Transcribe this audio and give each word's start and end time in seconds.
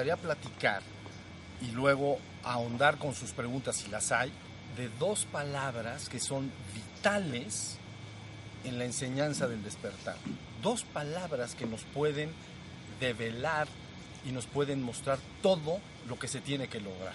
gustaría 0.00 0.16
platicar 0.16 0.82
y 1.60 1.72
luego 1.72 2.18
ahondar 2.42 2.96
con 2.96 3.14
sus 3.14 3.32
preguntas 3.32 3.76
si 3.76 3.90
las 3.90 4.12
hay, 4.12 4.32
de 4.78 4.88
dos 4.98 5.26
palabras 5.26 6.08
que 6.08 6.18
son 6.18 6.50
vitales 6.74 7.76
en 8.64 8.78
la 8.78 8.86
enseñanza 8.86 9.46
del 9.46 9.62
despertar. 9.62 10.16
Dos 10.62 10.84
palabras 10.84 11.54
que 11.54 11.66
nos 11.66 11.82
pueden 11.82 12.32
develar 12.98 13.68
y 14.24 14.32
nos 14.32 14.46
pueden 14.46 14.82
mostrar 14.82 15.18
todo 15.42 15.80
lo 16.08 16.18
que 16.18 16.28
se 16.28 16.40
tiene 16.40 16.68
que 16.68 16.80
lograr. 16.80 17.14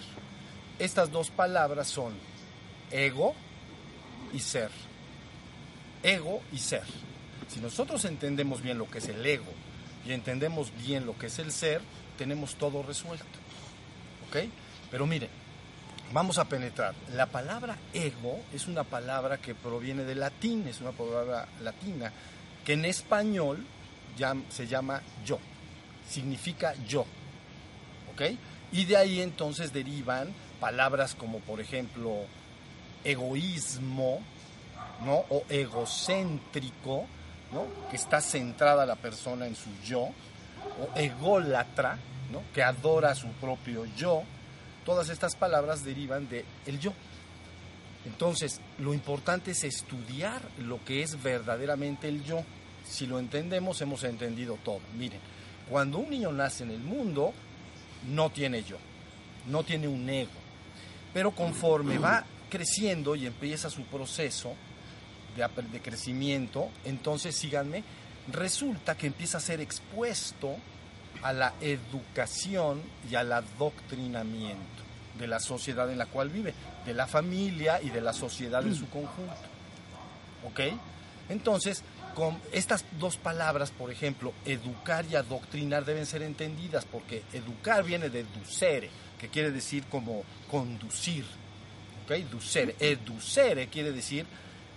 Estas 0.78 1.10
dos 1.10 1.30
palabras 1.30 1.88
son 1.88 2.12
ego 2.92 3.34
y 4.32 4.38
ser. 4.38 4.70
Ego 6.04 6.40
y 6.52 6.58
ser. 6.58 6.84
Si 7.48 7.58
nosotros 7.58 8.04
entendemos 8.04 8.62
bien 8.62 8.78
lo 8.78 8.88
que 8.88 8.98
es 8.98 9.08
el 9.08 9.26
ego 9.26 9.52
y 10.06 10.12
entendemos 10.12 10.70
bien 10.86 11.04
lo 11.04 11.18
que 11.18 11.26
es 11.26 11.40
el 11.40 11.50
ser, 11.50 11.80
tenemos 12.16 12.56
todo 12.56 12.82
resuelto. 12.82 13.24
¿Ok? 14.28 14.48
Pero 14.90 15.06
miren, 15.06 15.30
vamos 16.12 16.38
a 16.38 16.44
penetrar. 16.44 16.94
La 17.12 17.26
palabra 17.26 17.76
ego 17.92 18.40
es 18.52 18.66
una 18.66 18.84
palabra 18.84 19.38
que 19.38 19.54
proviene 19.54 20.04
del 20.04 20.20
latín, 20.20 20.66
es 20.66 20.80
una 20.80 20.92
palabra 20.92 21.46
latina, 21.62 22.12
que 22.64 22.74
en 22.74 22.84
español 22.84 23.64
se 24.48 24.66
llama 24.66 25.02
yo, 25.24 25.38
significa 26.08 26.74
yo. 26.86 27.04
¿Ok? 28.12 28.22
Y 28.72 28.84
de 28.84 28.96
ahí 28.96 29.20
entonces 29.20 29.72
derivan 29.72 30.32
palabras 30.60 31.14
como 31.14 31.40
por 31.40 31.60
ejemplo 31.60 32.24
egoísmo, 33.04 34.20
¿no? 35.04 35.24
O 35.30 35.44
egocéntrico, 35.48 37.06
¿no? 37.52 37.66
Que 37.90 37.96
está 37.96 38.20
centrada 38.20 38.86
la 38.86 38.96
persona 38.96 39.46
en 39.46 39.54
su 39.54 39.70
yo, 39.84 40.08
o 40.80 40.98
ególatra, 40.98 41.98
¿no? 42.30 42.42
Que 42.54 42.62
adora 42.62 43.14
su 43.14 43.28
propio 43.28 43.84
yo. 43.96 44.22
Todas 44.84 45.08
estas 45.08 45.34
palabras 45.34 45.84
derivan 45.84 46.28
de 46.28 46.44
el 46.66 46.78
yo. 46.78 46.92
Entonces, 48.04 48.60
lo 48.78 48.94
importante 48.94 49.50
es 49.50 49.64
estudiar 49.64 50.40
lo 50.58 50.82
que 50.84 51.02
es 51.02 51.20
verdaderamente 51.22 52.08
el 52.08 52.22
yo. 52.22 52.44
Si 52.84 53.06
lo 53.06 53.18
entendemos, 53.18 53.80
hemos 53.80 54.04
entendido 54.04 54.58
todo. 54.64 54.80
Miren, 54.96 55.18
cuando 55.68 55.98
un 55.98 56.10
niño 56.10 56.30
nace 56.30 56.62
en 56.62 56.70
el 56.70 56.78
mundo, 56.78 57.32
no 58.08 58.30
tiene 58.30 58.62
yo, 58.62 58.76
no 59.48 59.64
tiene 59.64 59.88
un 59.88 60.08
ego. 60.08 60.30
Pero 61.12 61.32
conforme 61.32 61.98
va 61.98 62.24
creciendo 62.48 63.16
y 63.16 63.26
empieza 63.26 63.70
su 63.70 63.82
proceso 63.82 64.54
de, 65.34 65.62
de 65.72 65.80
crecimiento, 65.80 66.68
entonces 66.84 67.34
síganme, 67.34 67.82
resulta 68.32 68.96
que 68.96 69.06
empieza 69.06 69.38
a 69.38 69.40
ser 69.40 69.60
expuesto 69.60 70.56
a 71.22 71.32
la 71.32 71.54
educación 71.60 72.82
y 73.10 73.14
al 73.14 73.32
adoctrinamiento 73.32 74.84
de 75.18 75.26
la 75.26 75.40
sociedad 75.40 75.90
en 75.90 75.98
la 75.98 76.06
cual 76.06 76.30
vive, 76.30 76.54
de 76.84 76.94
la 76.94 77.06
familia 77.06 77.80
y 77.82 77.90
de 77.90 78.00
la 78.00 78.12
sociedad 78.12 78.64
en 78.64 78.74
su 78.74 78.88
conjunto. 78.88 79.34
¿Ok? 80.44 80.60
Entonces, 81.28 81.82
con 82.14 82.38
estas 82.52 82.84
dos 82.98 83.16
palabras, 83.16 83.70
por 83.70 83.90
ejemplo, 83.90 84.32
educar 84.44 85.04
y 85.06 85.16
adoctrinar 85.16 85.84
deben 85.84 86.06
ser 86.06 86.22
entendidas, 86.22 86.84
porque 86.84 87.22
educar 87.32 87.82
viene 87.84 88.10
de 88.10 88.24
ducere, 88.24 88.90
que 89.18 89.28
quiere 89.28 89.50
decir 89.50 89.84
como 89.86 90.22
conducir. 90.50 91.24
¿Ok? 92.04 92.12
Ducere. 92.30 92.76
Educere 92.78 93.68
quiere 93.68 93.92
decir 93.92 94.26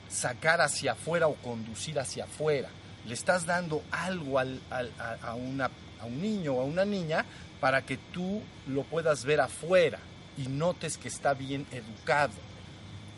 sacar 0.09 0.61
hacia 0.61 0.93
afuera 0.93 1.27
o 1.27 1.35
conducir 1.35 1.99
hacia 1.99 2.23
afuera. 2.23 2.69
Le 3.07 3.13
estás 3.13 3.45
dando 3.45 3.83
algo 3.91 4.39
al, 4.39 4.59
a, 4.69 5.33
una, 5.35 5.69
a 5.99 6.05
un 6.05 6.21
niño 6.21 6.53
o 6.53 6.61
a 6.61 6.65
una 6.65 6.85
niña 6.85 7.25
para 7.59 7.81
que 7.81 7.97
tú 7.97 8.41
lo 8.67 8.83
puedas 8.83 9.25
ver 9.25 9.41
afuera 9.41 9.99
y 10.37 10.47
notes 10.47 10.97
que 10.97 11.07
está 11.07 11.33
bien 11.33 11.65
educado. 11.71 12.33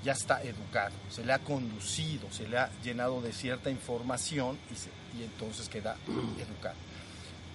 Ya 0.03 0.13
está 0.13 0.41
educado, 0.41 0.95
se 1.11 1.23
le 1.23 1.31
ha 1.31 1.37
conducido, 1.39 2.31
se 2.31 2.47
le 2.47 2.57
ha 2.57 2.71
llenado 2.83 3.21
de 3.21 3.31
cierta 3.31 3.69
información 3.69 4.57
y, 4.71 5.19
y 5.19 5.23
entonces 5.23 5.69
queda 5.69 5.95
educado. 6.39 6.75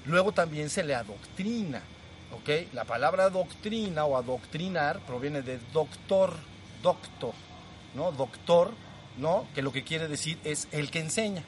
Luego 0.04 0.30
también 0.30 0.70
se 0.70 0.84
le 0.84 0.94
adoctrina, 0.94 1.82
¿ok? 2.32 2.72
La 2.72 2.84
palabra 2.84 3.30
doctrina 3.30 4.04
o 4.04 4.16
adoctrinar 4.16 5.00
proviene 5.00 5.42
de 5.42 5.58
doctor, 5.72 6.34
doctor, 6.82 7.34
¿no? 7.94 8.12
Doctor, 8.12 8.72
¿no? 9.18 9.48
Que 9.54 9.62
lo 9.62 9.72
que 9.72 9.82
quiere 9.82 10.06
decir 10.06 10.38
es 10.44 10.68
el 10.70 10.90
que 10.90 11.00
enseña. 11.00 11.42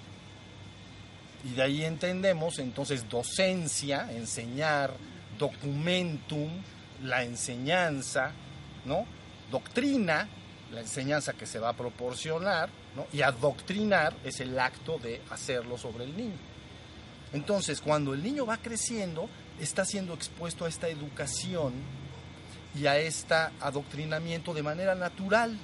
Y 1.45 1.55
de 1.55 1.63
ahí 1.63 1.85
entendemos 1.85 2.59
entonces 2.59 3.09
docencia, 3.09 4.11
enseñar, 4.13 4.93
documentum, 5.39 6.51
la 7.05 7.23
enseñanza, 7.23 8.33
¿no? 8.85 9.07
Doctrina, 9.51 10.29
la 10.73 10.81
enseñanza 10.81 11.33
que 11.33 11.47
se 11.47 11.59
va 11.59 11.71
a 11.71 11.73
proporcionar, 11.75 12.69
¿no? 12.97 13.07
Y 13.13 13.23
adoctrinar 13.23 14.15
es 14.25 14.41
el 14.41 14.59
acto 14.59 14.99
de 14.99 15.23
hacerlo 15.31 15.79
sobre 15.79 16.05
el 16.05 16.17
niño. 16.17 16.37
Entonces, 17.33 17.81
cuando 17.81 18.15
el 18.15 18.23
niño 18.23 18.47
va 18.47 18.57
creciendo, 18.57 19.29
está 19.61 19.85
siendo 19.85 20.15
expuesto 20.15 20.65
a 20.65 20.69
esta 20.69 20.89
educación 20.89 21.75
y 22.75 22.87
a 22.87 22.99
este 22.99 23.35
adoctrinamiento 23.61 24.55
de 24.55 24.63
manera 24.63 24.95
natural, 24.95 25.57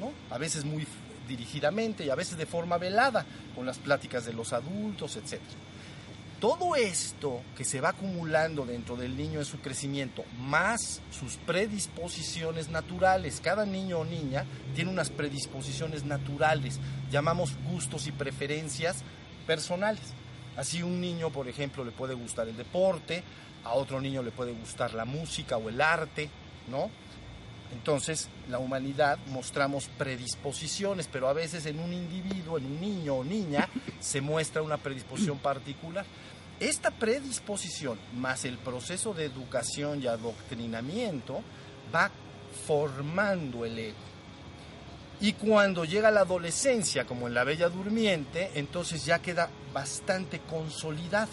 ¿no? 0.00 0.12
A 0.34 0.38
veces 0.38 0.64
muy 0.64 0.86
dirigidamente 1.28 2.04
y 2.04 2.10
a 2.10 2.14
veces 2.14 2.36
de 2.36 2.46
forma 2.46 2.78
velada, 2.78 3.24
con 3.54 3.66
las 3.66 3.78
pláticas 3.78 4.24
de 4.24 4.32
los 4.32 4.52
adultos, 4.52 5.16
etc. 5.16 5.40
Todo 6.40 6.74
esto 6.74 7.40
que 7.56 7.64
se 7.64 7.80
va 7.80 7.90
acumulando 7.90 8.66
dentro 8.66 8.96
del 8.96 9.16
niño 9.16 9.38
en 9.38 9.44
su 9.44 9.60
crecimiento, 9.60 10.24
más 10.40 11.00
sus 11.12 11.36
predisposiciones 11.36 12.68
naturales, 12.68 13.40
cada 13.40 13.64
niño 13.64 14.00
o 14.00 14.04
niña 14.04 14.44
tiene 14.74 14.90
unas 14.90 15.10
predisposiciones 15.10 16.04
naturales, 16.04 16.80
llamamos 17.12 17.52
gustos 17.70 18.08
y 18.08 18.12
preferencias 18.12 19.04
personales. 19.46 20.14
Así 20.56 20.82
un 20.82 21.00
niño, 21.00 21.30
por 21.30 21.48
ejemplo, 21.48 21.84
le 21.84 21.92
puede 21.92 22.14
gustar 22.14 22.48
el 22.48 22.56
deporte, 22.56 23.22
a 23.64 23.74
otro 23.74 24.00
niño 24.00 24.22
le 24.22 24.32
puede 24.32 24.52
gustar 24.52 24.94
la 24.94 25.04
música 25.04 25.56
o 25.56 25.68
el 25.68 25.80
arte, 25.80 26.28
¿no? 26.68 26.90
Entonces, 27.72 28.28
la 28.48 28.58
humanidad 28.58 29.18
mostramos 29.28 29.88
predisposiciones, 29.98 31.08
pero 31.10 31.28
a 31.28 31.32
veces 31.32 31.64
en 31.66 31.78
un 31.80 31.92
individuo, 31.92 32.58
en 32.58 32.66
un 32.66 32.80
niño 32.80 33.16
o 33.16 33.24
niña, 33.24 33.68
se 34.00 34.20
muestra 34.20 34.62
una 34.62 34.76
predisposición 34.76 35.38
particular. 35.38 36.04
Esta 36.60 36.90
predisposición, 36.90 37.98
más 38.14 38.44
el 38.44 38.58
proceso 38.58 39.14
de 39.14 39.24
educación 39.24 40.02
y 40.02 40.06
adoctrinamiento, 40.06 41.42
va 41.92 42.10
formando 42.66 43.64
el 43.64 43.78
ego. 43.78 43.96
Y 45.20 45.32
cuando 45.34 45.84
llega 45.84 46.10
la 46.10 46.20
adolescencia, 46.20 47.06
como 47.06 47.26
en 47.26 47.34
la 47.34 47.44
Bella 47.44 47.68
Durmiente, 47.68 48.50
entonces 48.54 49.04
ya 49.04 49.20
queda 49.20 49.50
bastante 49.72 50.40
consolidado. 50.40 51.30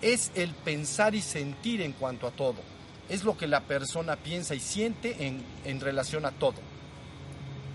Es 0.00 0.32
el 0.34 0.54
pensar 0.54 1.14
y 1.14 1.20
sentir 1.20 1.82
en 1.82 1.92
cuanto 1.92 2.26
a 2.26 2.30
todo. 2.30 2.79
Es 3.10 3.24
lo 3.24 3.36
que 3.36 3.46
la 3.46 3.60
persona 3.60 4.16
piensa 4.16 4.54
y 4.54 4.60
siente 4.60 5.26
en, 5.26 5.42
en 5.64 5.80
relación 5.80 6.24
a 6.24 6.30
todo. 6.30 6.56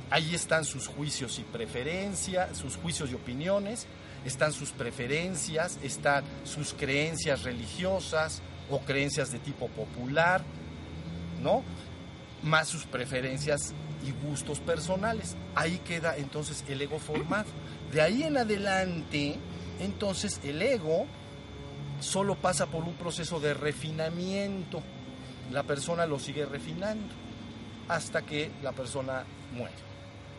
Ahí 0.09 0.33
están 0.33 0.65
sus 0.65 0.87
juicios 0.87 1.39
y 1.39 1.43
preferencias, 1.43 2.57
sus 2.57 2.77
juicios 2.77 3.11
y 3.11 3.15
opiniones, 3.15 3.85
están 4.25 4.53
sus 4.53 4.71
preferencias, 4.71 5.77
están 5.83 6.23
sus 6.43 6.73
creencias 6.73 7.43
religiosas 7.43 8.41
o 8.69 8.79
creencias 8.79 9.31
de 9.31 9.39
tipo 9.39 9.67
popular, 9.67 10.41
¿no? 11.41 11.63
Más 12.41 12.67
sus 12.67 12.85
preferencias 12.85 13.73
y 14.05 14.11
gustos 14.25 14.59
personales. 14.59 15.35
Ahí 15.55 15.79
queda 15.79 16.17
entonces 16.17 16.63
el 16.67 16.81
ego 16.81 16.99
formado. 16.99 17.47
De 17.91 18.01
ahí 18.01 18.23
en 18.23 18.37
adelante, 18.37 19.37
entonces 19.79 20.39
el 20.43 20.61
ego 20.61 21.05
solo 21.99 22.35
pasa 22.35 22.65
por 22.67 22.83
un 22.83 22.93
proceso 22.93 23.39
de 23.39 23.53
refinamiento. 23.53 24.81
La 25.51 25.63
persona 25.63 26.05
lo 26.05 26.19
sigue 26.19 26.45
refinando 26.45 27.13
hasta 27.87 28.23
que 28.23 28.51
la 28.63 28.71
persona 28.71 29.23
muere. 29.53 29.75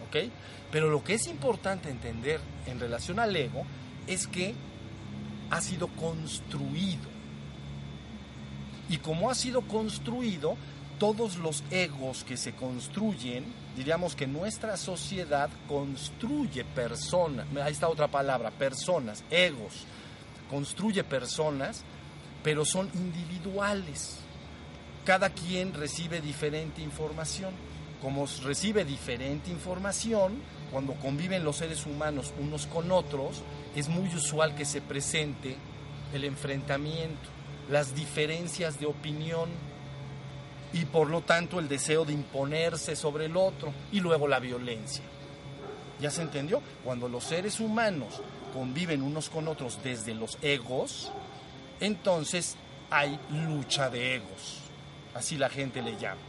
¿Ok? 0.08 0.31
Pero 0.70 0.91
lo 0.91 1.03
que 1.03 1.14
es 1.14 1.26
importante 1.26 1.91
entender 1.91 2.41
en 2.67 2.81
relación 2.81 3.19
al 3.19 3.35
ego 3.35 3.64
es 4.06 4.26
que 4.26 4.55
ha 5.50 5.61
sido 5.61 5.88
construido. 5.88 7.17
Y 8.88 8.99
como 8.99 9.31
ha 9.31 9.35
sido 9.35 9.62
construido, 9.62 10.56
todos 10.99 11.37
los 11.37 11.62
egos 11.70 12.25
que 12.25 12.37
se 12.37 12.52
construyen, 12.55 13.44
diríamos 13.76 14.17
que 14.17 14.26
nuestra 14.26 14.76
sociedad 14.76 15.50
construye 15.69 16.64
personas, 16.64 17.47
ahí 17.62 17.73
está 17.73 17.88
otra 17.88 18.09
palabra, 18.09 18.50
personas, 18.50 19.23
egos, 19.31 19.85
construye 20.49 21.05
personas, 21.05 21.82
pero 22.43 22.64
son 22.64 22.88
individuales. 22.94 24.20
Cada 25.06 25.31
quien 25.31 25.73
recibe 25.73 26.20
diferente 26.20 26.82
información. 26.82 27.55
Como 28.03 28.26
recibe 28.43 28.85
diferente 28.85 29.50
información, 29.53 30.43
cuando 30.73 30.94
conviven 30.94 31.44
los 31.44 31.56
seres 31.56 31.87
humanos 31.87 32.35
unos 32.41 32.67
con 32.67 32.91
otros, 32.91 33.43
es 33.76 33.88
muy 33.88 34.08
usual 34.14 34.56
que 34.56 34.64
se 34.64 34.81
presente 34.82 35.56
el 36.12 36.25
enfrentamiento. 36.25 37.31
las 37.70 37.97
diferencias 37.97 38.79
de 38.79 38.87
opinión 38.87 39.49
y 40.73 40.85
por 40.85 41.11
lo 41.11 41.23
tanto 41.23 41.59
el 41.59 41.67
deseo 41.67 42.05
de 42.05 42.12
imponerse 42.12 42.94
sobre 42.94 43.26
el 43.26 43.37
otro 43.37 43.73
y 43.91 43.99
luego 43.99 44.29
la 44.29 44.38
violencia. 44.38 45.02
¿Ya 46.00 46.12
se 46.12 46.23
entendió? 46.23 46.62
Cuando 46.85 47.09
los 47.09 47.25
seres 47.25 47.59
humanos 47.59 48.20
conviven 48.55 49.02
unos 49.02 49.29
con 49.31 49.49
otros 49.49 49.81
desde 49.82 50.14
los 50.14 50.38
egos, 50.43 51.11
entonces 51.81 52.55
hay 52.88 53.19
lucha 53.32 53.91
de 53.91 54.14
egos. 54.14 54.66
Así 55.17 55.37
la 55.37 55.49
gente 55.49 55.81
le 55.83 55.97
llama. 55.97 56.21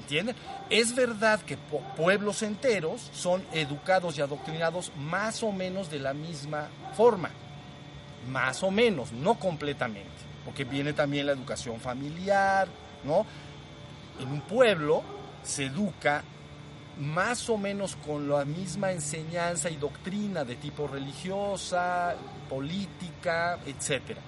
¿Entienden? 0.00 0.36
Es 0.68 0.94
verdad 0.94 1.40
que 1.40 1.56
pueblos 1.96 2.42
enteros 2.42 3.10
son 3.14 3.42
educados 3.52 4.18
y 4.18 4.20
adoctrinados 4.20 4.92
más 4.96 5.42
o 5.42 5.50
menos 5.50 5.90
de 5.90 5.98
la 5.98 6.12
misma 6.12 6.68
forma. 6.94 7.30
Más 8.30 8.62
o 8.62 8.70
menos, 8.70 9.12
no 9.12 9.36
completamente. 9.36 10.10
Porque 10.44 10.64
viene 10.64 10.92
también 10.92 11.26
la 11.26 11.32
educación 11.32 11.80
familiar, 11.80 12.68
¿no? 13.04 13.24
En 14.20 14.28
un 14.28 14.42
pueblo 14.42 15.02
se 15.42 15.64
educa 15.64 16.22
más 16.98 17.48
o 17.48 17.56
menos 17.56 17.96
con 17.96 18.28
la 18.28 18.44
misma 18.44 18.92
enseñanza 18.92 19.70
y 19.70 19.76
doctrina 19.76 20.44
de 20.44 20.56
tipo 20.56 20.86
religiosa, 20.86 22.14
política, 22.48 23.58
etcétera 23.66 24.20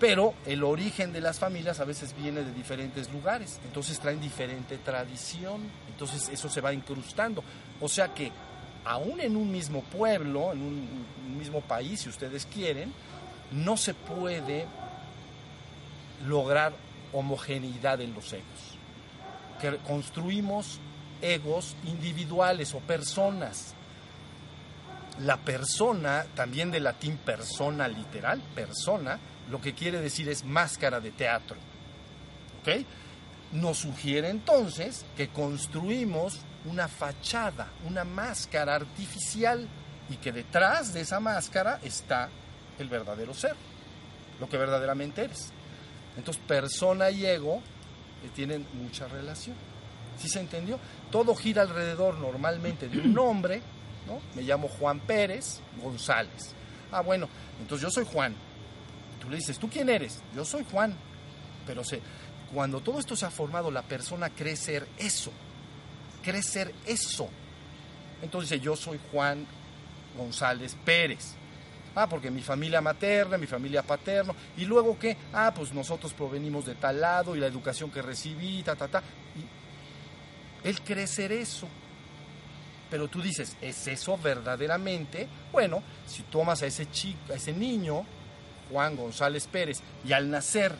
pero 0.00 0.32
el 0.46 0.64
origen 0.64 1.12
de 1.12 1.20
las 1.20 1.38
familias 1.38 1.78
a 1.78 1.84
veces 1.84 2.16
viene 2.16 2.42
de 2.42 2.52
diferentes 2.54 3.12
lugares, 3.12 3.60
entonces 3.66 4.00
traen 4.00 4.18
diferente 4.18 4.78
tradición, 4.78 5.60
entonces 5.90 6.30
eso 6.30 6.48
se 6.48 6.62
va 6.62 6.72
incrustando. 6.72 7.44
O 7.80 7.88
sea 7.88 8.14
que 8.14 8.32
aún 8.86 9.20
en 9.20 9.36
un 9.36 9.52
mismo 9.52 9.82
pueblo, 9.82 10.52
en 10.52 10.62
un, 10.62 11.10
mismo 11.38 11.60
país, 11.60 12.00
si 12.00 12.08
ustedes 12.08 12.46
quieren, 12.46 12.92
no 13.52 13.76
se 13.76 13.94
puede 13.94 14.66
lograr 16.26 16.72
homogeneidad 17.12 18.00
en 18.00 18.14
los 18.14 18.32
egos. 18.32 18.78
Que 19.60 19.76
construimos 19.86 20.80
egos 21.22 21.76
individuales 21.84 22.74
o 22.74 22.80
personas. 22.80 23.74
La 25.20 25.36
persona, 25.38 26.26
también 26.34 26.70
de 26.70 26.80
latín 26.80 27.16
persona 27.18 27.88
literal, 27.88 28.42
persona, 28.54 29.18
lo 29.50 29.60
que 29.60 29.74
quiere 29.74 30.00
decir 30.00 30.28
es 30.28 30.44
máscara 30.44 31.00
de 31.00 31.10
teatro. 31.10 31.56
¿Ok? 32.60 32.86
Nos 33.52 33.78
sugiere 33.78 34.28
entonces 34.28 35.04
que 35.16 35.28
construimos 35.28 36.38
una 36.64 36.88
fachada, 36.88 37.68
una 37.86 38.04
máscara 38.04 38.74
artificial 38.74 39.66
y 40.08 40.16
que 40.16 40.32
detrás 40.32 40.92
de 40.92 41.00
esa 41.00 41.20
máscara 41.20 41.80
está 41.82 42.28
el 42.78 42.88
verdadero 42.88 43.34
ser, 43.34 43.56
lo 44.38 44.48
que 44.48 44.56
verdaderamente 44.56 45.24
eres. 45.24 45.52
Entonces, 46.16 46.42
persona 46.46 47.10
y 47.10 47.24
ego 47.26 47.62
eh, 48.24 48.30
tienen 48.34 48.66
mucha 48.74 49.08
relación. 49.08 49.56
¿Sí 50.18 50.28
se 50.28 50.40
entendió? 50.40 50.78
Todo 51.10 51.34
gira 51.34 51.62
alrededor 51.62 52.18
normalmente 52.18 52.88
de 52.88 52.98
un 52.98 53.14
nombre, 53.14 53.62
¿no? 54.06 54.20
Me 54.34 54.42
llamo 54.42 54.68
Juan 54.68 55.00
Pérez 55.00 55.60
González. 55.82 56.54
Ah, 56.92 57.00
bueno, 57.00 57.28
entonces 57.60 57.82
yo 57.82 57.90
soy 57.90 58.04
Juan, 58.04 58.34
le 59.30 59.36
dices, 59.36 59.58
¿tú 59.58 59.68
quién 59.68 59.88
eres? 59.88 60.20
Yo 60.34 60.44
soy 60.44 60.64
Juan. 60.70 60.94
Pero 61.66 61.84
se, 61.84 62.00
cuando 62.52 62.80
todo 62.80 62.98
esto 62.98 63.16
se 63.16 63.26
ha 63.26 63.30
formado, 63.30 63.70
la 63.70 63.82
persona 63.82 64.30
cree 64.30 64.56
ser 64.56 64.86
eso. 64.98 65.30
Cree 66.22 66.42
ser 66.42 66.74
eso. 66.86 67.28
Entonces 68.22 68.50
dice, 68.50 68.64
yo 68.64 68.76
soy 68.76 68.98
Juan 69.10 69.46
González 70.16 70.76
Pérez. 70.84 71.34
Ah, 71.94 72.08
porque 72.08 72.30
mi 72.30 72.40
familia 72.40 72.80
materna, 72.80 73.36
mi 73.36 73.46
familia 73.46 73.82
paterna. 73.82 74.34
¿Y 74.56 74.64
luego 74.64 74.98
qué? 74.98 75.16
Ah, 75.32 75.52
pues 75.54 75.72
nosotros 75.72 76.12
provenimos 76.12 76.66
de 76.66 76.74
tal 76.74 77.00
lado 77.00 77.34
y 77.34 77.40
la 77.40 77.46
educación 77.46 77.90
que 77.90 78.02
recibí, 78.02 78.62
ta, 78.62 78.76
ta, 78.76 78.88
ta. 78.88 79.02
Y 79.36 80.68
él 80.68 80.80
cree 80.82 81.06
ser 81.06 81.32
eso. 81.32 81.66
Pero 82.90 83.08
tú 83.08 83.22
dices, 83.22 83.56
¿es 83.60 83.86
eso 83.86 84.18
verdaderamente? 84.18 85.28
Bueno, 85.52 85.82
si 86.06 86.22
tomas 86.24 86.62
a 86.62 86.66
ese 86.66 86.90
chico, 86.90 87.32
a 87.32 87.36
ese 87.36 87.52
niño, 87.52 88.04
Juan 88.70 88.96
González 88.96 89.46
Pérez 89.46 89.80
y 90.06 90.12
al 90.12 90.30
nacer 90.30 90.74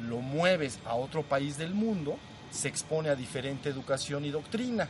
lo 0.00 0.18
mueves 0.18 0.78
a 0.84 0.94
otro 0.94 1.22
país 1.22 1.56
del 1.56 1.74
mundo, 1.74 2.18
se 2.50 2.68
expone 2.68 3.08
a 3.08 3.16
diferente 3.16 3.68
educación 3.68 4.24
y 4.24 4.30
doctrina. 4.30 4.88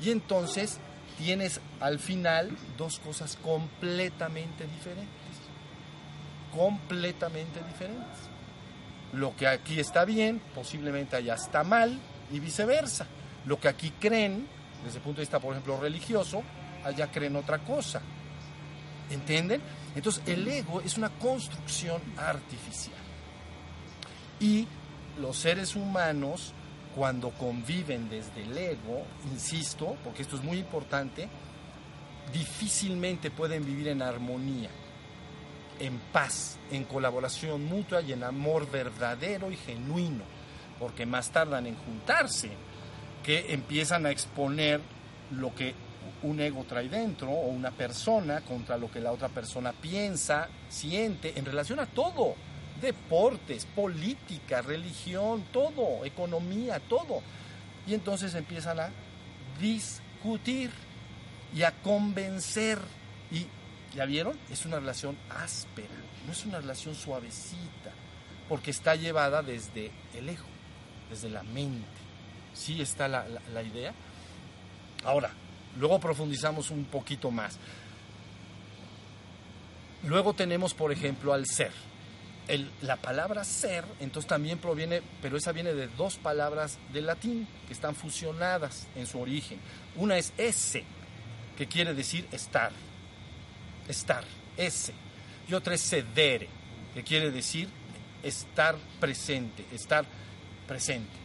Y 0.00 0.10
entonces 0.10 0.78
tienes 1.18 1.60
al 1.80 1.98
final 1.98 2.56
dos 2.76 2.98
cosas 2.98 3.36
completamente 3.42 4.66
diferentes. 4.66 5.08
Completamente 6.54 7.60
diferentes. 7.64 8.18
Lo 9.12 9.36
que 9.36 9.46
aquí 9.46 9.78
está 9.78 10.04
bien, 10.04 10.40
posiblemente 10.54 11.16
allá 11.16 11.34
está 11.34 11.62
mal 11.62 11.98
y 12.32 12.40
viceversa. 12.40 13.06
Lo 13.46 13.60
que 13.60 13.68
aquí 13.68 13.92
creen, 14.00 14.46
desde 14.84 14.98
el 14.98 15.02
punto 15.02 15.18
de 15.18 15.22
vista, 15.22 15.38
por 15.38 15.52
ejemplo, 15.52 15.78
religioso, 15.78 16.42
allá 16.84 17.10
creen 17.10 17.36
otra 17.36 17.58
cosa. 17.58 18.00
¿Entienden? 19.10 19.60
Entonces 19.94 20.22
el 20.26 20.46
ego 20.46 20.80
es 20.80 20.98
una 20.98 21.10
construcción 21.10 22.02
artificial. 22.16 22.98
Y 24.40 24.66
los 25.18 25.36
seres 25.36 25.76
humanos, 25.76 26.52
cuando 26.94 27.30
conviven 27.30 28.08
desde 28.08 28.42
el 28.42 28.56
ego, 28.56 29.04
insisto, 29.32 29.96
porque 30.02 30.22
esto 30.22 30.36
es 30.36 30.42
muy 30.42 30.58
importante, 30.58 31.28
difícilmente 32.32 33.30
pueden 33.30 33.64
vivir 33.64 33.88
en 33.88 34.02
armonía, 34.02 34.70
en 35.78 35.98
paz, 36.12 36.58
en 36.70 36.84
colaboración 36.84 37.64
mutua 37.64 38.00
y 38.00 38.12
en 38.12 38.24
amor 38.24 38.70
verdadero 38.70 39.50
y 39.50 39.56
genuino, 39.56 40.24
porque 40.78 41.06
más 41.06 41.30
tardan 41.30 41.66
en 41.66 41.76
juntarse 41.76 42.50
que 43.22 43.52
empiezan 43.52 44.06
a 44.06 44.10
exponer 44.10 44.80
lo 45.30 45.54
que 45.54 45.74
un 46.24 46.40
ego 46.40 46.64
trae 46.64 46.88
dentro 46.88 47.30
o 47.30 47.48
una 47.48 47.70
persona 47.70 48.40
contra 48.40 48.78
lo 48.78 48.90
que 48.90 49.00
la 49.00 49.12
otra 49.12 49.28
persona 49.28 49.72
piensa, 49.72 50.48
siente, 50.68 51.38
en 51.38 51.44
relación 51.44 51.78
a 51.80 51.86
todo, 51.86 52.34
deportes, 52.80 53.66
política, 53.66 54.62
religión, 54.62 55.44
todo, 55.52 56.04
economía, 56.04 56.80
todo. 56.80 57.22
Y 57.86 57.94
entonces 57.94 58.34
empiezan 58.34 58.80
a 58.80 58.90
discutir 59.60 60.70
y 61.54 61.62
a 61.62 61.72
convencer. 61.82 62.78
Y, 63.30 63.46
¿ya 63.94 64.06
vieron? 64.06 64.38
Es 64.50 64.64
una 64.64 64.80
relación 64.80 65.16
áspera, 65.28 65.94
no 66.26 66.32
es 66.32 66.44
una 66.46 66.58
relación 66.58 66.94
suavecita, 66.94 67.92
porque 68.48 68.70
está 68.70 68.94
llevada 68.96 69.42
desde 69.42 69.90
el 70.14 70.28
ego, 70.30 70.46
desde 71.10 71.28
la 71.28 71.42
mente. 71.42 71.84
¿Sí 72.54 72.80
está 72.80 73.08
la, 73.08 73.26
la 73.52 73.62
idea? 73.62 73.92
Ahora, 75.04 75.30
Luego 75.78 75.98
profundizamos 75.98 76.70
un 76.70 76.84
poquito 76.84 77.30
más. 77.30 77.58
Luego 80.06 80.34
tenemos, 80.34 80.74
por 80.74 80.92
ejemplo, 80.92 81.32
al 81.32 81.46
ser. 81.46 81.72
la 82.82 82.96
palabra 82.96 83.42
ser, 83.42 83.84
entonces 84.00 84.28
también 84.28 84.58
proviene, 84.58 85.02
pero 85.22 85.36
esa 85.36 85.52
viene 85.52 85.72
de 85.72 85.88
dos 85.88 86.16
palabras 86.16 86.78
del 86.92 87.06
latín 87.06 87.48
que 87.66 87.72
están 87.72 87.94
fusionadas 87.94 88.86
en 88.94 89.06
su 89.06 89.18
origen. 89.18 89.58
Una 89.96 90.18
es 90.18 90.32
ese, 90.36 90.84
que 91.56 91.66
quiere 91.66 91.94
decir 91.94 92.28
estar, 92.32 92.70
estar, 93.88 94.24
ese. 94.56 94.92
Y 95.48 95.54
otra 95.54 95.74
es 95.74 95.80
sedere, 95.80 96.48
que 96.92 97.02
quiere 97.02 97.30
decir 97.30 97.68
estar 98.22 98.76
presente, 99.00 99.64
estar 99.72 100.04
presente. 100.68 101.16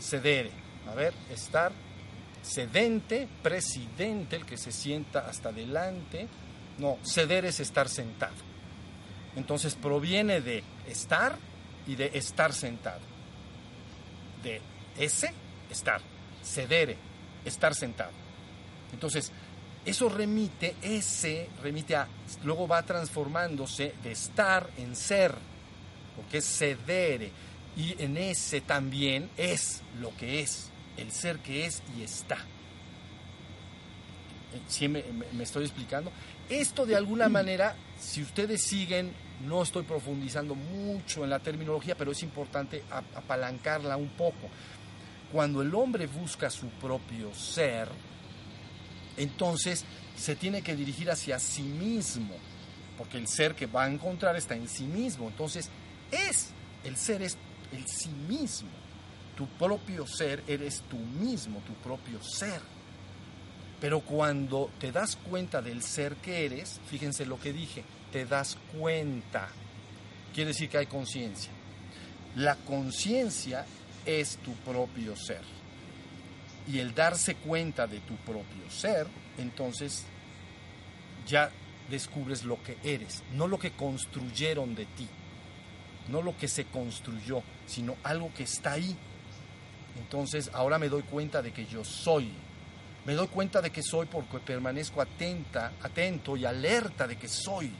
Sedere, 0.00 0.50
a 0.90 0.94
ver, 0.94 1.14
estar 1.30 1.72
sedente, 2.42 3.28
presidente, 3.42 4.36
el 4.36 4.46
que 4.46 4.56
se 4.56 4.72
sienta 4.72 5.20
hasta 5.20 5.50
adelante. 5.50 6.28
No, 6.78 6.98
ceder 7.02 7.44
es 7.44 7.60
estar 7.60 7.88
sentado. 7.88 8.34
Entonces 9.36 9.74
proviene 9.74 10.40
de 10.40 10.62
estar 10.86 11.36
y 11.86 11.94
de 11.94 12.10
estar 12.14 12.52
sentado. 12.52 13.00
De 14.42 14.60
ese, 14.98 15.32
estar. 15.70 16.00
Cedere, 16.42 16.96
estar 17.44 17.74
sentado. 17.74 18.12
Entonces, 18.92 19.32
eso 19.84 20.08
remite, 20.08 20.76
ese 20.82 21.48
remite 21.62 21.96
a, 21.96 22.08
luego 22.44 22.66
va 22.66 22.82
transformándose 22.82 23.94
de 24.02 24.12
estar 24.12 24.68
en 24.76 24.94
ser, 24.96 25.34
porque 26.16 26.38
es 26.38 26.44
cedere. 26.44 27.30
Y 27.76 28.02
en 28.02 28.16
ese 28.16 28.60
también 28.60 29.30
es 29.36 29.82
lo 30.00 30.14
que 30.16 30.40
es 30.40 30.70
el 30.98 31.12
ser 31.12 31.38
que 31.38 31.66
es 31.66 31.82
y 31.96 32.02
está. 32.02 32.36
Eh, 34.52 34.60
¿Sí 34.68 34.88
me, 34.88 35.02
estoy 35.40 35.64
explicando? 35.64 36.12
Esto 36.48 36.86
de 36.86 36.96
alguna 36.96 37.28
manera, 37.30 37.74
si 37.98 38.22
ustedes 38.22 38.62
siguen, 38.62 39.12
no 39.46 39.62
estoy 39.62 39.84
profundizando 39.84 40.54
mucho 40.54 41.24
en 41.24 41.30
la 41.30 41.38
terminología, 41.38 41.96
pero 41.96 42.12
es 42.12 42.22
importante 42.22 42.82
apalancarla 42.90 43.96
un 43.96 44.10
poco. 44.10 44.48
Cuando 45.32 45.62
el 45.62 45.74
hombre 45.74 46.06
busca 46.06 46.50
su 46.50 46.68
propio 46.68 47.34
ser, 47.34 47.88
entonces 49.16 49.84
se 50.16 50.36
tiene 50.36 50.62
que 50.62 50.74
dirigir 50.74 51.10
hacia 51.10 51.38
sí 51.38 51.62
mismo, 51.62 52.34
porque 52.96 53.18
el 53.18 53.28
ser 53.28 53.54
que 53.54 53.66
va 53.66 53.84
a 53.84 53.88
encontrar 53.88 54.36
está 54.36 54.56
en 54.56 54.68
sí 54.68 54.84
mismo. 54.84 55.28
Entonces, 55.28 55.70
es. 56.10 56.50
El 56.84 56.96
ser 56.96 57.22
es 57.22 57.36
el 57.72 57.86
sí 57.86 58.08
mismo. 58.08 58.70
Tu 59.38 59.46
propio 59.46 60.04
ser 60.04 60.42
eres 60.48 60.82
tú 60.90 60.96
mismo, 60.96 61.60
tu 61.60 61.72
propio 61.74 62.20
ser. 62.20 62.60
Pero 63.80 64.00
cuando 64.00 64.68
te 64.80 64.90
das 64.90 65.14
cuenta 65.14 65.62
del 65.62 65.80
ser 65.80 66.16
que 66.16 66.44
eres, 66.44 66.80
fíjense 66.88 67.24
lo 67.24 67.38
que 67.38 67.52
dije, 67.52 67.84
te 68.10 68.26
das 68.26 68.58
cuenta. 68.76 69.48
Quiere 70.34 70.48
decir 70.48 70.68
que 70.68 70.78
hay 70.78 70.86
conciencia. 70.86 71.52
La 72.34 72.56
conciencia 72.56 73.64
es 74.04 74.38
tu 74.38 74.54
propio 74.54 75.14
ser. 75.14 75.42
Y 76.66 76.80
el 76.80 76.92
darse 76.92 77.36
cuenta 77.36 77.86
de 77.86 78.00
tu 78.00 78.16
propio 78.16 78.68
ser, 78.68 79.06
entonces 79.38 80.04
ya 81.28 81.52
descubres 81.88 82.42
lo 82.42 82.60
que 82.64 82.76
eres, 82.82 83.22
no 83.34 83.46
lo 83.46 83.60
que 83.60 83.70
construyeron 83.70 84.74
de 84.74 84.86
ti, 84.86 85.06
no 86.08 86.22
lo 86.22 86.36
que 86.36 86.48
se 86.48 86.64
construyó, 86.64 87.44
sino 87.68 87.94
algo 88.02 88.34
que 88.34 88.42
está 88.42 88.72
ahí. 88.72 88.96
Entonces 89.98 90.50
ahora 90.52 90.78
me 90.78 90.88
doy 90.88 91.02
cuenta 91.02 91.42
de 91.42 91.52
que 91.52 91.66
yo 91.66 91.84
soy. 91.84 92.32
Me 93.04 93.14
doy 93.14 93.28
cuenta 93.28 93.60
de 93.60 93.70
que 93.70 93.82
soy 93.82 94.06
porque 94.06 94.38
permanezco 94.38 95.00
atenta, 95.00 95.72
atento 95.82 96.36
y 96.36 96.44
alerta 96.44 97.06
de 97.06 97.16
que 97.16 97.28
soy. 97.28 97.70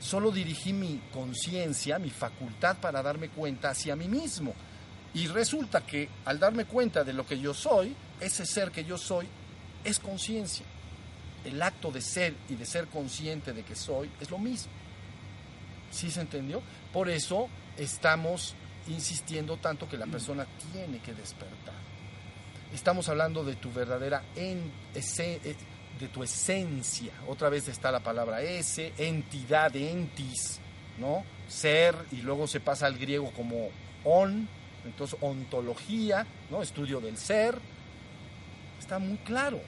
Solo 0.00 0.30
dirigí 0.30 0.72
mi 0.72 1.00
conciencia, 1.12 1.98
mi 1.98 2.10
facultad 2.10 2.76
para 2.78 3.02
darme 3.02 3.28
cuenta 3.28 3.70
hacia 3.70 3.96
mí 3.96 4.08
mismo. 4.08 4.54
Y 5.14 5.28
resulta 5.28 5.86
que 5.86 6.08
al 6.24 6.38
darme 6.38 6.64
cuenta 6.64 7.04
de 7.04 7.12
lo 7.12 7.26
que 7.26 7.38
yo 7.38 7.54
soy, 7.54 7.94
ese 8.20 8.44
ser 8.44 8.70
que 8.70 8.84
yo 8.84 8.98
soy 8.98 9.28
es 9.84 9.98
conciencia. 9.98 10.66
El 11.44 11.62
acto 11.62 11.92
de 11.92 12.00
ser 12.00 12.34
y 12.48 12.54
de 12.54 12.66
ser 12.66 12.88
consciente 12.88 13.52
de 13.52 13.62
que 13.62 13.76
soy 13.76 14.10
es 14.20 14.30
lo 14.30 14.38
mismo. 14.38 14.72
¿Sí 15.90 16.10
se 16.10 16.22
entendió? 16.22 16.62
Por 16.92 17.08
eso 17.08 17.48
estamos 17.76 18.54
insistiendo 18.88 19.56
tanto 19.56 19.88
que 19.88 19.96
la 19.96 20.06
persona 20.06 20.46
tiene 20.72 20.98
que 20.98 21.14
despertar. 21.14 21.74
Estamos 22.72 23.08
hablando 23.08 23.44
de 23.44 23.56
tu 23.56 23.72
verdadera 23.72 24.22
en, 24.34 24.70
eh, 24.94 25.56
de 26.00 26.08
tu 26.08 26.22
esencia. 26.22 27.12
Otra 27.28 27.48
vez 27.48 27.68
está 27.68 27.92
la 27.92 28.00
palabra 28.00 28.42
ese, 28.42 28.92
entidad, 28.98 29.74
entis, 29.76 30.58
¿no? 30.98 31.24
Ser, 31.48 31.94
y 32.10 32.16
luego 32.16 32.46
se 32.46 32.60
pasa 32.60 32.86
al 32.86 32.98
griego 32.98 33.30
como 33.32 33.68
on, 34.04 34.48
entonces 34.84 35.18
ontología, 35.20 36.26
¿no? 36.50 36.62
Estudio 36.62 37.00
del 37.00 37.16
ser. 37.16 37.58
Está 38.78 38.98
muy 38.98 39.18
claro. 39.18 39.60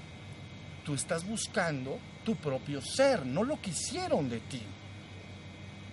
Tú 0.84 0.94
estás 0.94 1.26
buscando 1.26 1.98
tu 2.24 2.36
propio 2.36 2.80
ser, 2.80 3.24
no 3.24 3.44
lo 3.44 3.60
que 3.60 3.70
hicieron 3.70 4.28
de 4.28 4.40
ti. 4.40 4.62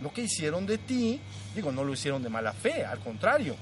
Lo 0.04 0.12
que 0.12 0.24
hicieron 0.24 0.66
de 0.66 0.80
ti, 0.80 1.22
digo, 1.56 1.72
no 1.72 1.86
lo 1.86 1.94
hicieron 1.94 2.22
de 2.22 2.28
mala 2.28 2.52
fe, 2.52 2.84
al 2.84 3.00
contrario. 3.00 3.56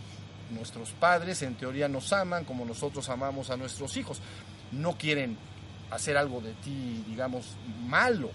Nuestros 0.50 0.90
padres 0.90 1.44
en 1.44 1.54
teoría 1.54 1.88
nos 1.88 2.12
aman 2.14 2.46
como 2.46 2.66
nosotros 2.66 3.08
amamos 3.10 3.52
a 3.52 3.58
nuestros 3.58 3.96
hijos. 3.96 4.20
No 4.72 4.98
quieren 4.98 5.38
hacer 5.92 6.18
algo 6.18 6.42
de 6.42 6.54
ti, 6.56 7.04
digamos, 7.08 7.56
malo. 7.86 8.32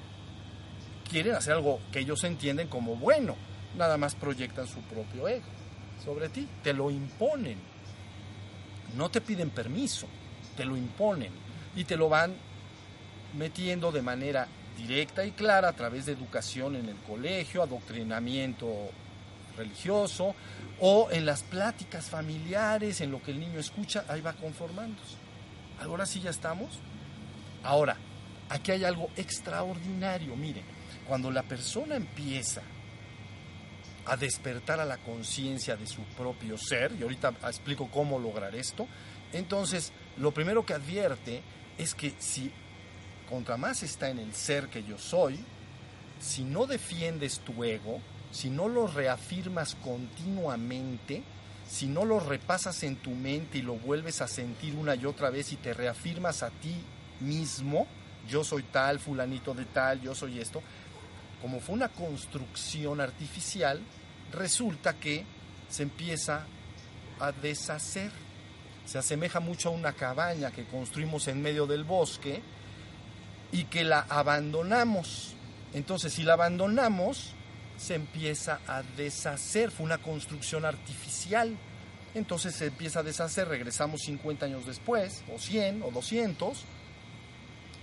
Quieren 1.11 1.35
hacer 1.35 1.55
algo 1.55 1.81
que 1.91 1.99
ellos 1.99 2.23
entienden 2.23 2.69
como 2.69 2.95
bueno. 2.95 3.35
Nada 3.77 3.99
más 3.99 4.15
proyectan 4.15 4.69
su 4.69 4.81
propio 4.83 5.27
ego 5.27 5.49
sobre 6.05 6.29
ti. 6.29 6.47
Te 6.63 6.73
lo 6.73 6.93
imponen. 6.93 7.59
No 8.97 9.11
te 9.11 9.21
piden 9.21 9.51
permiso, 9.51 10.07
te 10.57 10.65
lo 10.65 10.77
imponen. 10.77 11.33
Y 11.75 11.83
te 11.83 11.97
lo 11.97 12.09
van 12.09 12.37
metiendo 13.37 13.91
de 13.91 14.03
manera 14.03 14.47
directa 14.77 15.25
y 15.25 15.33
clara 15.33 15.69
a 15.69 15.73
través 15.73 16.07
de 16.07 16.13
educación 16.13 16.77
en 16.77 16.89
el 16.89 16.97
colegio, 16.97 17.63
adoctrinamiento 17.63 18.91
religioso 19.57 20.35
o 20.81 21.09
en 21.11 21.25
las 21.25 21.43
pláticas 21.43 22.11
familiares, 22.11 23.01
en 23.01 23.11
lo 23.11 23.23
que 23.23 23.31
el 23.31 23.41
niño 23.41 23.59
escucha, 23.59 24.05
ahí 24.09 24.21
va 24.21 24.35
conformándose. 24.35 25.17
Ahora 25.81 26.07
sí 26.07 26.21
ya 26.21 26.31
estamos. 26.31 26.79
Ahora, 27.63 27.97
aquí 28.49 28.73
hay 28.73 28.85
algo 28.85 29.11
extraordinario, 29.17 30.37
miren, 30.37 30.65
cuando 31.09 31.31
la 31.31 31.43
persona 31.43 31.97
empieza 31.97 32.63
a 34.05 34.17
despertar 34.17 34.79
a 34.79 34.85
la 34.85 34.99
conciencia 34.99 35.77
de 35.77 35.87
su 35.87 36.03
propio 36.17 36.57
ser, 36.59 36.93
y 36.99 37.03
ahorita 37.03 37.35
explico 37.49 37.91
cómo 37.91 38.19
lograr 38.19 38.55
esto, 38.55 38.87
entonces 39.33 39.93
lo 40.17 40.33
primero 40.33 40.65
que 40.65 40.75
advierte 40.75 41.43
es 41.77 41.95
que 41.95 42.15
si 42.19 42.53
contra 43.29 43.57
más 43.57 43.83
está 43.83 44.11
en 44.11 44.19
el 44.19 44.35
ser 44.35 44.69
que 44.69 44.83
yo 44.85 44.99
soy, 44.99 45.39
si 46.21 46.45
no 46.45 46.67
defiendes 46.67 47.41
tu 47.41 47.65
ego, 47.65 48.01
si 48.31 48.51
no 48.51 48.69
lo 48.69 48.87
reafirmas 48.87 49.75
continuamente, 49.77 51.23
si 51.69 51.87
no 51.87 52.05
lo 52.05 52.21
repasas 52.21 52.83
en 52.85 52.97
tu 52.97 53.11
mente 53.11 53.59
y 53.59 53.63
lo 53.63 53.75
vuelves 53.75 54.21
a 54.21 54.29
sentir 54.29 54.75
una 54.77 54.95
y 54.95 55.05
otra 55.05 55.31
vez 55.31 55.53
y 55.53 55.57
te 55.57 55.75
reafirmas 55.75 56.43
a 56.43 56.51
ti 56.51 56.75
mismo, 57.21 57.87
yo 58.29 58.45
soy 58.45 58.63
tal, 58.65 58.99
fulanito 58.99 59.55
de 59.55 59.65
tal, 59.67 60.01
yo 60.01 60.15
soy 60.15 60.41
esto, 60.41 60.63
como 61.43 61.61
fue 61.61 61.75
una 61.75 61.89
construcción 61.89 63.01
artificial, 63.01 63.81
resulta 64.33 64.95
que 64.95 65.25
se 65.69 65.83
empieza 65.83 66.47
a 67.21 67.33
deshacer. 67.33 68.11
Se 68.85 68.99
asemeja 68.99 69.41
mucho 69.41 69.69
a 69.69 69.73
una 69.73 69.93
cabaña 69.93 70.53
que 70.53 70.65
construimos 70.65 71.27
en 71.29 71.43
medio 71.43 71.67
del 71.67 71.85
bosque 71.85 72.43
y 73.53 73.65
que 73.65 73.85
la 73.85 74.07
abandonamos. 74.09 75.35
Entonces, 75.75 76.13
si 76.13 76.23
la 76.23 76.35
abandonamos, 76.35 77.35
se 77.77 77.95
empieza 77.95 78.61
a 78.67 78.83
deshacer. 78.97 79.71
Fue 79.71 79.85
una 79.85 79.99
construcción 79.99 80.65
artificial. 80.65 81.57
Entonces 82.15 82.55
se 82.55 82.67
empieza 82.67 83.01
a 83.01 83.03
deshacer. 83.03 83.49
Regresamos 83.49 84.03
50 84.03 84.47
años 84.47 84.67
después, 84.67 85.23
o 85.35 85.39
100, 85.39 85.83
o 85.83 85.91
200. 85.91 86.65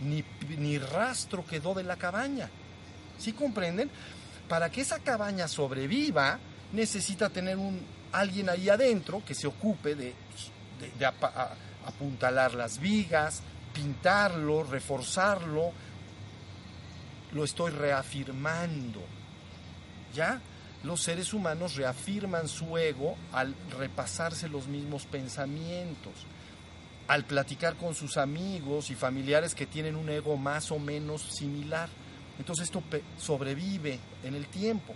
Ni, 0.02 0.24
ni 0.58 0.78
rastro 0.80 1.46
quedó 1.46 1.74
de 1.74 1.84
la 1.84 1.98
cabaña. 1.98 2.50
¿Sí 3.18 3.34
comprenden? 3.34 3.90
Para 4.50 4.70
que 4.70 4.82
esa 4.82 5.00
cabaña 5.00 5.48
sobreviva, 5.48 6.40
necesita 6.74 7.30
tener 7.30 7.58
un, 7.58 7.80
alguien 8.12 8.50
ahí 8.50 8.70
adentro 8.70 9.24
que 9.26 9.36
se 9.36 9.48
ocupe 9.48 9.96
de, 9.96 10.14
de, 10.98 11.06
apuntalar 11.86 12.54
las 12.54 12.80
vigas, 12.80 13.42
pintarlo, 13.74 14.64
reforzarlo. 14.64 15.72
Lo 17.34 17.44
estoy 17.44 17.72
reafirmando. 17.72 19.02
¿Ya? 20.14 20.40
Los 20.84 21.02
seres 21.02 21.34
humanos 21.34 21.76
reafirman 21.76 22.48
su 22.48 22.78
ego 22.78 23.16
al 23.32 23.56
repasarse 23.78 24.50
los 24.50 24.68
mismos 24.68 25.06
pensamientos, 25.06 26.14
al 27.08 27.24
platicar 27.24 27.78
con 27.78 27.96
sus 27.96 28.18
amigos 28.18 28.90
y 28.90 28.96
familiares 28.96 29.56
que 29.56 29.66
tienen 29.66 29.96
un 29.96 30.10
ego 30.10 30.36
más 30.36 30.72
o 30.72 30.80
menos 30.80 31.22
similar. 31.22 31.90
Entonces 32.38 32.66
esto 32.66 32.84
sobrevive 33.18 34.00
en 34.24 34.36
el 34.36 34.48
tiempo. 34.48 34.94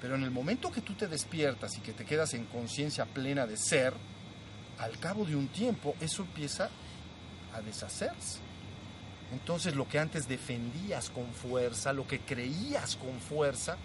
Pero 0.00 0.14
en 0.14 0.22
el 0.22 0.30
momento 0.30 0.70
que 0.70 0.82
tú 0.82 0.94
te 0.94 1.08
despiertas 1.08 1.76
y 1.76 1.80
que 1.80 1.92
te 1.92 2.04
quedas 2.04 2.34
en 2.34 2.44
conciencia 2.44 3.06
plena 3.06 3.46
de 3.46 3.56
ser, 3.56 3.94
al 4.78 4.98
cabo 4.98 5.24
de 5.24 5.34
un 5.34 5.48
tiempo 5.48 5.94
eso 6.00 6.22
empieza 6.22 6.70
a 7.56 7.62
deshacerse. 7.62 8.38
Entonces 9.32 9.74
lo 9.74 9.88
que 9.88 9.98
antes 9.98 10.28
defendías 10.28 11.10
con 11.10 11.26
fuerza, 11.32 11.92
lo 11.92 12.06
que 12.06 12.20
creías 12.20 12.96
con 12.96 13.18
fuerza, 13.20 13.76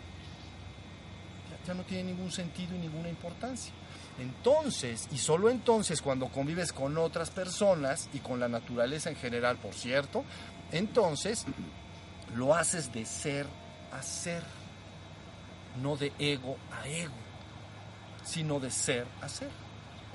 ya, 1.66 1.74
no 1.74 1.84
tiene 1.84 2.06
ningún 2.06 2.32
sentido 2.32 2.76
y 2.76 2.80
ninguna 2.80 3.10
importancia. 3.10 3.74
Entonces, 4.20 5.08
y 5.12 5.18
solo 5.18 5.50
entonces 5.50 6.02
cuando 6.02 6.28
convives 6.28 6.74
con 6.74 6.98
otras 6.98 7.30
personas 7.32 8.10
y 8.14 8.20
con 8.20 8.40
la 8.40 8.48
naturaleza 8.48 9.10
en 9.10 9.16
general, 9.16 9.58
por 9.58 9.74
cierto, 9.74 10.24
entonces 10.72 11.46
lo 12.36 12.54
haces 12.54 12.92
de 12.94 13.06
ser 13.06 13.48
a 13.92 14.02
ser, 14.02 14.44
no 15.82 15.98
de 15.98 16.12
ego 16.20 16.58
a 16.72 16.88
ego, 16.88 17.14
sino 18.24 18.60
de 18.60 18.72
ser 18.72 19.06
a 19.22 19.30
ser. 19.30 19.50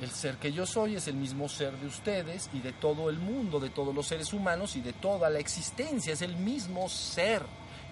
El 0.01 0.11
ser 0.11 0.37
que 0.37 0.53
yo 0.53 0.67
soy 0.67 0.97
es 0.97 1.09
el 1.09 1.15
mismo 1.15 1.49
ser 1.49 1.73
de 1.79 1.87
ustedes 1.87 2.51
y 2.53 2.61
de 2.61 2.73
todo 2.73 3.09
el 3.09 3.19
mundo, 3.19 3.59
de 3.59 3.71
todos 3.71 3.95
los 3.95 4.07
seres 4.07 4.33
humanos 4.33 4.77
y 4.77 4.83
de 4.83 4.93
toda 4.93 5.31
la 5.31 5.39
existencia. 5.39 6.13
Es 6.13 6.23
el 6.23 6.37
mismo 6.37 6.89
ser, 6.89 7.43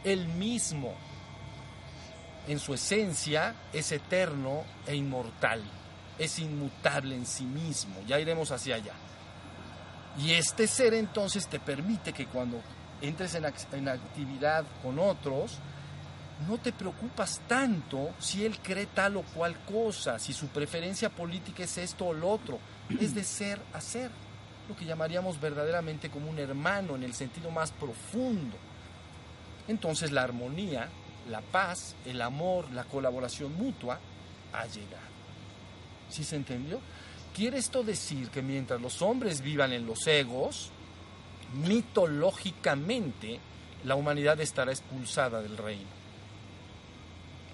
el 0.05 0.29
mismo. 0.29 0.95
En 2.47 2.59
su 2.59 2.75
esencia 2.75 3.55
es 3.73 3.91
eterno 3.91 4.65
e 4.87 4.95
inmortal, 4.95 5.63
es 6.19 6.39
inmutable 6.39 7.15
en 7.15 7.25
sí 7.25 7.45
mismo. 7.45 7.95
Ya 8.07 8.21
iremos 8.21 8.51
hacia 8.51 8.75
allá. 8.75 8.95
Y 10.19 10.33
este 10.33 10.67
ser 10.67 10.95
entonces 10.95 11.49
te 11.49 11.59
permite 11.59 12.13
que 12.13 12.27
cuando 12.27 12.61
entres 13.01 13.35
en, 13.35 13.89
actividad 13.89 14.65
con 14.83 14.99
otros, 14.99 15.59
no 16.49 16.59
te 16.59 16.73
preocupas 16.73 17.41
tanto 17.47 18.11
si 18.19 18.45
él 18.45 18.59
cree 18.59 18.87
tal 18.87 19.17
o 19.17 19.23
cual 19.23 19.57
cosa, 19.65 20.19
si 20.19 20.33
su 20.33 20.49
preferencia 20.49 21.09
política 21.09 21.63
es 21.63 21.79
esto 21.79 22.07
o 22.07 22.13
lo 22.13 22.31
otro. 22.31 22.59
Es 23.01 23.15
de 23.15 23.25
ser 23.25 23.59
a 23.73 23.81
ser, 23.81 24.11
lo 24.69 24.77
que 24.77 24.85
llamaríamos 24.85 25.41
verdaderamente 25.41 26.11
como 26.11 26.29
un 26.29 26.39
hermano 26.39 26.97
en 26.97 27.03
el 27.03 27.15
sentido 27.15 27.51
más 27.51 27.71
profundo. 27.73 28.57
Entonces 29.69 30.13
la 30.13 30.23
armonía, 30.23 30.89
la 31.31 31.41
paz, 31.41 31.95
el 32.05 32.21
amor, 32.21 32.71
la 32.73 32.85
colaboración 32.85 33.55
mutua 33.57 33.99
ha 34.53 34.67
llegado. 34.67 35.15
¿Sí 36.11 36.25
se 36.25 36.37
entendió? 36.37 36.81
Quiere 37.35 37.59
esto 37.59 37.83
decir 37.83 38.29
que 38.29 38.43
mientras 38.43 38.81
los 38.81 39.03
hombres 39.03 39.41
vivan 39.41 39.73
en 39.73 39.87
los 39.87 40.07
egos, 40.07 40.71
mitológicamente 41.55 43.41
la 43.85 43.95
humanidad 43.95 44.41
estará 44.41 44.73
expulsada 44.73 45.41
del 45.43 45.57
reino. 45.57 46.04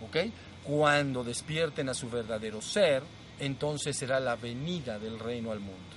¿Ok? 0.06 0.16
Cuando 0.64 1.24
despierten 1.24 1.88
a 1.88 1.94
su 1.94 2.08
verdadero 2.08 2.60
ser, 2.60 3.02
entonces 3.38 3.96
será 3.96 4.20
la 4.20 4.36
venida 4.36 4.98
del 4.98 5.18
reino 5.18 5.52
al 5.52 5.60
mundo. 5.60 5.96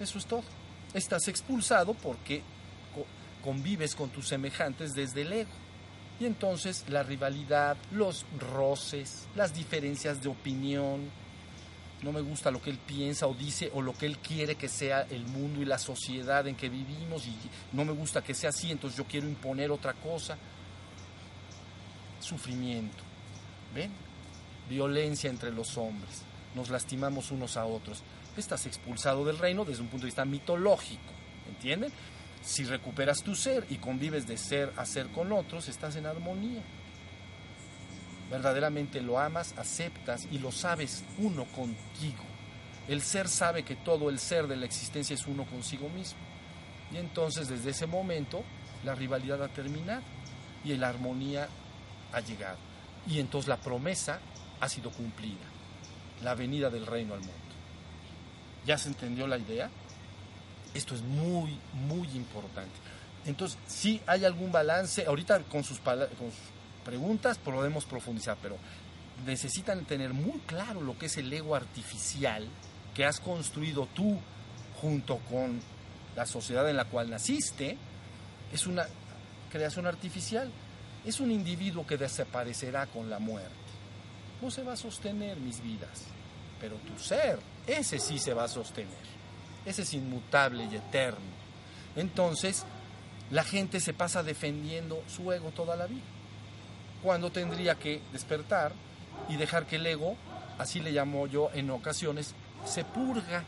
Eso 0.00 0.18
es 0.18 0.26
todo. 0.26 0.44
Estás 0.92 1.28
expulsado 1.28 1.94
porque 1.94 2.42
convives 3.42 3.94
con 3.94 4.10
tus 4.10 4.28
semejantes 4.28 4.94
desde 4.94 5.22
el 5.22 5.32
ego. 5.32 5.50
Y 6.20 6.26
entonces 6.26 6.84
la 6.88 7.02
rivalidad, 7.02 7.76
los 7.90 8.24
roces, 8.38 9.26
las 9.34 9.52
diferencias 9.52 10.22
de 10.22 10.28
opinión, 10.28 11.10
no 12.02 12.12
me 12.12 12.20
gusta 12.20 12.50
lo 12.50 12.60
que 12.60 12.70
él 12.70 12.78
piensa 12.78 13.26
o 13.26 13.34
dice 13.34 13.70
o 13.74 13.82
lo 13.82 13.94
que 13.94 14.06
él 14.06 14.18
quiere 14.18 14.54
que 14.54 14.68
sea 14.68 15.02
el 15.10 15.26
mundo 15.26 15.60
y 15.60 15.64
la 15.64 15.78
sociedad 15.78 16.46
en 16.46 16.54
que 16.54 16.68
vivimos 16.68 17.26
y 17.26 17.34
no 17.72 17.84
me 17.84 17.92
gusta 17.92 18.22
que 18.22 18.34
sea 18.34 18.50
así, 18.50 18.70
entonces 18.70 18.96
yo 18.96 19.04
quiero 19.04 19.26
imponer 19.26 19.70
otra 19.70 19.94
cosa. 19.94 20.36
Sufrimiento, 22.24 23.02
¿ven? 23.74 23.90
Violencia 24.68 25.28
entre 25.28 25.52
los 25.52 25.76
hombres, 25.76 26.22
nos 26.54 26.70
lastimamos 26.70 27.30
unos 27.30 27.56
a 27.56 27.66
otros. 27.66 28.02
Estás 28.36 28.66
expulsado 28.66 29.24
del 29.24 29.38
reino 29.38 29.64
desde 29.64 29.82
un 29.82 29.88
punto 29.88 30.04
de 30.04 30.08
vista 30.08 30.24
mitológico, 30.24 31.12
¿entienden? 31.48 31.92
Si 32.42 32.64
recuperas 32.64 33.22
tu 33.22 33.34
ser 33.34 33.66
y 33.70 33.76
convives 33.76 34.26
de 34.26 34.36
ser 34.36 34.72
a 34.76 34.84
ser 34.84 35.08
con 35.08 35.32
otros, 35.32 35.68
estás 35.68 35.96
en 35.96 36.06
armonía 36.06 36.62
verdaderamente 38.30 39.00
lo 39.00 39.20
amas, 39.20 39.54
aceptas 39.56 40.26
y 40.30 40.38
lo 40.38 40.50
sabes 40.50 41.04
uno 41.18 41.44
contigo. 41.44 42.24
El 42.88 43.00
ser 43.00 43.28
sabe 43.28 43.62
que 43.62 43.76
todo 43.76 44.10
el 44.10 44.18
ser 44.18 44.46
de 44.46 44.56
la 44.56 44.66
existencia 44.66 45.14
es 45.14 45.26
uno 45.26 45.44
consigo 45.44 45.88
mismo. 45.88 46.18
Y 46.92 46.96
entonces 46.96 47.48
desde 47.48 47.70
ese 47.70 47.86
momento 47.86 48.42
la 48.84 48.94
rivalidad 48.94 49.42
ha 49.42 49.48
terminado 49.48 50.02
y 50.64 50.74
la 50.74 50.88
armonía 50.88 51.48
ha 52.14 52.20
llegado. 52.20 52.56
Y 53.06 53.20
entonces 53.20 53.48
la 53.48 53.56
promesa 53.56 54.20
ha 54.60 54.68
sido 54.68 54.90
cumplida, 54.90 55.44
la 56.22 56.34
venida 56.34 56.70
del 56.70 56.86
reino 56.86 57.14
al 57.14 57.20
mundo. 57.20 57.34
¿Ya 58.64 58.78
se 58.78 58.88
entendió 58.88 59.26
la 59.26 59.38
idea? 59.38 59.70
Esto 60.72 60.94
es 60.94 61.02
muy, 61.02 61.58
muy 61.72 62.08
importante. 62.14 62.72
Entonces, 63.26 63.58
si 63.66 64.00
hay 64.06 64.24
algún 64.24 64.52
balance, 64.52 65.04
ahorita 65.06 65.40
con 65.44 65.64
sus, 65.64 65.78
con 65.80 65.96
sus 65.96 66.54
preguntas 66.84 67.38
podemos 67.38 67.84
profundizar, 67.84 68.36
pero 68.42 68.56
necesitan 69.26 69.84
tener 69.84 70.12
muy 70.12 70.38
claro 70.46 70.80
lo 70.80 70.98
que 70.98 71.06
es 71.06 71.16
el 71.16 71.32
ego 71.32 71.54
artificial 71.54 72.48
que 72.94 73.04
has 73.04 73.20
construido 73.20 73.86
tú 73.94 74.18
junto 74.80 75.18
con 75.30 75.60
la 76.16 76.26
sociedad 76.26 76.68
en 76.68 76.76
la 76.76 76.84
cual 76.84 77.10
naciste. 77.10 77.76
Es 78.52 78.66
una 78.66 78.86
creación 79.50 79.86
artificial. 79.86 80.50
Es 81.04 81.20
un 81.20 81.30
individuo 81.30 81.86
que 81.86 81.98
desaparecerá 81.98 82.86
con 82.86 83.10
la 83.10 83.18
muerte. 83.18 83.50
No 84.40 84.50
se 84.50 84.62
va 84.62 84.72
a 84.72 84.76
sostener 84.76 85.38
mis 85.38 85.62
vidas, 85.62 86.04
pero 86.60 86.76
tu 86.76 86.98
ser, 87.02 87.38
ese 87.66 87.98
sí 87.98 88.18
se 88.18 88.34
va 88.34 88.44
a 88.44 88.48
sostener. 88.48 89.14
Ese 89.64 89.82
es 89.82 89.94
inmutable 89.94 90.64
y 90.64 90.76
eterno. 90.76 91.20
Entonces, 91.96 92.64
la 93.30 93.44
gente 93.44 93.80
se 93.80 93.94
pasa 93.94 94.22
defendiendo 94.22 95.02
su 95.08 95.32
ego 95.32 95.50
toda 95.50 95.76
la 95.76 95.86
vida 95.86 96.02
cuando 97.04 97.30
tendría 97.30 97.74
que 97.74 98.00
despertar 98.12 98.72
y 99.28 99.36
dejar 99.36 99.66
que 99.66 99.76
el 99.76 99.86
ego, 99.86 100.16
así 100.58 100.80
le 100.80 100.90
llamo 100.90 101.26
yo 101.26 101.50
en 101.52 101.70
ocasiones, 101.70 102.34
se 102.64 102.82
purga, 102.82 103.44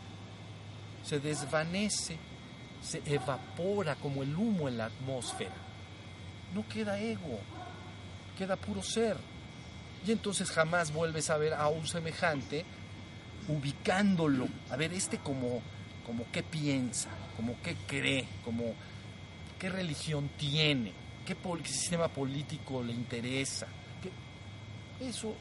se 1.02 1.20
desvanece, 1.20 2.18
se 2.82 3.00
evapora 3.06 3.94
como 3.94 4.22
el 4.22 4.36
humo 4.36 4.68
en 4.68 4.76
la 4.76 4.84
atmósfera. 4.84 5.54
No 6.54 6.68
queda 6.68 7.00
ego, 7.00 7.40
queda 8.36 8.56
puro 8.56 8.82
ser. 8.82 9.16
Y 10.06 10.12
entonces 10.12 10.50
jamás 10.50 10.92
vuelves 10.92 11.30
a 11.30 11.36
ver 11.36 11.54
a 11.54 11.68
un 11.68 11.86
semejante 11.86 12.64
ubicándolo, 13.48 14.48
a 14.70 14.76
ver 14.76 14.92
este 14.92 15.18
como, 15.18 15.62
como 16.04 16.24
qué 16.30 16.42
piensa, 16.42 17.08
como 17.36 17.60
qué 17.62 17.76
cree, 17.86 18.26
como 18.44 18.74
qué 19.58 19.68
religión 19.68 20.30
tiene 20.36 20.92
qué, 21.26 21.36
sistema 21.64 22.08
político 22.08 22.82
le 22.82 22.92
interesa. 22.92 23.66
Eso 25.00 25.34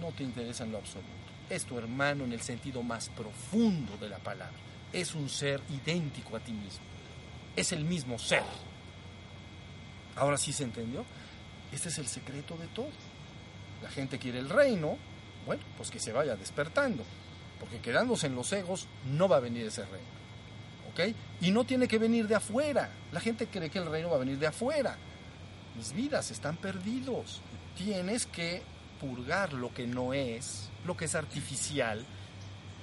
no 0.00 0.12
te 0.12 0.22
interesa 0.22 0.64
en 0.64 0.72
lo 0.72 0.78
absoluto. 0.78 1.08
Es 1.50 1.64
tu 1.64 1.76
hermano 1.76 2.24
en 2.24 2.32
el 2.32 2.40
sentido 2.40 2.82
más 2.82 3.10
profundo 3.10 3.96
de 3.98 4.08
la 4.08 4.18
palabra. 4.18 4.56
Es 4.92 5.14
un 5.14 5.28
ser 5.28 5.60
idéntico 5.68 6.36
a 6.36 6.40
ti 6.40 6.52
mismo. 6.52 6.84
Es 7.54 7.72
el 7.72 7.84
mismo 7.84 8.18
ser. 8.18 8.42
Ahora 10.16 10.38
sí 10.38 10.52
se 10.52 10.64
entendió. 10.64 11.04
Este 11.74 11.88
es 11.88 11.98
el 11.98 12.06
secreto 12.06 12.56
de 12.56 12.68
todo. 12.68 12.88
La 13.82 13.90
gente 13.90 14.18
quiere 14.18 14.38
el 14.38 14.48
reino, 14.48 14.96
bueno, 15.44 15.62
pues 15.76 15.90
que 15.90 15.98
se 15.98 16.12
vaya 16.12 16.36
despertando. 16.36 17.04
Porque 17.60 17.80
quedándose 17.80 18.28
en 18.28 18.34
los 18.34 18.52
egos 18.52 18.86
no 19.06 19.28
va 19.28 19.36
a 19.36 19.40
venir 19.40 19.66
ese 19.66 19.84
reino. 19.84 20.14
¿Ok? 20.90 21.16
Y 21.40 21.50
no 21.50 21.64
tiene 21.64 21.88
que 21.88 21.98
venir 21.98 22.28
de 22.28 22.36
afuera. 22.36 22.88
La 23.12 23.20
gente 23.20 23.46
cree 23.46 23.70
que 23.70 23.78
el 23.78 23.86
reino 23.86 24.08
va 24.10 24.16
a 24.16 24.20
venir 24.20 24.38
de 24.38 24.46
afuera 24.46 24.96
mis 25.74 25.92
vidas 25.92 26.30
están 26.30 26.56
perdidos. 26.56 27.40
Tienes 27.76 28.26
que 28.26 28.62
purgar 29.00 29.52
lo 29.52 29.72
que 29.74 29.86
no 29.86 30.14
es, 30.14 30.70
lo 30.86 30.96
que 30.96 31.06
es 31.06 31.14
artificial 31.14 32.04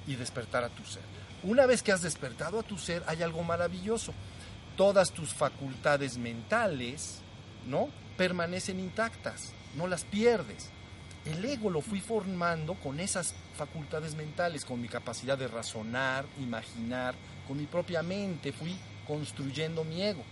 y 0.06 0.14
despertar 0.16 0.64
a 0.64 0.68
tu 0.68 0.84
ser. 0.84 1.02
Una 1.42 1.66
vez 1.66 1.82
que 1.82 1.92
has 1.92 2.02
despertado 2.02 2.60
a 2.60 2.62
tu 2.62 2.78
ser, 2.78 3.02
hay 3.06 3.22
algo 3.22 3.42
maravilloso. 3.42 4.12
Todas 4.76 5.12
tus 5.12 5.32
facultades 5.32 6.18
mentales, 6.18 7.20
¿no? 7.66 7.88
Permanecen 8.16 8.80
intactas, 8.80 9.52
no 9.76 9.86
las 9.86 10.04
pierdes. 10.04 10.70
El 11.24 11.44
ego 11.44 11.70
lo 11.70 11.80
fui 11.80 12.00
formando 12.00 12.74
con 12.74 12.98
esas 12.98 13.34
facultades 13.56 14.14
mentales, 14.16 14.64
con 14.64 14.80
mi 14.80 14.88
capacidad 14.88 15.38
de 15.38 15.46
razonar, 15.46 16.24
imaginar, 16.40 17.14
con 17.46 17.58
mi 17.58 17.66
propia 17.66 18.02
mente 18.02 18.52
fui 18.52 18.76
construyendo 19.06 19.84
mi 19.84 20.02
ego. 20.02 20.24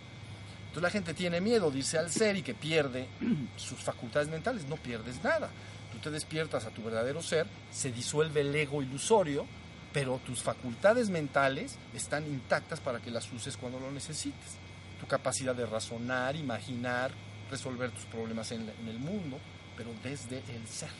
Entonces 0.62 0.82
la 0.82 0.90
gente 0.90 1.14
tiene 1.14 1.40
miedo 1.40 1.70
de 1.70 1.78
irse 1.78 1.98
al 1.98 2.10
ser 2.10 2.36
y 2.36 2.42
que 2.42 2.54
pierde 2.54 3.08
sus 3.56 3.78
facultades 3.78 4.28
mentales. 4.28 4.66
No 4.66 4.76
pierdes 4.76 5.22
nada. 5.22 5.50
Tú 5.92 5.98
te 5.98 6.10
despiertas 6.10 6.64
a 6.64 6.70
tu 6.70 6.82
verdadero 6.82 7.22
ser, 7.22 7.46
se 7.72 7.90
disuelve 7.90 8.42
el 8.42 8.54
ego 8.54 8.82
ilusorio, 8.82 9.46
pero 9.92 10.20
tus 10.24 10.42
facultades 10.42 11.10
mentales 11.10 11.76
están 11.94 12.26
intactas 12.26 12.80
para 12.80 13.00
que 13.00 13.10
las 13.10 13.32
uses 13.32 13.56
cuando 13.56 13.80
lo 13.80 13.90
necesites. 13.90 14.58
Tu 15.00 15.06
capacidad 15.06 15.54
de 15.54 15.66
razonar, 15.66 16.36
imaginar, 16.36 17.10
resolver 17.50 17.90
tus 17.90 18.04
problemas 18.04 18.50
en, 18.52 18.70
el 18.86 18.98
mundo, 18.98 19.38
pero 19.76 19.90
desde 20.02 20.38
el 20.54 20.66
ser. 20.66 20.90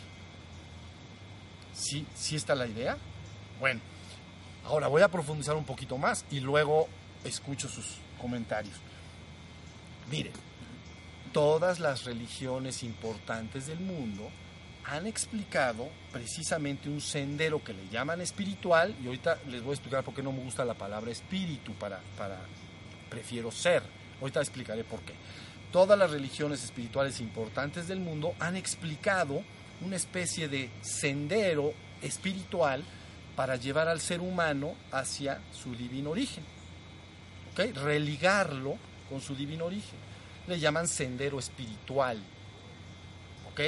¿Sí, 1.73 2.07
¿Sí 2.15 2.37
está 2.37 2.55
la 2.55 2.67
idea? 2.67 2.97
Bueno, 3.59 3.81
ahora 4.65 4.89
voy 4.89 5.03
a 5.03 5.09
profundizar 5.09 5.57
un 5.57 5.65
poquito 5.65 5.97
más 5.97 6.25
y 6.31 6.41
luego 6.41 6.89
escucho 7.25 7.69
sus 7.69 7.99
comentarios. 8.21 8.75
Miren, 10.11 10.33
todas 11.33 11.79
las 11.79 12.05
religiones 12.05 12.83
importantes 12.83 13.67
del 13.67 13.81
mundo 13.81 14.31
han 14.85 15.07
explicado 15.07 15.89
precisamente 16.13 16.89
un 16.89 17.01
sendero 17.01 17.63
que 17.63 17.73
le 17.73 17.89
llaman 17.89 18.21
espiritual, 18.21 18.95
y 19.03 19.07
ahorita 19.07 19.39
les 19.49 19.63
voy 19.63 19.71
a 19.71 19.75
explicar 19.75 20.03
por 20.03 20.15
qué 20.15 20.23
no 20.23 20.33
me 20.33 20.43
gusta 20.43 20.65
la 20.65 20.75
palabra 20.75 21.11
espíritu, 21.13 21.73
para, 21.75 22.01
para 22.17 22.39
prefiero 23.09 23.51
ser. 23.51 23.83
Ahorita 24.21 24.41
explicaré 24.41 24.85
por 24.85 25.01
qué. 25.01 25.15
Todas 25.73 25.99
las 25.99 26.11
religiones 26.11 26.65
espirituales 26.65 27.21
importantes 27.21 27.87
del 27.87 28.01
mundo 28.01 28.35
han 28.41 28.57
explicado 28.57 29.43
una 29.85 29.97
especie 29.97 30.49
de 30.49 30.69
sendero 30.83 31.73
espiritual 32.03 32.83
para 33.37 33.57
llevar 33.57 33.89
al 33.89 34.01
ser 34.01 34.21
humano 34.21 34.75
hacia 34.91 35.41
su 35.53 35.75
divino 35.75 36.11
origen. 36.11 36.45
¿Okay? 37.53 37.73
Religarlo 37.73 38.77
con 39.09 39.21
su 39.21 39.37
divino 39.37 39.67
origen. 39.67 39.99
Le 40.49 40.59
llaman 40.59 40.89
sendero 40.89 41.39
espiritual. 41.39 42.19
¿Ok? 43.53 43.61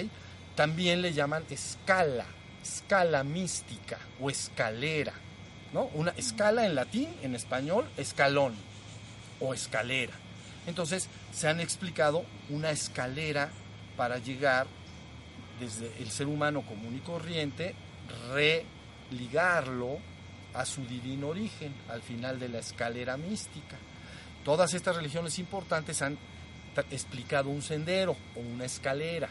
También 0.57 1.03
le 1.03 1.13
llaman 1.13 1.45
escala, 1.51 2.27
escala 2.63 3.23
mística 3.23 3.99
o 4.21 4.29
escalera. 4.29 5.15
¿no? 5.73 5.85
Una 5.95 6.11
escala 6.17 6.67
en 6.67 6.75
latín, 6.75 7.09
en 7.23 7.35
español, 7.35 7.89
escalón 7.97 8.55
o 9.41 9.55
escalera. 9.55 10.13
Entonces 10.67 11.09
se 11.33 11.49
han 11.49 11.61
explicado 11.61 12.25
una 12.51 12.71
escalera 12.71 13.51
para 13.97 14.19
llegar 14.19 14.67
desde 15.61 15.93
el 16.01 16.11
ser 16.11 16.27
humano 16.27 16.63
común 16.63 16.97
y 16.97 17.01
corriente, 17.01 17.75
religarlo 18.33 19.99
a 20.55 20.65
su 20.65 20.85
divino 20.87 21.29
origen, 21.29 21.75
al 21.89 22.03
final 22.03 22.39
de 22.39 22.49
la 22.49 22.59
escalera 22.59 23.17
mística. 23.17 23.77
Todas 24.45 24.75
estas 24.75 24.97
religiones 24.97 25.39
importantes 25.39 26.03
han 26.03 26.19
explicado 26.91 27.49
un 27.49 27.63
sendero 27.63 28.17
o 28.37 28.41
una 28.41 28.65
escalera. 28.65 29.29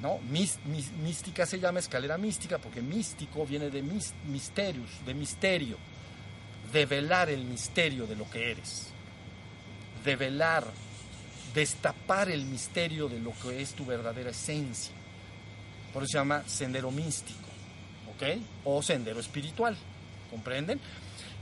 ¿no? 0.00 0.18
mística 0.18 1.46
se 1.46 1.58
llama 1.58 1.78
escalera 1.78 2.18
mística 2.18 2.58
porque 2.58 2.82
místico 2.82 3.46
viene 3.46 3.70
de 3.70 3.82
misterios, 4.26 4.90
de 5.06 5.14
misterio, 5.14 5.78
develar 6.72 7.30
el 7.30 7.44
misterio 7.44 8.06
de 8.06 8.16
lo 8.16 8.28
que 8.28 8.50
eres, 8.50 8.88
develar, 10.04 10.64
destapar 11.54 12.30
el 12.30 12.44
misterio 12.44 13.08
de 13.08 13.20
lo 13.20 13.32
que 13.40 13.62
es 13.62 13.72
tu 13.72 13.84
verdadera 13.86 14.30
esencia. 14.30 14.94
Por 15.92 16.02
eso 16.02 16.12
se 16.12 16.18
llama 16.18 16.42
sendero 16.46 16.90
místico, 16.90 17.48
¿ok? 18.14 18.40
O 18.64 18.82
sendero 18.82 19.20
espiritual, 19.20 19.76
¿comprenden? 20.30 20.80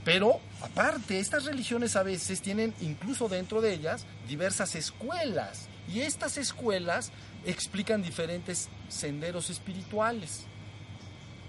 Pero 0.05 0.41
aparte, 0.61 1.19
estas 1.19 1.45
religiones 1.45 1.95
a 1.95 2.03
veces 2.03 2.41
tienen 2.41 2.73
incluso 2.81 3.29
dentro 3.29 3.61
de 3.61 3.73
ellas 3.73 4.05
diversas 4.27 4.75
escuelas 4.75 5.67
y 5.87 6.01
estas 6.01 6.37
escuelas 6.37 7.11
explican 7.45 8.03
diferentes 8.03 8.69
senderos 8.89 9.49
espirituales. 9.49 10.45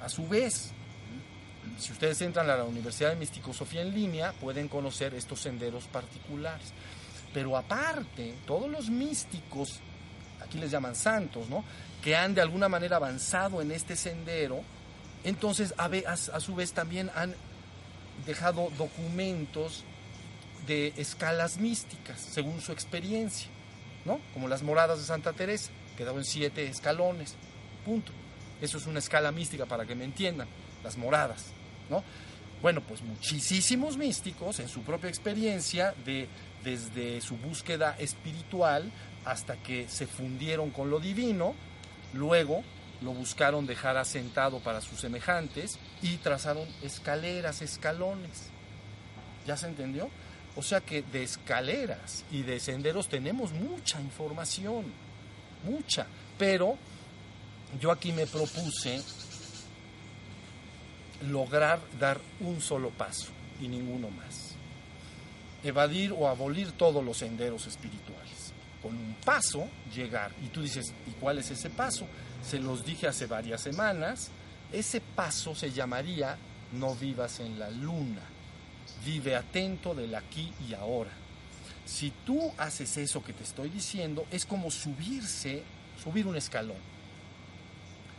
A 0.01 0.09
su 0.09 0.29
vez, 0.29 0.73
si 1.79 1.93
ustedes 1.93 2.21
entran 2.21 2.49
a 2.51 2.57
la 2.57 2.65
Universidad 2.65 3.11
de 3.11 3.17
Misticosofía 3.17 3.83
en 3.83 3.95
línea, 3.95 4.33
pueden 4.35 4.69
conocer 4.69 5.15
estos 5.15 5.41
senderos 5.41 5.85
particulares. 5.85 6.73
Pero 7.35 7.57
aparte, 7.57 8.35
todos 8.47 8.71
los 8.71 8.89
místicos, 8.89 9.81
aquí 10.41 10.57
les 10.57 10.71
llaman 10.71 10.95
santos, 10.95 11.51
¿no? 11.51 11.65
Que 12.03 12.17
han 12.17 12.35
de 12.35 12.41
alguna 12.41 12.69
manera 12.69 12.97
avanzado 12.97 13.61
en 13.61 13.73
este 13.73 13.97
sendero, 13.97 14.63
entonces 15.25 15.75
a, 15.77 15.91
a 16.07 16.41
su 16.41 16.55
vez 16.55 16.73
también 16.73 17.11
han 17.15 17.35
dejado 18.25 18.71
documentos 18.79 19.85
de 20.67 20.95
escalas 20.97 21.59
místicas, 21.59 22.21
según 22.21 22.61
su 22.61 22.73
experiencia, 22.73 23.49
¿no? 24.05 24.21
Como 24.33 24.49
las 24.49 24.63
moradas 24.63 24.99
de 25.01 25.05
Santa 25.05 25.33
Teresa, 25.33 25.71
quedado 25.97 26.19
en 26.19 26.25
siete 26.25 26.69
escalones, 26.69 27.35
punto. 27.85 28.13
Eso 28.61 28.79
es 28.79 28.87
una 28.87 29.01
escala 29.01 29.33
mística 29.33 29.67
para 29.67 29.85
que 29.85 29.95
me 29.95 30.05
entiendan, 30.05 30.47
las 30.85 30.97
moradas, 30.97 31.47
¿no? 31.91 32.05
Bueno, 32.63 32.81
pues 32.81 33.03
muchísimos 33.03 33.97
místicos 33.97 34.61
en 34.61 34.69
su 34.69 34.83
propia 34.83 35.11
experiencia, 35.11 35.95
de, 36.05 36.29
desde 36.65 37.21
su 37.21 37.37
búsqueda 37.37 37.97
espiritual 37.99 38.91
hasta 39.25 39.57
que 39.57 39.89
se 39.89 40.07
fundieron 40.07 40.71
con 40.71 40.91
lo 40.91 41.01
divino, 41.01 41.55
luego 42.13 42.63
lo 43.03 43.13
buscaron 43.13 43.67
dejar 43.67 43.97
asentado 43.97 44.61
para 44.61 44.81
sus 44.81 45.01
semejantes 45.01 45.79
y 46.03 46.17
trazaron 46.17 46.67
escaleras, 46.83 47.63
escalones. 47.63 48.49
¿Ya 49.47 49.57
se 49.57 49.69
entendió? 49.69 50.09
O 50.57 50.63
sea 50.63 50.81
que 50.81 51.03
de 51.03 51.23
escaleras 51.23 52.25
y 52.31 52.43
de 52.43 52.61
senderos 52.61 53.09
tenemos 53.09 53.53
mucha 53.53 54.01
información, 54.01 54.85
mucha, 55.65 56.07
pero 56.39 56.77
yo 57.81 57.91
aquí 57.91 58.13
me 58.13 58.27
propuse 58.27 59.03
lograr 61.29 61.81
dar 61.99 62.21
un 62.41 62.61
solo 62.61 62.91
paso 62.91 63.33
y 63.61 63.69
ninguno 63.69 64.11
más. 64.11 64.54
Evadir 65.65 66.13
o 66.13 66.29
abolir 66.29 66.73
todos 66.73 67.05
los 67.05 67.17
senderos 67.17 67.67
espirituales. 67.67 68.53
Con 68.83 68.95
un 68.95 69.17
paso 69.25 69.67
llegar. 69.95 70.31
Y 70.45 70.49
tú 70.49 70.63
dices, 70.63 70.93
¿y 71.09 71.11
cuál 71.13 71.39
es 71.39 71.51
ese 71.51 71.71
paso? 71.71 72.07
Se 72.47 72.61
los 72.61 72.85
dije 72.85 73.09
hace 73.09 73.27
varias 73.27 73.63
semanas. 73.63 74.31
Ese 74.73 75.01
paso 75.01 75.55
se 75.55 75.73
llamaría 75.73 76.37
no 76.73 76.95
vivas 76.95 77.41
en 77.41 77.59
la 77.59 77.71
luna. 77.71 78.23
Vive 79.05 79.37
atento 79.37 79.95
del 79.95 80.15
aquí 80.15 80.53
y 80.69 80.75
ahora. 80.75 81.11
Si 81.85 82.13
tú 82.25 82.53
haces 82.59 82.97
eso 82.97 83.23
que 83.23 83.33
te 83.33 83.45
estoy 83.45 83.69
diciendo, 83.69 84.27
es 84.31 84.47
como 84.47 84.71
subirse, 84.71 85.63
subir 86.03 86.27
un 86.27 86.37
escalón. 86.37 86.95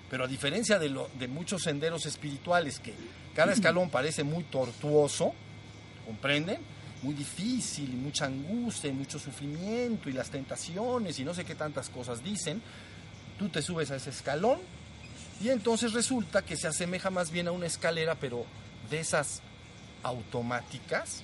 Pero 0.09 0.25
a 0.25 0.27
diferencia 0.27 0.77
de, 0.77 0.95
de 1.17 1.27
muchos 1.27 1.63
senderos 1.63 2.05
espirituales, 2.05 2.79
que 2.79 2.93
cada 3.33 3.53
escalón 3.53 3.89
parece 3.89 4.23
muy 4.23 4.43
tortuoso, 4.43 5.33
¿comprenden? 6.05 6.59
Muy 7.05 7.13
difícil 7.13 7.93
y 7.93 7.95
mucha 7.95 8.25
angustia 8.25 8.89
y 8.89 8.93
mucho 8.93 9.19
sufrimiento 9.19 10.09
y 10.09 10.13
las 10.13 10.31
tentaciones 10.31 11.19
y 11.19 11.23
no 11.23 11.35
sé 11.35 11.45
qué 11.45 11.53
tantas 11.53 11.89
cosas 11.89 12.23
dicen, 12.23 12.63
tú 13.37 13.47
te 13.49 13.61
subes 13.61 13.91
a 13.91 13.97
ese 13.97 14.09
escalón 14.09 14.59
y 15.39 15.49
entonces 15.49 15.93
resulta 15.93 16.41
que 16.41 16.57
se 16.57 16.67
asemeja 16.67 17.11
más 17.11 17.29
bien 17.29 17.47
a 17.47 17.51
una 17.51 17.67
escalera, 17.67 18.15
pero 18.15 18.45
de 18.89 18.99
esas 19.01 19.41
automáticas 20.01 21.21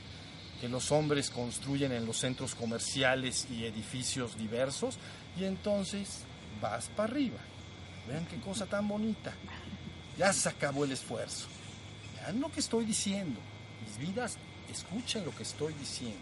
que 0.59 0.69
los 0.69 0.91
hombres 0.91 1.31
construyen 1.31 1.91
en 1.91 2.05
los 2.05 2.17
centros 2.17 2.53
comerciales 2.53 3.47
y 3.49 3.65
edificios 3.65 4.37
diversos, 4.37 4.99
y 5.35 5.45
entonces 5.45 6.19
vas 6.61 6.87
para 6.89 7.11
arriba. 7.11 7.39
Vean 8.07 8.27
qué 8.27 8.39
cosa 8.39 8.67
tan 8.67 8.87
bonita. 8.87 9.33
Ya 10.19 10.31
se 10.31 10.49
acabó 10.49 10.85
el 10.85 10.91
esfuerzo. 10.91 11.47
Vean 12.15 12.39
lo 12.39 12.51
que 12.51 12.59
estoy 12.59 12.85
diciendo. 12.85 13.39
Mis 13.83 13.97
vidas, 13.97 14.37
escuchen 14.71 15.25
lo 15.25 15.35
que 15.35 15.43
estoy 15.43 15.73
diciendo. 15.73 16.19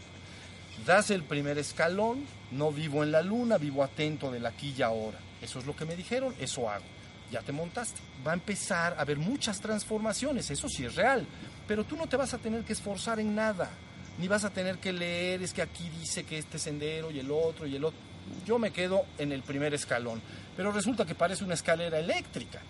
Das 0.86 1.12
el 1.12 1.24
primer 1.24 1.58
escalón, 1.58 2.26
no 2.52 2.72
vivo 2.72 3.04
en 3.04 3.12
la 3.12 3.22
luna, 3.22 3.58
vivo 3.58 3.84
atento 3.84 4.32
del 4.32 4.46
aquí 4.46 4.74
y 4.78 4.82
ahora. 4.82 5.20
Eso 5.42 5.60
es 5.60 5.66
lo 5.66 5.76
que 5.76 5.86
me 5.86 5.96
dijeron, 5.96 6.34
eso 6.40 6.70
hago. 6.70 6.86
Ya 7.32 7.42
te 7.42 7.52
montaste. 7.52 8.00
Va 8.26 8.32
a 8.32 8.36
empezar 8.36 8.94
a 8.94 9.02
haber 9.02 9.18
muchas 9.18 9.60
transformaciones, 9.60 10.50
eso 10.50 10.68
sí 10.70 10.86
es 10.86 10.96
real. 10.96 11.26
Pero 11.68 11.84
tú 11.84 11.96
no 11.96 12.08
te 12.08 12.18
vas 12.18 12.34
a 12.34 12.38
tener 12.38 12.64
que 12.64 12.74
esforzar 12.74 13.20
en 13.20 13.36
nada, 13.36 13.70
ni 14.18 14.28
vas 14.28 14.44
a 14.44 14.50
tener 14.50 14.78
que 14.78 14.92
leer, 14.92 15.42
es 15.44 15.54
que 15.54 15.62
aquí 15.62 15.90
dice 16.00 16.24
que 16.24 16.38
este 16.38 16.58
sendero 16.58 17.12
y 17.12 17.20
el 17.20 17.32
otro 17.32 17.68
y 17.68 17.76
el 17.76 17.84
otro. 17.84 18.00
Yo 18.46 18.58
me 18.58 18.72
quedo 18.72 19.06
en 19.18 19.32
el 19.32 19.44
primer 19.44 19.74
escalón, 19.74 20.22
pero 20.56 20.72
resulta 20.72 21.06
que 21.06 21.16
parece 21.16 21.44
una 21.44 21.54
escalera 21.54 22.00
eléctrica. 22.00 22.62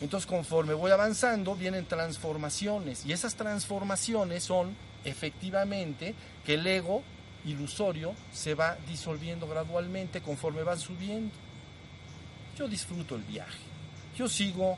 Entonces 0.00 0.26
conforme 0.26 0.74
voy 0.74 0.90
avanzando 0.90 1.54
vienen 1.54 1.86
transformaciones 1.86 3.06
y 3.06 3.12
esas 3.12 3.36
transformaciones 3.36 4.42
son 4.42 4.74
efectivamente 5.04 6.14
que 6.44 6.54
el 6.54 6.66
ego 6.66 7.02
ilusorio 7.44 8.14
se 8.32 8.54
va 8.54 8.76
disolviendo 8.88 9.48
gradualmente 9.48 10.20
conforme 10.20 10.62
van 10.62 10.78
subiendo 10.78 11.32
yo 12.56 12.68
disfruto 12.68 13.16
el 13.16 13.22
viaje. 13.22 13.58
Yo 14.16 14.28
sigo 14.28 14.76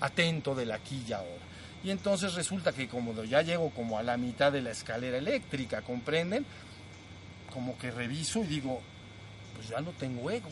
atento 0.00 0.54
del 0.54 0.72
aquí 0.72 1.04
y 1.06 1.12
ahora. 1.12 1.44
Y 1.84 1.90
entonces 1.90 2.34
resulta 2.34 2.72
que 2.72 2.88
como 2.88 3.22
ya 3.24 3.42
llego 3.42 3.70
como 3.70 3.98
a 3.98 4.02
la 4.02 4.16
mitad 4.16 4.50
de 4.52 4.62
la 4.62 4.70
escalera 4.70 5.18
eléctrica, 5.18 5.82
¿comprenden? 5.82 6.44
Como 7.52 7.78
que 7.78 7.90
reviso 7.90 8.40
y 8.40 8.46
digo, 8.46 8.80
pues 9.54 9.68
ya 9.68 9.80
no 9.80 9.90
tengo 9.92 10.30
ego. 10.30 10.48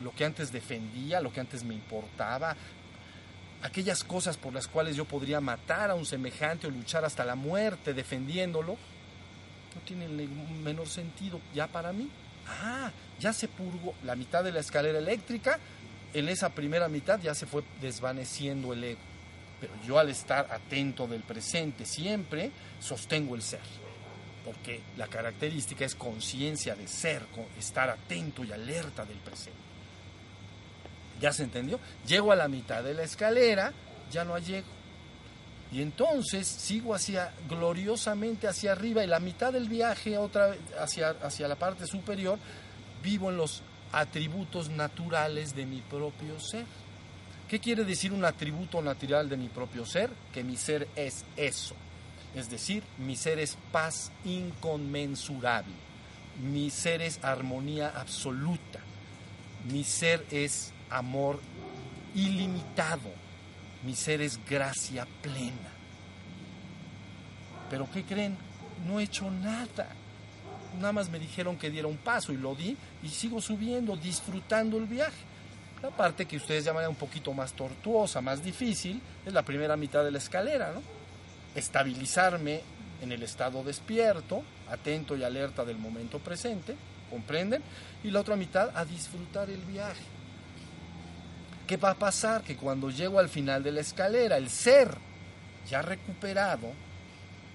Lo 0.00 0.12
que 0.12 0.24
antes 0.24 0.50
defendía, 0.50 1.20
lo 1.20 1.32
que 1.32 1.40
antes 1.40 1.62
me 1.62 1.74
importaba, 1.74 2.56
aquellas 3.62 4.04
cosas 4.04 4.36
por 4.36 4.52
las 4.52 4.66
cuales 4.66 4.96
yo 4.96 5.04
podría 5.04 5.40
matar 5.40 5.90
a 5.90 5.94
un 5.94 6.04
semejante 6.04 6.66
o 6.66 6.70
luchar 6.70 7.04
hasta 7.04 7.24
la 7.24 7.34
muerte 7.34 7.94
defendiéndolo, 7.94 8.72
no 9.74 9.80
tienen 9.86 10.62
menor 10.62 10.88
sentido 10.88 11.40
ya 11.54 11.66
para 11.66 11.92
mí. 11.92 12.10
Ah, 12.46 12.90
ya 13.20 13.32
se 13.32 13.48
purgó 13.48 13.94
la 14.04 14.16
mitad 14.16 14.42
de 14.44 14.52
la 14.52 14.60
escalera 14.60 14.98
eléctrica, 14.98 15.58
en 16.12 16.28
esa 16.28 16.50
primera 16.50 16.88
mitad 16.88 17.20
ya 17.20 17.34
se 17.34 17.46
fue 17.46 17.62
desvaneciendo 17.80 18.72
el 18.72 18.84
ego. 18.84 19.00
Pero 19.60 19.72
yo 19.86 19.98
al 19.98 20.10
estar 20.10 20.52
atento 20.52 21.06
del 21.06 21.22
presente 21.22 21.86
siempre, 21.86 22.50
sostengo 22.80 23.34
el 23.34 23.42
ser. 23.42 23.60
Porque 24.44 24.80
la 24.96 25.06
característica 25.06 25.84
es 25.84 25.94
conciencia 25.94 26.74
de 26.74 26.88
ser, 26.88 27.22
estar 27.58 27.88
atento 27.88 28.44
y 28.44 28.50
alerta 28.50 29.04
del 29.04 29.18
presente. 29.18 29.71
¿Ya 31.22 31.32
se 31.32 31.44
entendió? 31.44 31.78
Llego 32.04 32.32
a 32.32 32.36
la 32.36 32.48
mitad 32.48 32.82
de 32.82 32.94
la 32.94 33.04
escalera, 33.04 33.72
ya 34.10 34.24
no 34.24 34.36
llego. 34.38 34.66
Y 35.70 35.80
entonces 35.80 36.48
sigo 36.48 36.96
hacia 36.96 37.32
gloriosamente 37.48 38.48
hacia 38.48 38.72
arriba 38.72 39.04
y 39.04 39.06
la 39.06 39.20
mitad 39.20 39.52
del 39.52 39.68
viaje 39.68 40.18
otra 40.18 40.56
hacia, 40.78 41.10
hacia 41.10 41.46
la 41.46 41.54
parte 41.54 41.86
superior 41.86 42.38
vivo 43.04 43.30
en 43.30 43.36
los 43.36 43.62
atributos 43.92 44.68
naturales 44.68 45.54
de 45.54 45.64
mi 45.64 45.80
propio 45.80 46.40
ser. 46.40 46.66
¿Qué 47.48 47.60
quiere 47.60 47.84
decir 47.84 48.12
un 48.12 48.24
atributo 48.24 48.82
natural 48.82 49.28
de 49.28 49.36
mi 49.36 49.48
propio 49.48 49.86
ser? 49.86 50.10
Que 50.34 50.42
mi 50.42 50.56
ser 50.56 50.88
es 50.96 51.24
eso. 51.36 51.76
Es 52.34 52.50
decir, 52.50 52.82
mi 52.98 53.14
ser 53.14 53.38
es 53.38 53.56
paz 53.70 54.10
inconmensurable. 54.24 55.72
Mi 56.42 56.70
ser 56.70 57.00
es 57.00 57.22
armonía 57.22 57.92
absoluta. 57.94 58.80
Mi 59.70 59.84
ser 59.84 60.24
es 60.30 60.72
amor 60.92 61.40
ilimitado 62.14 63.22
mi 63.84 63.94
ser 63.96 64.20
es 64.20 64.38
gracia 64.48 65.06
plena. 65.22 65.70
Pero 67.70 67.88
¿qué 67.92 68.04
creen? 68.04 68.36
No 68.86 69.00
he 69.00 69.04
hecho 69.04 69.30
nada. 69.30 69.88
Nada 70.76 70.92
más 70.92 71.10
me 71.10 71.18
dijeron 71.18 71.56
que 71.56 71.70
diera 71.70 71.88
un 71.88 71.96
paso 71.96 72.32
y 72.32 72.36
lo 72.36 72.54
di 72.54 72.76
y 73.02 73.08
sigo 73.08 73.40
subiendo, 73.40 73.96
disfrutando 73.96 74.76
el 74.76 74.86
viaje. 74.86 75.24
La 75.82 75.90
parte 75.90 76.26
que 76.26 76.36
ustedes 76.36 76.64
llaman 76.64 76.88
un 76.88 76.94
poquito 76.94 77.32
más 77.32 77.54
tortuosa, 77.54 78.20
más 78.20 78.42
difícil, 78.42 79.00
es 79.26 79.32
la 79.32 79.42
primera 79.42 79.76
mitad 79.76 80.04
de 80.04 80.12
la 80.12 80.18
escalera, 80.18 80.72
¿no? 80.72 80.80
Estabilizarme 81.56 82.60
en 83.00 83.10
el 83.10 83.22
estado 83.24 83.64
despierto, 83.64 84.44
atento 84.70 85.16
y 85.16 85.24
alerta 85.24 85.64
del 85.64 85.78
momento 85.78 86.20
presente, 86.20 86.76
¿comprenden? 87.10 87.62
Y 88.04 88.10
la 88.12 88.20
otra 88.20 88.36
mitad 88.36 88.70
a 88.76 88.84
disfrutar 88.84 89.50
el 89.50 89.60
viaje. 89.62 90.21
¿Qué 91.66 91.76
va 91.76 91.90
a 91.90 91.98
pasar? 91.98 92.42
Que 92.42 92.56
cuando 92.56 92.90
llego 92.90 93.18
al 93.18 93.28
final 93.28 93.62
de 93.62 93.72
la 93.72 93.80
escalera, 93.80 94.36
el 94.36 94.50
ser 94.50 94.96
ya 95.68 95.82
recuperado, 95.82 96.72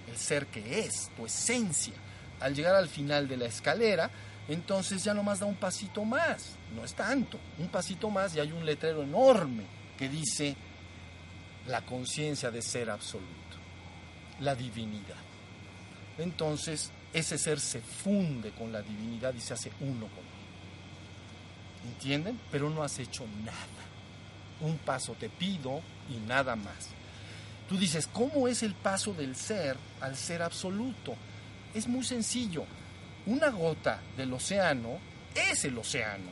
el 0.07 0.17
ser 0.17 0.47
que 0.47 0.79
es, 0.79 1.09
tu 1.15 1.25
esencia, 1.25 1.93
al 2.39 2.55
llegar 2.55 2.75
al 2.75 2.87
final 2.87 3.27
de 3.27 3.37
la 3.37 3.45
escalera, 3.45 4.09
entonces 4.47 5.03
ya 5.03 5.13
nomás 5.13 5.39
da 5.39 5.45
un 5.45 5.55
pasito 5.55 6.05
más, 6.05 6.51
no 6.73 6.85
es 6.85 6.93
tanto, 6.93 7.37
un 7.57 7.67
pasito 7.67 8.09
más 8.09 8.35
y 8.35 8.39
hay 8.39 8.51
un 8.51 8.65
letrero 8.65 9.03
enorme 9.03 9.63
que 9.97 10.07
dice 10.07 10.55
la 11.67 11.81
conciencia 11.81 12.49
de 12.49 12.61
ser 12.61 12.89
absoluto, 12.89 13.57
la 14.39 14.55
divinidad. 14.55 15.17
Entonces 16.17 16.91
ese 17.13 17.37
ser 17.37 17.59
se 17.59 17.81
funde 17.81 18.51
con 18.51 18.71
la 18.71 18.81
divinidad 18.81 19.33
y 19.33 19.41
se 19.41 19.53
hace 19.53 19.71
uno 19.81 20.07
con 20.07 20.23
él. 20.23 21.91
¿Entienden? 21.93 22.39
Pero 22.51 22.69
no 22.69 22.83
has 22.83 22.99
hecho 22.99 23.25
nada. 23.43 23.76
Un 24.61 24.77
paso 24.77 25.13
te 25.13 25.29
pido 25.29 25.81
y 26.09 26.17
nada 26.27 26.55
más. 26.55 26.89
Tú 27.67 27.77
dices, 27.77 28.07
¿cómo 28.07 28.47
es 28.47 28.63
el 28.63 28.73
paso 28.73 29.13
del 29.13 29.35
ser 29.35 29.75
al 30.01 30.15
ser 30.15 30.41
absoluto? 30.41 31.15
Es 31.73 31.87
muy 31.87 32.03
sencillo. 32.03 32.65
Una 33.25 33.49
gota 33.49 33.99
del 34.15 34.33
océano 34.33 34.99
es 35.35 35.65
el 35.65 35.77
océano, 35.77 36.31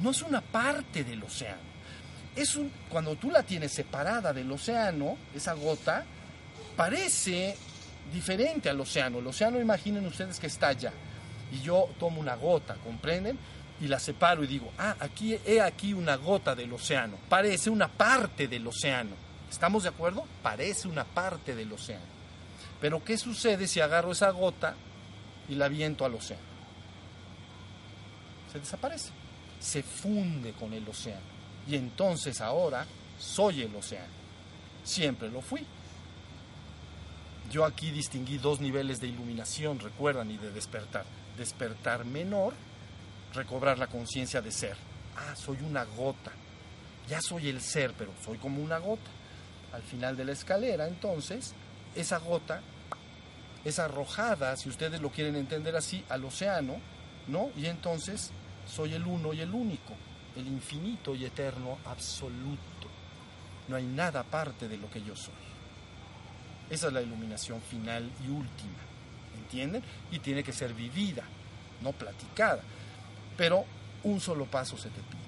no 0.00 0.10
es 0.10 0.22
una 0.22 0.40
parte 0.40 1.04
del 1.04 1.22
océano. 1.22 1.74
Es 2.34 2.56
un, 2.56 2.70
cuando 2.88 3.14
tú 3.14 3.30
la 3.30 3.44
tienes 3.44 3.72
separada 3.72 4.32
del 4.32 4.50
océano, 4.50 5.16
esa 5.32 5.52
gota, 5.52 6.04
parece 6.76 7.56
diferente 8.12 8.68
al 8.68 8.80
océano. 8.80 9.20
El 9.20 9.26
océano, 9.28 9.60
imaginen 9.60 10.04
ustedes 10.06 10.40
que 10.40 10.48
está 10.48 10.68
allá. 10.68 10.92
Y 11.52 11.60
yo 11.60 11.88
tomo 12.00 12.20
una 12.20 12.34
gota, 12.34 12.74
¿comprenden? 12.82 13.38
Y 13.84 13.86
la 13.86 13.98
separo 13.98 14.42
y 14.42 14.46
digo, 14.46 14.72
ah, 14.78 14.96
aquí 14.98 15.38
he 15.44 15.60
aquí 15.60 15.92
una 15.92 16.16
gota 16.16 16.54
del 16.54 16.72
océano. 16.72 17.18
Parece 17.28 17.68
una 17.68 17.86
parte 17.86 18.48
del 18.48 18.66
océano. 18.66 19.10
¿Estamos 19.50 19.82
de 19.82 19.90
acuerdo? 19.90 20.24
Parece 20.42 20.88
una 20.88 21.04
parte 21.04 21.54
del 21.54 21.70
océano. 21.70 22.06
Pero 22.80 23.04
¿qué 23.04 23.18
sucede 23.18 23.68
si 23.68 23.80
agarro 23.80 24.12
esa 24.12 24.30
gota 24.30 24.74
y 25.50 25.54
la 25.54 25.68
viento 25.68 26.06
al 26.06 26.14
océano? 26.14 26.42
Se 28.50 28.58
desaparece. 28.58 29.10
Se 29.60 29.82
funde 29.82 30.52
con 30.52 30.72
el 30.72 30.88
océano. 30.88 31.20
Y 31.68 31.76
entonces 31.76 32.40
ahora 32.40 32.86
soy 33.18 33.60
el 33.60 33.76
océano. 33.76 34.14
Siempre 34.82 35.28
lo 35.28 35.42
fui. 35.42 35.60
Yo 37.50 37.66
aquí 37.66 37.90
distinguí 37.90 38.38
dos 38.38 38.60
niveles 38.60 39.02
de 39.02 39.08
iluminación, 39.08 39.78
recuerdan, 39.78 40.30
y 40.30 40.38
de 40.38 40.50
despertar. 40.52 41.04
Despertar 41.36 42.06
menor, 42.06 42.54
recobrar 43.34 43.78
la 43.78 43.86
conciencia 43.86 44.40
de 44.40 44.52
ser. 44.52 44.76
Ah, 45.16 45.34
soy 45.36 45.58
una 45.62 45.84
gota. 45.84 46.32
Ya 47.08 47.20
soy 47.20 47.48
el 47.48 47.60
ser, 47.60 47.92
pero 47.96 48.12
soy 48.24 48.38
como 48.38 48.62
una 48.62 48.78
gota. 48.78 49.10
Al 49.72 49.82
final 49.82 50.16
de 50.16 50.24
la 50.24 50.32
escalera, 50.32 50.86
entonces, 50.86 51.52
esa 51.94 52.18
gota 52.18 52.60
es 53.64 53.78
arrojada, 53.78 54.56
si 54.56 54.68
ustedes 54.68 55.00
lo 55.00 55.10
quieren 55.10 55.36
entender 55.36 55.74
así, 55.74 56.04
al 56.08 56.24
océano, 56.24 56.76
¿no? 57.26 57.50
Y 57.56 57.66
entonces 57.66 58.30
soy 58.66 58.94
el 58.94 59.06
uno 59.06 59.32
y 59.32 59.40
el 59.40 59.52
único, 59.52 59.94
el 60.36 60.46
infinito 60.46 61.14
y 61.14 61.24
eterno 61.24 61.78
absoluto. 61.84 62.88
No 63.68 63.76
hay 63.76 63.84
nada 63.84 64.20
aparte 64.20 64.68
de 64.68 64.76
lo 64.76 64.90
que 64.90 65.02
yo 65.02 65.16
soy. 65.16 65.34
Esa 66.70 66.88
es 66.88 66.92
la 66.92 67.02
iluminación 67.02 67.60
final 67.62 68.10
y 68.24 68.30
última, 68.30 68.78
¿entienden? 69.38 69.82
Y 70.10 70.18
tiene 70.18 70.42
que 70.42 70.52
ser 70.52 70.72
vivida, 70.74 71.24
no 71.82 71.92
platicada. 71.92 72.62
Pero 73.36 73.64
un 74.04 74.20
solo 74.20 74.46
paso 74.46 74.76
se 74.76 74.88
te 74.90 75.00
pide. 75.00 75.24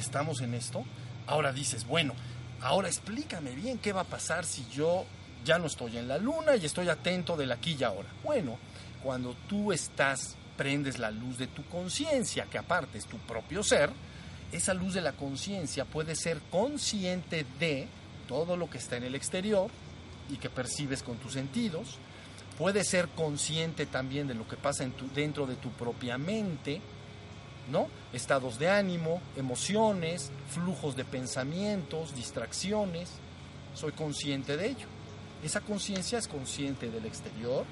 ¿Estamos 0.00 0.40
en 0.40 0.54
esto? 0.54 0.84
Ahora 1.26 1.52
dices, 1.52 1.86
bueno, 1.86 2.14
ahora 2.60 2.88
explícame 2.88 3.52
bien 3.52 3.78
qué 3.78 3.92
va 3.92 4.02
a 4.02 4.04
pasar 4.04 4.44
si 4.44 4.66
yo 4.70 5.04
ya 5.44 5.58
no 5.58 5.66
estoy 5.66 5.96
en 5.96 6.08
la 6.08 6.18
luna 6.18 6.56
y 6.56 6.66
estoy 6.66 6.88
atento 6.88 7.36
del 7.36 7.52
aquí 7.52 7.76
y 7.78 7.84
ahora. 7.84 8.08
Bueno, 8.22 8.58
cuando 9.02 9.34
tú 9.48 9.72
estás, 9.72 10.36
prendes 10.56 10.98
la 10.98 11.10
luz 11.10 11.38
de 11.38 11.46
tu 11.46 11.64
conciencia, 11.66 12.46
que 12.46 12.58
aparte 12.58 12.98
es 12.98 13.06
tu 13.06 13.18
propio 13.18 13.62
ser, 13.62 13.90
esa 14.52 14.74
luz 14.74 14.94
de 14.94 15.00
la 15.00 15.12
conciencia 15.12 15.84
puede 15.84 16.14
ser 16.14 16.40
consciente 16.50 17.46
de 17.58 17.88
todo 18.28 18.56
lo 18.56 18.68
que 18.68 18.78
está 18.78 18.96
en 18.96 19.04
el 19.04 19.14
exterior 19.14 19.70
y 20.30 20.36
que 20.36 20.50
percibes 20.50 21.02
con 21.02 21.16
tus 21.16 21.32
sentidos. 21.32 21.98
Puede 22.58 22.84
ser 22.84 23.08
consciente 23.08 23.84
también 23.84 24.26
de 24.26 24.34
lo 24.34 24.48
que 24.48 24.56
pasa 24.56 24.86
dentro 25.14 25.46
de 25.46 25.56
tu 25.56 25.70
propia 25.70 26.16
mente, 26.16 26.80
¿no? 27.70 27.88
Estados 28.12 28.58
de 28.58 28.70
ánimo, 28.70 29.20
emociones, 29.36 30.30
flujos 30.48 30.96
de 30.96 31.04
pensamientos, 31.04 32.14
distracciones. 32.14 33.10
Soy 33.74 33.92
consciente 33.92 34.56
de 34.56 34.68
ello. 34.68 34.86
Esa 35.44 35.60
conciencia 35.60 36.18
es 36.18 36.28
consciente 36.28 36.90
del 36.90 37.04
exterior 37.04 37.64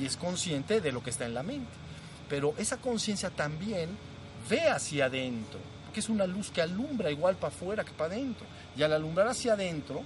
y 0.00 0.06
es 0.06 0.16
consciente 0.16 0.80
de 0.80 0.90
lo 0.90 1.02
que 1.04 1.10
está 1.10 1.24
en 1.24 1.34
la 1.34 1.44
mente. 1.44 1.70
Pero 2.28 2.54
esa 2.58 2.78
conciencia 2.78 3.30
también 3.30 3.90
ve 4.50 4.62
hacia 4.62 5.04
adentro, 5.04 5.60
porque 5.84 6.00
es 6.00 6.08
una 6.08 6.26
luz 6.26 6.50
que 6.50 6.62
alumbra 6.62 7.12
igual 7.12 7.36
para 7.36 7.54
afuera 7.54 7.84
que 7.84 7.92
para 7.92 8.14
adentro. 8.14 8.44
Y 8.76 8.82
al 8.82 8.92
alumbrar 8.92 9.28
hacia 9.28 9.52
adentro, 9.52 10.02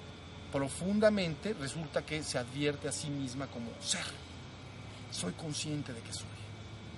profundamente, 0.52 1.54
resulta 1.54 2.04
que 2.04 2.22
se 2.22 2.38
advierte 2.38 2.88
a 2.88 2.92
sí 2.92 3.08
misma 3.08 3.46
como 3.46 3.70
ser. 3.80 4.04
Soy 5.10 5.32
consciente 5.32 5.92
de 5.92 6.00
que 6.00 6.12
soy. 6.12 6.26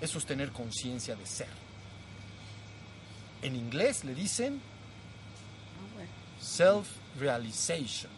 Eso 0.01 0.19
es 0.19 0.27
tener 0.27 0.53
conciencia 0.53 1.17
de 1.17 1.27
ser. 1.27 1.49
En 3.43 3.55
inglés 3.57 4.05
le 4.05 4.15
dicen 4.15 4.61
self-realization. 6.41 8.11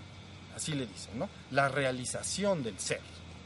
Así 0.55 0.73
le 0.73 0.87
dicen, 0.87 1.19
¿no? 1.19 1.29
La 1.51 1.69
realización 1.69 2.63
del 2.63 2.79
ser. 2.79 3.01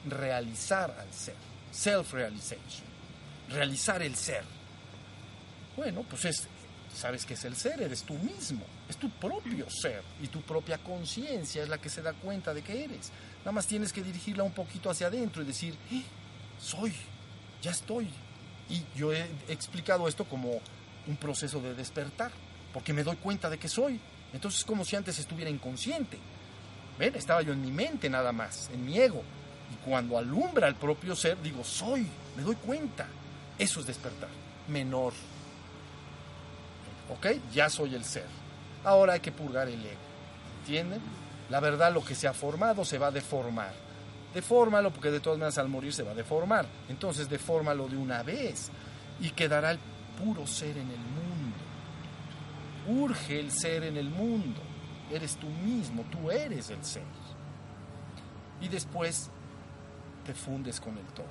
Realizar 0.09 0.91
al 0.99 1.13
ser. 1.13 1.37
Self-realization. 1.73 2.87
Realizar 3.51 4.03
el 4.03 4.17
ser. 4.17 4.45
Bueno, 5.77 6.05
pues 6.09 6.25
es 6.25 6.49
sabes 6.95 7.25
qué 7.25 7.35
es 7.35 7.45
el 7.45 7.57
ser, 7.57 7.83
eres 7.83 8.03
tú 8.03 8.15
mismo, 8.15 8.65
es 8.89 8.97
tu 8.97 9.11
propio 9.11 9.69
ser 9.69 10.03
y 10.23 10.29
tu 10.29 10.41
propia 10.43 10.79
conciencia 10.79 11.63
es 11.63 11.69
la 11.69 11.79
que 11.79 11.89
se 11.89 12.03
da 12.03 12.13
cuenta 12.13 12.55
de 12.55 12.63
que 12.63 12.85
eres. 12.85 13.11
Nada 13.41 13.53
más 13.53 13.67
tienes 13.67 13.93
que 13.93 14.03
dirigirla 14.03 14.45
un 14.45 14.53
poquito 14.53 14.91
hacia 14.91 15.09
adentro 15.09 15.43
y 15.43 15.47
decir, 15.47 15.77
¡Eh! 15.91 16.03
soy, 16.61 16.93
ya 17.63 17.71
estoy. 17.71 18.09
Y 18.69 18.83
yo 18.97 19.13
he 19.13 19.27
explicado 19.49 20.09
esto 20.09 20.25
como 20.25 20.61
un 21.07 21.17
proceso 21.17 21.61
de 21.61 21.75
despertar, 21.75 22.33
porque 22.73 22.93
me 22.93 23.05
doy 23.05 23.17
cuenta 23.17 23.51
de 23.51 23.59
que 23.59 23.69
soy. 23.69 24.01
Entonces 24.33 24.61
es 24.61 24.67
como 24.67 24.85
si 24.85 24.97
antes 24.97 25.19
estuviera 25.19 25.51
inconsciente. 25.51 26.19
¿Ven? 26.99 27.15
Estaba 27.15 27.43
yo 27.43 27.53
en 27.53 27.61
mi 27.61 27.71
mente 27.71 28.09
nada 28.09 28.33
más, 28.33 28.71
en 28.73 28.85
mi 28.85 28.99
ego. 28.99 29.23
Y 29.73 29.89
cuando 29.89 30.17
alumbra 30.17 30.69
el 30.69 30.75
propio 30.75 31.17
ser, 31.17 31.41
digo, 31.43 31.65
soy, 31.65 32.07
me 32.37 32.43
doy 32.43 32.57
cuenta. 32.57 33.07
Eso 33.59 33.81
es 33.81 33.87
despertar. 33.87 34.29
Menor, 34.69 35.13
¿Ok? 37.11 37.27
Ya 37.53 37.69
soy 37.69 37.95
el 37.95 38.05
ser. 38.05 38.27
Ahora 38.85 39.15
hay 39.15 39.21
que 39.21 39.33
purgar 39.33 39.69
el 39.69 39.81
ego. 39.85 40.01
¿Entienden? 40.61 41.01
La 41.51 41.61
verdad, 41.61 41.93
lo 41.93 42.05
que 42.05 42.15
se 42.15 42.27
ha 42.27 42.33
formado 42.33 42.85
se 42.85 42.99
va 42.99 43.09
a 43.09 43.11
deformar. 43.11 43.73
Defórmalo 44.33 44.91
porque 44.91 45.11
de 45.11 45.21
todas 45.21 45.39
maneras 45.39 45.59
al 45.59 45.69
morir 45.69 45.93
se 45.93 46.03
va 46.03 46.13
a 46.13 46.15
deformar. 46.15 46.67
Entonces 46.89 47.29
defórmalo 47.29 47.87
de 47.87 47.97
una 47.97 48.23
vez 48.23 48.71
y 49.21 49.31
quedará 49.31 49.71
el 49.71 49.79
puro 50.19 50.47
ser 50.47 50.77
en 50.77 50.91
el 50.91 50.99
mundo. 50.99 51.57
Urge 53.03 53.39
el 53.39 53.53
ser 53.53 53.85
en 53.85 53.97
el 53.97 54.09
mundo. 54.09 54.61
Eres 55.11 55.37
tú 55.37 55.47
mismo, 55.47 56.05
tú 56.11 56.31
eres 56.31 56.71
el 56.71 56.85
ser. 56.85 57.05
Y 58.61 58.69
después 58.69 59.31
te 60.27 60.35
fundes 60.35 60.81
con 60.81 60.97
el 60.97 61.07
todo. 61.07 61.27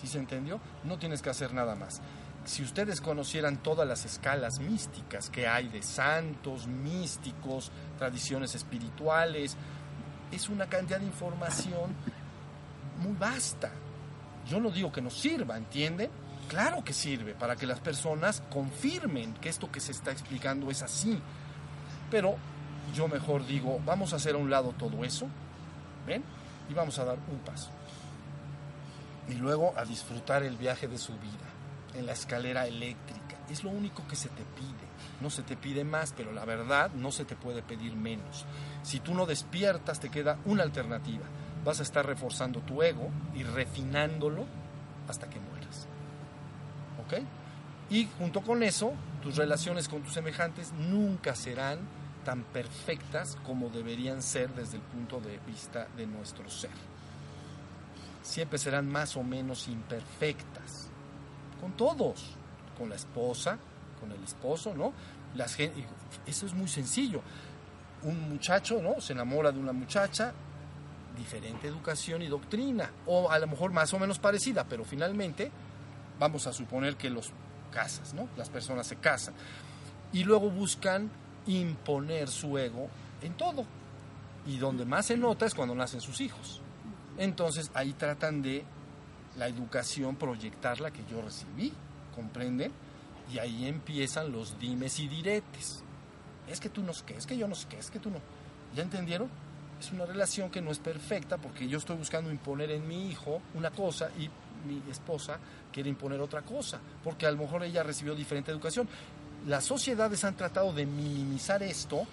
¿Sí 0.00 0.06
se 0.06 0.18
entendió? 0.18 0.60
No 0.84 0.98
tienes 0.98 1.20
que 1.20 1.30
hacer 1.30 1.52
nada 1.52 1.74
más 1.74 2.00
si 2.44 2.62
ustedes 2.62 3.00
conocieran 3.00 3.58
todas 3.58 3.86
las 3.86 4.04
escalas 4.04 4.58
místicas 4.58 5.30
que 5.30 5.46
hay 5.46 5.68
de 5.68 5.82
santos, 5.82 6.66
místicos, 6.66 7.70
tradiciones 7.98 8.54
espirituales, 8.54 9.56
es 10.30 10.48
una 10.48 10.66
cantidad 10.66 10.98
de 10.98 11.06
información 11.06 11.94
muy 13.00 13.14
vasta. 13.16 13.70
Yo 14.48 14.58
no 14.58 14.70
digo 14.70 14.90
que 14.90 15.00
no 15.00 15.10
sirva, 15.10 15.56
¿entienden? 15.56 16.10
Claro 16.48 16.82
que 16.82 16.92
sirve 16.92 17.34
para 17.34 17.54
que 17.54 17.66
las 17.66 17.78
personas 17.78 18.42
confirmen 18.50 19.34
que 19.34 19.48
esto 19.48 19.70
que 19.70 19.80
se 19.80 19.92
está 19.92 20.10
explicando 20.10 20.70
es 20.70 20.82
así. 20.82 21.20
Pero 22.10 22.36
yo 22.92 23.06
mejor 23.06 23.46
digo, 23.46 23.80
vamos 23.86 24.12
a 24.12 24.16
hacer 24.16 24.34
a 24.34 24.38
un 24.38 24.50
lado 24.50 24.74
todo 24.76 25.04
eso, 25.04 25.28
¿ven? 26.06 26.24
Y 26.68 26.74
vamos 26.74 26.98
a 26.98 27.04
dar 27.04 27.18
un 27.30 27.38
paso. 27.38 27.70
Y 29.28 29.34
luego 29.34 29.72
a 29.76 29.84
disfrutar 29.84 30.42
el 30.42 30.56
viaje 30.56 30.88
de 30.88 30.98
su 30.98 31.12
vida 31.12 31.51
en 31.94 32.06
la 32.06 32.12
escalera 32.12 32.66
eléctrica. 32.66 33.36
Es 33.50 33.64
lo 33.64 33.70
único 33.70 34.06
que 34.06 34.16
se 34.16 34.28
te 34.28 34.44
pide. 34.44 34.92
No 35.20 35.30
se 35.30 35.42
te 35.42 35.56
pide 35.56 35.84
más, 35.84 36.12
pero 36.16 36.32
la 36.32 36.44
verdad 36.44 36.90
no 36.92 37.12
se 37.12 37.24
te 37.24 37.36
puede 37.36 37.62
pedir 37.62 37.94
menos. 37.94 38.44
Si 38.82 39.00
tú 39.00 39.14
no 39.14 39.26
despiertas, 39.26 40.00
te 40.00 40.10
queda 40.10 40.38
una 40.44 40.62
alternativa. 40.62 41.24
Vas 41.64 41.80
a 41.80 41.84
estar 41.84 42.04
reforzando 42.04 42.60
tu 42.60 42.82
ego 42.82 43.08
y 43.34 43.42
refinándolo 43.42 44.46
hasta 45.08 45.28
que 45.28 45.38
mueras. 45.38 45.86
¿Ok? 47.04 47.22
Y 47.90 48.08
junto 48.18 48.40
con 48.40 48.62
eso, 48.62 48.94
tus 49.22 49.36
relaciones 49.36 49.88
con 49.88 50.02
tus 50.02 50.14
semejantes 50.14 50.72
nunca 50.72 51.34
serán 51.34 51.78
tan 52.24 52.42
perfectas 52.44 53.36
como 53.44 53.68
deberían 53.68 54.22
ser 54.22 54.50
desde 54.54 54.76
el 54.76 54.82
punto 54.82 55.20
de 55.20 55.38
vista 55.46 55.88
de 55.96 56.06
nuestro 56.06 56.48
ser. 56.48 56.70
Siempre 58.22 58.58
serán 58.58 58.88
más 58.88 59.16
o 59.16 59.22
menos 59.22 59.68
imperfectas. 59.68 60.81
Con 61.62 61.72
todos, 61.72 62.34
con 62.76 62.90
la 62.90 62.96
esposa, 62.96 63.56
con 63.98 64.12
el 64.12 64.22
esposo, 64.22 64.74
¿no? 64.74 64.92
Eso 66.26 66.46
es 66.46 66.52
muy 66.52 66.68
sencillo. 66.68 67.22
Un 68.02 68.28
muchacho, 68.28 68.82
¿no? 68.82 69.00
Se 69.00 69.14
enamora 69.14 69.52
de 69.52 69.60
una 69.60 69.72
muchacha, 69.72 70.34
diferente 71.16 71.68
educación 71.68 72.20
y 72.20 72.26
doctrina, 72.26 72.90
o 73.06 73.30
a 73.30 73.38
lo 73.38 73.46
mejor 73.46 73.70
más 73.72 73.94
o 73.94 73.98
menos 73.98 74.18
parecida, 74.18 74.64
pero 74.64 74.84
finalmente 74.84 75.50
vamos 76.18 76.46
a 76.46 76.52
suponer 76.52 76.96
que 76.96 77.08
los 77.08 77.30
casas, 77.70 78.12
¿no? 78.12 78.28
Las 78.36 78.50
personas 78.50 78.86
se 78.86 78.96
casan. 78.96 79.34
Y 80.12 80.24
luego 80.24 80.50
buscan 80.50 81.10
imponer 81.46 82.28
su 82.28 82.58
ego 82.58 82.88
en 83.22 83.34
todo. 83.34 83.64
Y 84.46 84.58
donde 84.58 84.84
más 84.84 85.06
se 85.06 85.16
nota 85.16 85.46
es 85.46 85.54
cuando 85.54 85.74
nacen 85.74 86.00
sus 86.00 86.20
hijos. 86.20 86.60
Entonces 87.18 87.70
ahí 87.74 87.92
tratan 87.92 88.42
de 88.42 88.64
la 89.36 89.46
educación 89.46 90.16
proyectarla 90.16 90.90
que 90.90 91.04
yo 91.10 91.22
recibí, 91.22 91.72
¿comprenden? 92.14 92.72
Y 93.32 93.38
ahí 93.38 93.66
empiezan 93.66 94.32
los 94.32 94.58
dimes 94.58 94.98
y 94.98 95.08
diretes. 95.08 95.82
Es 96.48 96.60
que 96.60 96.68
tú 96.68 96.82
no 96.82 96.92
sé 96.92 97.04
es 97.16 97.26
que 97.26 97.36
yo 97.36 97.48
no 97.48 97.54
sé 97.54 97.66
qué, 97.68 97.78
es 97.78 97.90
que 97.90 97.98
tú 97.98 98.10
no. 98.10 98.18
¿Ya 98.74 98.82
entendieron? 98.82 99.28
Es 99.80 99.90
una 99.92 100.06
relación 100.06 100.50
que 100.50 100.60
no 100.60 100.70
es 100.70 100.78
perfecta 100.78 101.38
porque 101.38 101.66
yo 101.66 101.78
estoy 101.78 101.96
buscando 101.96 102.30
imponer 102.30 102.70
en 102.70 102.86
mi 102.86 103.10
hijo 103.10 103.40
una 103.54 103.70
cosa 103.70 104.10
y 104.18 104.28
mi 104.66 104.82
esposa 104.90 105.38
quiere 105.72 105.88
imponer 105.88 106.20
otra 106.20 106.42
cosa, 106.42 106.78
porque 107.02 107.26
a 107.26 107.30
lo 107.32 107.38
mejor 107.38 107.64
ella 107.64 107.82
recibió 107.82 108.14
diferente 108.14 108.50
educación. 108.50 108.88
Las 109.46 109.64
sociedades 109.64 110.24
han 110.24 110.36
tratado 110.36 110.72
de 110.72 110.86
minimizar 110.86 111.62
esto 111.62 112.06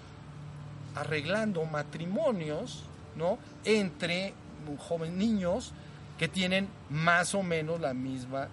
arreglando 0.96 1.64
matrimonios 1.64 2.82
¿no? 3.16 3.38
entre 3.64 4.34
jóvenes 4.78 5.14
niños 5.16 5.72
que 6.20 6.28
tienen 6.28 6.68
más 6.90 7.34
o 7.34 7.42
menos 7.42 7.80
la 7.80 7.94
misma 7.94 8.46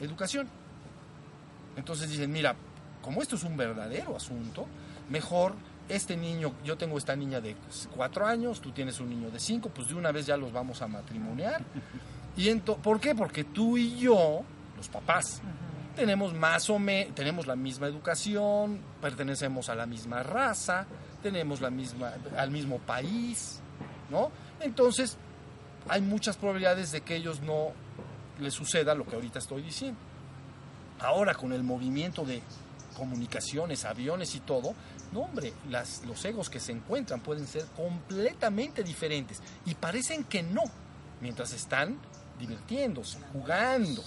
educación. 0.00 0.48
Entonces 1.76 2.10
dicen, 2.10 2.32
mira, 2.32 2.56
como 3.00 3.22
esto 3.22 3.36
es 3.36 3.44
un 3.44 3.56
verdadero 3.56 4.16
asunto, 4.16 4.66
mejor 5.10 5.54
este 5.88 6.16
niño, 6.16 6.54
yo 6.64 6.76
tengo 6.76 6.98
esta 6.98 7.14
niña 7.14 7.40
de 7.40 7.54
cuatro 7.94 8.26
años, 8.26 8.60
tú 8.60 8.72
tienes 8.72 8.98
un 8.98 9.10
niño 9.10 9.30
de 9.30 9.38
cinco, 9.38 9.68
pues 9.68 9.86
de 9.86 9.94
una 9.94 10.10
vez 10.10 10.26
ya 10.26 10.36
los 10.36 10.52
vamos 10.52 10.82
a 10.82 10.88
matrimoniar. 10.88 11.62
Y 12.36 12.52
¿Por 12.56 12.98
qué? 12.98 13.14
Porque 13.14 13.44
tú 13.44 13.78
y 13.78 13.96
yo, 13.96 14.42
los 14.76 14.88
papás, 14.88 15.40
tenemos 15.94 16.34
más 16.34 16.68
o 16.68 16.80
menos, 16.80 17.14
tenemos 17.14 17.46
la 17.46 17.54
misma 17.54 17.86
educación, 17.86 18.80
pertenecemos 19.00 19.68
a 19.68 19.76
la 19.76 19.86
misma 19.86 20.24
raza, 20.24 20.84
tenemos 21.22 21.60
la 21.60 21.70
misma, 21.70 22.14
al 22.36 22.50
mismo 22.50 22.80
país, 22.80 23.60
¿no? 24.10 24.32
Entonces, 24.58 25.16
hay 25.88 26.00
muchas 26.00 26.36
probabilidades 26.36 26.92
de 26.92 27.02
que 27.02 27.16
ellos 27.16 27.40
no 27.40 27.72
les 28.40 28.54
suceda 28.54 28.94
lo 28.94 29.06
que 29.06 29.14
ahorita 29.14 29.38
estoy 29.38 29.62
diciendo. 29.62 29.98
Ahora, 31.00 31.34
con 31.34 31.52
el 31.52 31.62
movimiento 31.62 32.24
de 32.24 32.42
comunicaciones, 32.96 33.84
aviones 33.84 34.34
y 34.34 34.40
todo, 34.40 34.74
no 35.12 35.20
hombre, 35.20 35.52
las, 35.68 36.04
los 36.04 36.24
egos 36.24 36.48
que 36.48 36.60
se 36.60 36.72
encuentran 36.72 37.20
pueden 37.20 37.46
ser 37.46 37.66
completamente 37.76 38.82
diferentes 38.82 39.42
y 39.66 39.74
parecen 39.74 40.24
que 40.24 40.42
no, 40.42 40.62
mientras 41.20 41.52
están 41.52 41.98
divirtiéndose, 42.38 43.18
jugando. 43.32 44.02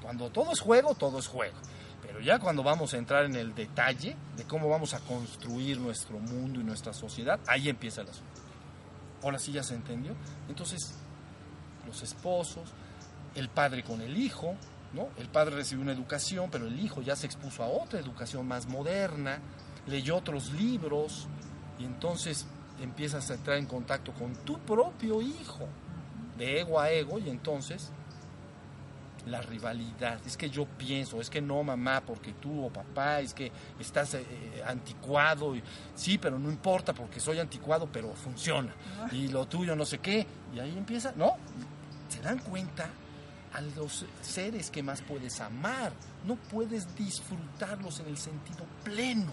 Cuando 0.00 0.30
todo 0.30 0.52
es 0.52 0.60
juego, 0.60 0.94
todo 0.94 1.18
es 1.18 1.26
juego. 1.26 1.56
Pero 2.02 2.20
ya 2.20 2.38
cuando 2.38 2.62
vamos 2.62 2.94
a 2.94 2.98
entrar 2.98 3.24
en 3.24 3.36
el 3.36 3.54
detalle 3.54 4.16
de 4.36 4.44
cómo 4.44 4.68
vamos 4.68 4.94
a 4.94 5.00
construir 5.00 5.78
nuestro 5.78 6.18
mundo 6.18 6.60
y 6.60 6.64
nuestra 6.64 6.92
sociedad, 6.92 7.38
ahí 7.46 7.68
empieza 7.68 8.02
el 8.02 8.08
asunto. 8.08 8.40
Ahora 9.22 9.38
sí 9.38 9.52
ya 9.52 9.62
se 9.62 9.74
entendió. 9.74 10.14
Entonces, 10.48 10.94
los 11.92 12.02
esposos, 12.02 12.70
el 13.34 13.48
padre 13.50 13.82
con 13.82 14.00
el 14.00 14.16
hijo, 14.16 14.54
¿no? 14.94 15.08
El 15.18 15.28
padre 15.28 15.56
recibió 15.56 15.82
una 15.82 15.92
educación, 15.92 16.48
pero 16.50 16.66
el 16.66 16.80
hijo 16.80 17.02
ya 17.02 17.16
se 17.16 17.26
expuso 17.26 17.62
a 17.62 17.66
otra 17.66 18.00
educación 18.00 18.48
más 18.48 18.66
moderna, 18.66 19.40
leyó 19.86 20.16
otros 20.16 20.52
libros 20.52 21.28
y 21.78 21.84
entonces 21.84 22.46
empiezas 22.80 23.30
a 23.30 23.34
entrar 23.34 23.58
en 23.58 23.66
contacto 23.66 24.12
con 24.12 24.34
tu 24.36 24.58
propio 24.60 25.20
hijo 25.20 25.68
de 26.38 26.60
ego 26.60 26.80
a 26.80 26.90
ego 26.90 27.18
y 27.18 27.28
entonces 27.28 27.92
la 29.26 29.40
rivalidad. 29.40 30.18
Es 30.26 30.36
que 30.36 30.50
yo 30.50 30.66
pienso, 30.66 31.20
es 31.20 31.30
que 31.30 31.40
no 31.40 31.62
mamá, 31.62 32.02
porque 32.04 32.32
tú 32.32 32.64
o 32.66 32.70
papá, 32.70 33.20
es 33.20 33.34
que 33.34 33.52
estás 33.78 34.14
eh, 34.14 34.24
eh, 34.28 34.62
anticuado. 34.66 35.54
Y, 35.54 35.62
sí, 35.94 36.18
pero 36.18 36.38
no 36.38 36.50
importa 36.50 36.92
porque 36.92 37.20
soy 37.20 37.38
anticuado, 37.38 37.88
pero 37.92 38.14
funciona. 38.14 38.74
Y 39.12 39.28
lo 39.28 39.46
tuyo 39.46 39.76
no 39.76 39.84
sé 39.84 39.98
qué. 39.98 40.26
Y 40.54 40.58
ahí 40.58 40.76
empieza, 40.76 41.12
¿no? 41.16 41.36
Se 42.12 42.20
dan 42.20 42.38
cuenta 42.38 42.88
a 43.52 43.60
los 43.60 44.04
seres 44.20 44.70
que 44.70 44.82
más 44.82 45.02
puedes 45.02 45.40
amar. 45.40 45.92
No 46.26 46.36
puedes 46.36 46.94
disfrutarlos 46.94 48.00
en 48.00 48.06
el 48.06 48.18
sentido 48.18 48.66
pleno. 48.84 49.32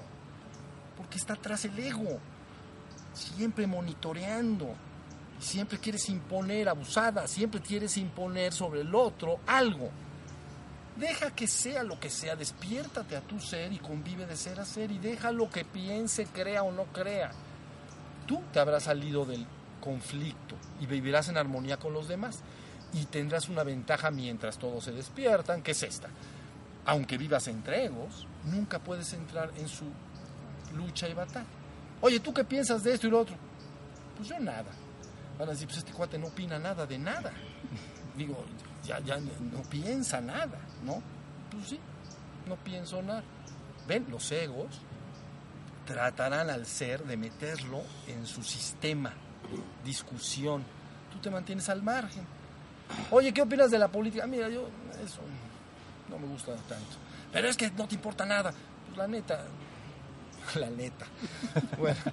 Porque 0.97 1.17
está 1.17 1.33
atrás 1.33 1.65
el 1.65 1.77
ego. 1.77 2.19
Siempre 3.13 3.67
monitoreando 3.67 4.75
siempre 5.39 5.77
quieres 5.77 6.09
imponer, 6.09 6.69
abusada, 6.69 7.27
siempre 7.27 7.61
quieres 7.61 7.97
imponer 7.97 8.53
sobre 8.53 8.81
el 8.81 8.93
otro 8.93 9.39
algo. 9.47 9.89
Deja 10.97 11.31
que 11.31 11.47
sea 11.47 11.83
lo 11.83 11.99
que 11.99 12.09
sea, 12.09 12.35
despiértate 12.35 13.15
a 13.15 13.21
tu 13.21 13.39
ser 13.39 13.71
y 13.71 13.77
convive 13.77 14.25
de 14.25 14.35
ser 14.35 14.59
a 14.59 14.65
ser 14.65 14.91
y 14.91 14.99
deja 14.99 15.31
lo 15.31 15.49
que 15.49 15.63
piense, 15.63 16.25
crea 16.25 16.63
o 16.63 16.71
no 16.71 16.83
crea. 16.85 17.31
Tú 18.27 18.41
te 18.51 18.59
habrás 18.59 18.83
salido 18.83 19.25
del 19.25 19.45
conflicto 19.79 20.55
y 20.81 20.85
vivirás 20.85 21.29
en 21.29 21.37
armonía 21.37 21.77
con 21.77 21.93
los 21.93 22.07
demás 22.09 22.41
y 22.93 23.05
tendrás 23.05 23.49
una 23.49 23.63
ventaja 23.63 24.11
mientras 24.11 24.57
todos 24.57 24.83
se 24.83 24.91
despiertan, 24.91 25.61
que 25.61 25.71
es 25.71 25.83
esta. 25.83 26.09
Aunque 26.85 27.17
vivas 27.17 27.47
entre 27.47 27.85
egos, 27.85 28.27
nunca 28.45 28.79
puedes 28.79 29.13
entrar 29.13 29.51
en 29.57 29.67
su 29.67 29.85
lucha 30.75 31.07
y 31.07 31.13
batalla. 31.13 31.45
Oye, 32.01 32.19
¿tú 32.19 32.33
qué 32.33 32.43
piensas 32.43 32.83
de 32.83 32.93
esto 32.93 33.07
y 33.07 33.09
lo 33.09 33.19
otro? 33.19 33.35
Pues 34.17 34.29
yo 34.29 34.39
nada. 34.39 34.71
Van 35.37 35.49
a 35.49 35.51
decir, 35.51 35.67
pues 35.67 35.79
este 35.79 35.91
cuate 35.91 36.17
no 36.17 36.27
opina 36.27 36.57
nada 36.57 36.85
de 36.85 36.97
nada. 36.97 37.31
Digo, 38.17 38.43
ya, 38.83 38.99
ya 38.99 39.17
no 39.17 39.61
piensa 39.69 40.19
nada, 40.19 40.59
¿no? 40.83 41.01
Pues 41.51 41.69
sí, 41.69 41.79
no 42.47 42.55
pienso 42.55 43.01
nada. 43.01 43.23
Ven, 43.87 44.05
los 44.09 44.31
egos 44.31 44.81
tratarán 45.85 46.49
al 46.49 46.65
ser 46.65 47.03
de 47.05 47.17
meterlo 47.17 47.81
en 48.07 48.25
su 48.25 48.43
sistema, 48.43 49.13
discusión. 49.83 50.63
Tú 51.11 51.19
te 51.19 51.29
mantienes 51.29 51.69
al 51.69 51.81
margen. 51.81 52.38
Oye, 53.11 53.33
¿qué 53.33 53.41
opinas 53.41 53.71
de 53.71 53.79
la 53.79 53.87
política? 53.87 54.27
Mira, 54.27 54.49
yo 54.49 54.67
eso 55.03 55.21
no 56.09 56.17
me 56.17 56.27
gusta 56.27 56.53
tanto. 56.67 56.97
Pero 57.31 57.47
es 57.47 57.57
que 57.57 57.69
no 57.71 57.87
te 57.87 57.95
importa 57.95 58.25
nada. 58.25 58.53
Pues 58.87 58.97
la 58.97 59.07
neta, 59.07 59.45
la 60.55 60.69
neta. 60.69 61.05
Bueno. 61.77 61.99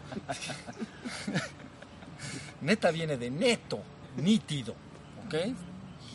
Neta 2.63 2.91
viene 2.91 3.19
de 3.19 3.31
neto, 3.31 3.83
nítido, 4.17 4.75
¿ok? 5.27 5.35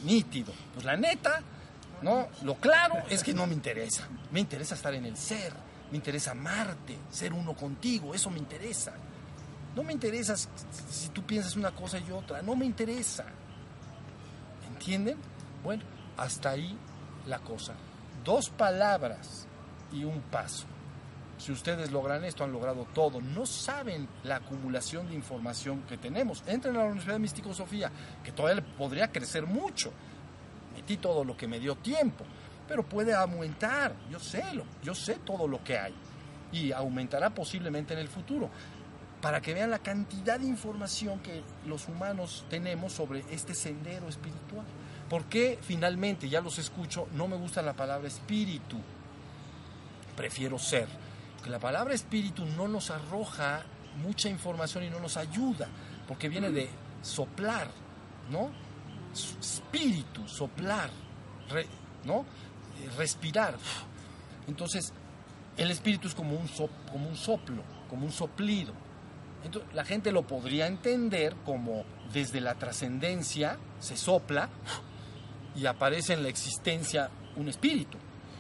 Nítido. 0.04 0.52
Pues 0.74 0.86
la 0.86 0.98
neta, 0.98 1.42
¿no? 2.02 2.28
Lo 2.42 2.56
claro 2.56 2.96
es 3.10 3.24
que 3.24 3.34
no 3.34 3.46
me 3.46 3.54
interesa. 3.54 4.08
Me 4.32 4.40
interesa 4.40 4.74
estar 4.76 4.94
en 4.96 5.06
el 5.06 5.16
ser, 5.16 5.54
me 5.92 5.98
interesa 5.98 6.32
amarte, 6.32 6.98
ser 7.12 7.32
uno 7.32 7.54
contigo, 7.54 8.16
eso 8.16 8.30
me 8.32 8.40
interesa. 8.40 8.94
No 9.76 9.84
me 9.84 9.94
interesa 9.94 10.36
si 10.36 11.10
tú 11.14 11.24
piensas 11.24 11.56
una 11.56 11.72
cosa 11.72 12.00
y 12.00 12.12
otra, 12.12 12.42
no 12.42 12.56
me 12.56 12.66
interesa. 12.66 13.26
¿Entienden? 14.82 15.18
Bueno, 15.64 15.84
hasta 16.18 16.50
ahí 16.50 16.76
la 17.28 17.38
cosa. 17.38 17.76
Dos 18.24 18.50
palabras 18.50 19.48
y 19.94 20.04
un 20.04 20.22
paso. 20.22 20.66
Si 21.38 21.52
ustedes 21.52 21.92
logran 21.92 22.24
esto, 22.24 22.44
han 22.44 22.52
logrado 22.52 22.88
todo. 22.92 23.22
No 23.22 23.46
saben 23.46 24.08
la 24.24 24.38
acumulación 24.38 25.08
de 25.08 25.14
información 25.14 25.84
que 25.84 26.00
tenemos. 26.00 26.44
Entren 26.48 26.76
a 26.78 26.80
la 26.80 26.86
Universidad 26.86 27.14
de 27.14 27.20
Místico 27.20 27.54
Sofía, 27.54 27.92
que 28.24 28.32
todavía 28.32 28.66
podría 28.76 29.12
crecer 29.12 29.46
mucho. 29.46 29.92
Metí 30.76 30.98
todo 30.98 31.24
lo 31.24 31.38
que 31.38 31.48
me 31.48 31.60
dio 31.60 31.76
tiempo, 31.76 32.26
pero 32.68 32.82
puede 32.82 33.14
aumentar. 33.14 33.94
Yo 34.10 34.18
sé, 34.18 34.44
lo, 34.56 34.66
yo 34.82 34.96
sé 34.96 35.20
todo 35.24 35.48
lo 35.48 35.64
que 35.64 35.78
hay. 35.78 35.94
Y 36.52 36.72
aumentará 36.72 37.30
posiblemente 37.30 37.94
en 37.94 38.00
el 38.00 38.08
futuro. 38.08 38.50
Para 39.22 39.42
que 39.42 39.54
vean 39.54 39.70
la 39.70 39.80
cantidad 39.80 40.40
de 40.40 40.48
información 40.48 41.20
que 41.20 41.44
los 41.68 41.88
humanos 41.88 42.46
tenemos 42.50 42.94
sobre 42.94 43.24
este 43.30 43.54
sendero 43.54 44.10
espiritual. 44.10 44.66
¿Por 45.10 45.26
qué 45.26 45.60
finalmente, 45.62 46.30
ya 46.30 46.42
los 46.42 46.58
escucho, 46.58 47.08
no 47.14 47.28
me 47.28 47.36
gusta 47.36 47.62
la 47.62 47.74
palabra 47.74 48.08
espíritu? 48.08 48.78
Prefiero 50.16 50.58
ser 50.58 50.88
que 51.44 51.50
la 51.50 51.60
palabra 51.60 51.94
espíritu 51.94 52.46
no 52.46 52.68
nos 52.68 52.92
arroja 52.92 53.64
mucha 54.04 54.30
información 54.30 54.84
y 54.84 54.90
no 54.90 55.00
nos 55.00 55.18
ayuda, 55.18 55.68
porque 56.08 56.30
viene 56.30 56.50
de 56.50 56.70
soplar, 57.02 57.68
¿no? 58.30 58.52
Espíritu, 59.40 60.28
soplar, 60.28 60.90
¿no? 62.06 62.26
Respirar. 62.98 63.56
Entonces, 64.48 64.94
el 65.58 65.72
espíritu 65.72 66.08
es 66.08 66.16
como 66.16 66.36
un, 66.36 66.48
como 66.92 67.10
un 67.10 67.18
soplo, 67.18 67.64
como 67.90 68.06
un 68.06 68.12
soplido. 68.12 68.74
Entonces, 69.44 69.74
la 69.74 69.86
gente 69.86 70.12
lo 70.12 70.24
podría 70.24 70.68
entender 70.68 71.36
como 71.46 71.84
desde 72.14 72.42
la 72.42 72.56
trascendencia 72.56 73.58
se 73.80 73.98
sopla 73.98 74.50
y 75.56 75.66
aparece 75.66 76.14
en 76.14 76.24
la 76.24 76.30
existencia 76.30 77.10
un 77.36 77.50
espíritu. 77.50 77.98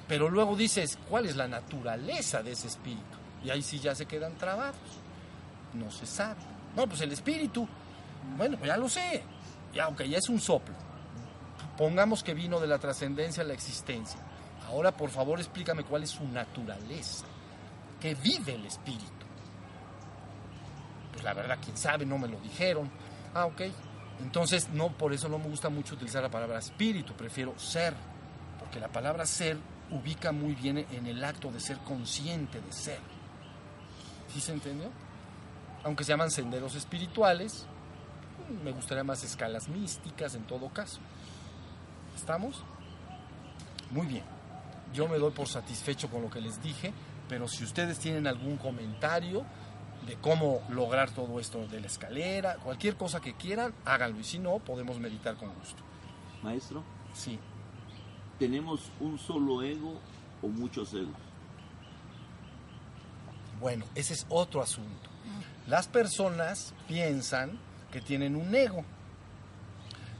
Pero 0.07 0.29
luego 0.29 0.55
dices, 0.55 0.97
¿cuál 1.09 1.25
es 1.25 1.35
la 1.35 1.47
naturaleza 1.47 2.43
de 2.43 2.51
ese 2.51 2.67
espíritu? 2.67 3.17
Y 3.43 3.49
ahí 3.49 3.61
sí 3.61 3.79
ya 3.79 3.95
se 3.95 4.05
quedan 4.05 4.35
trabados. 4.35 4.75
No 5.73 5.89
se 5.89 6.05
sabe. 6.05 6.41
No, 6.75 6.87
pues 6.87 7.01
el 7.01 7.11
espíritu. 7.11 7.67
Bueno, 8.37 8.57
pues 8.57 8.67
ya 8.67 8.77
lo 8.77 8.89
sé. 8.89 9.23
Ya, 9.73 9.85
aunque 9.85 10.07
ya 10.07 10.17
es 10.17 10.29
un 10.29 10.39
soplo. 10.39 10.75
Pongamos 11.77 12.23
que 12.23 12.33
vino 12.33 12.59
de 12.59 12.67
la 12.67 12.77
trascendencia 12.77 13.43
a 13.43 13.45
la 13.45 13.53
existencia. 13.53 14.19
Ahora, 14.67 14.91
por 14.91 15.09
favor, 15.09 15.39
explícame 15.39 15.83
cuál 15.83 16.03
es 16.03 16.11
su 16.11 16.27
naturaleza. 16.27 17.25
¿Qué 17.99 18.15
vive 18.15 18.55
el 18.55 18.65
espíritu? 18.65 19.25
Pues 21.21 21.35
la 21.35 21.39
verdad, 21.39 21.59
quién 21.63 21.77
sabe, 21.77 22.03
no 22.03 22.17
me 22.17 22.27
lo 22.27 22.39
dijeron. 22.39 22.89
Ah, 23.35 23.45
ok. 23.45 23.61
Entonces, 24.21 24.69
no, 24.69 24.89
por 24.89 25.13
eso 25.13 25.29
no 25.29 25.37
me 25.37 25.47
gusta 25.47 25.69
mucho 25.69 25.93
utilizar 25.93 26.23
la 26.23 26.31
palabra 26.31 26.57
espíritu, 26.57 27.13
prefiero 27.13 27.57
ser. 27.59 27.93
Porque 28.59 28.79
la 28.79 28.87
palabra 28.87 29.27
ser 29.27 29.57
ubica 29.91 30.31
muy 30.31 30.55
bien 30.55 30.79
en 30.79 31.05
el 31.05 31.23
acto 31.23 31.51
de 31.51 31.59
ser 31.59 31.77
consciente 31.79 32.59
de 32.59 32.71
ser. 32.71 32.99
¿Sí 34.33 34.41
se 34.41 34.51
entendió? 34.51 34.89
Aunque 35.83 36.03
se 36.03 36.09
llaman 36.09 36.31
senderos 36.31 36.73
espirituales, 36.73 37.67
me 38.63 38.71
gustaría 38.71 39.03
más 39.03 39.23
escalas 39.23 39.67
místicas 39.67 40.33
en 40.33 40.47
todo 40.47 40.69
caso. 40.69 41.01
¿Estamos? 42.15 42.63
Muy 43.91 44.07
bien. 44.07 44.23
Yo 44.91 45.07
me 45.07 45.19
doy 45.19 45.31
por 45.31 45.47
satisfecho 45.47 46.09
con 46.09 46.23
lo 46.23 46.31
que 46.31 46.41
les 46.41 46.61
dije, 46.63 46.91
pero 47.29 47.47
si 47.47 47.63
ustedes 47.63 47.99
tienen 47.99 48.25
algún 48.25 48.57
comentario 48.57 49.45
de 50.05 50.15
cómo 50.15 50.61
lograr 50.69 51.11
todo 51.11 51.39
esto 51.39 51.67
de 51.67 51.79
la 51.79 51.87
escalera, 51.87 52.55
cualquier 52.55 52.95
cosa 52.95 53.21
que 53.21 53.33
quieran, 53.33 53.73
háganlo 53.85 54.19
y 54.19 54.23
si 54.23 54.39
no, 54.39 54.59
podemos 54.59 54.99
meditar 54.99 55.35
con 55.35 55.53
gusto. 55.53 55.83
Maestro. 56.41 56.83
Sí. 57.13 57.39
¿Tenemos 58.39 58.91
un 58.99 59.19
solo 59.19 59.61
ego 59.61 59.99
o 60.41 60.47
muchos 60.47 60.93
egos? 60.93 61.15
Bueno, 63.59 63.85
ese 63.93 64.13
es 64.13 64.25
otro 64.29 64.61
asunto. 64.61 65.09
Las 65.67 65.87
personas 65.87 66.73
piensan 66.87 67.59
que 67.91 68.01
tienen 68.01 68.35
un 68.35 68.55
ego, 68.55 68.83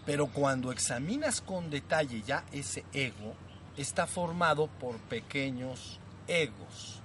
pero 0.05 0.27
cuando 0.27 0.71
examinas 0.71 1.41
con 1.41 1.71
detalle 1.71 2.21
ya 2.21 2.45
ese 2.51 2.85
ego, 2.93 3.33
está 3.77 4.05
formado 4.05 4.67
por 4.67 4.97
pequeños 4.99 5.99
egos. 6.27 7.00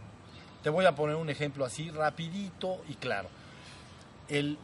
Te 0.66 0.70
voy 0.70 0.84
a 0.84 0.96
poner 0.96 1.14
un 1.14 1.30
ejemplo 1.30 1.64
así 1.64 1.90
rapidito 1.92 2.82
y 2.88 2.94
claro. 2.94 3.28
El, 4.26 4.58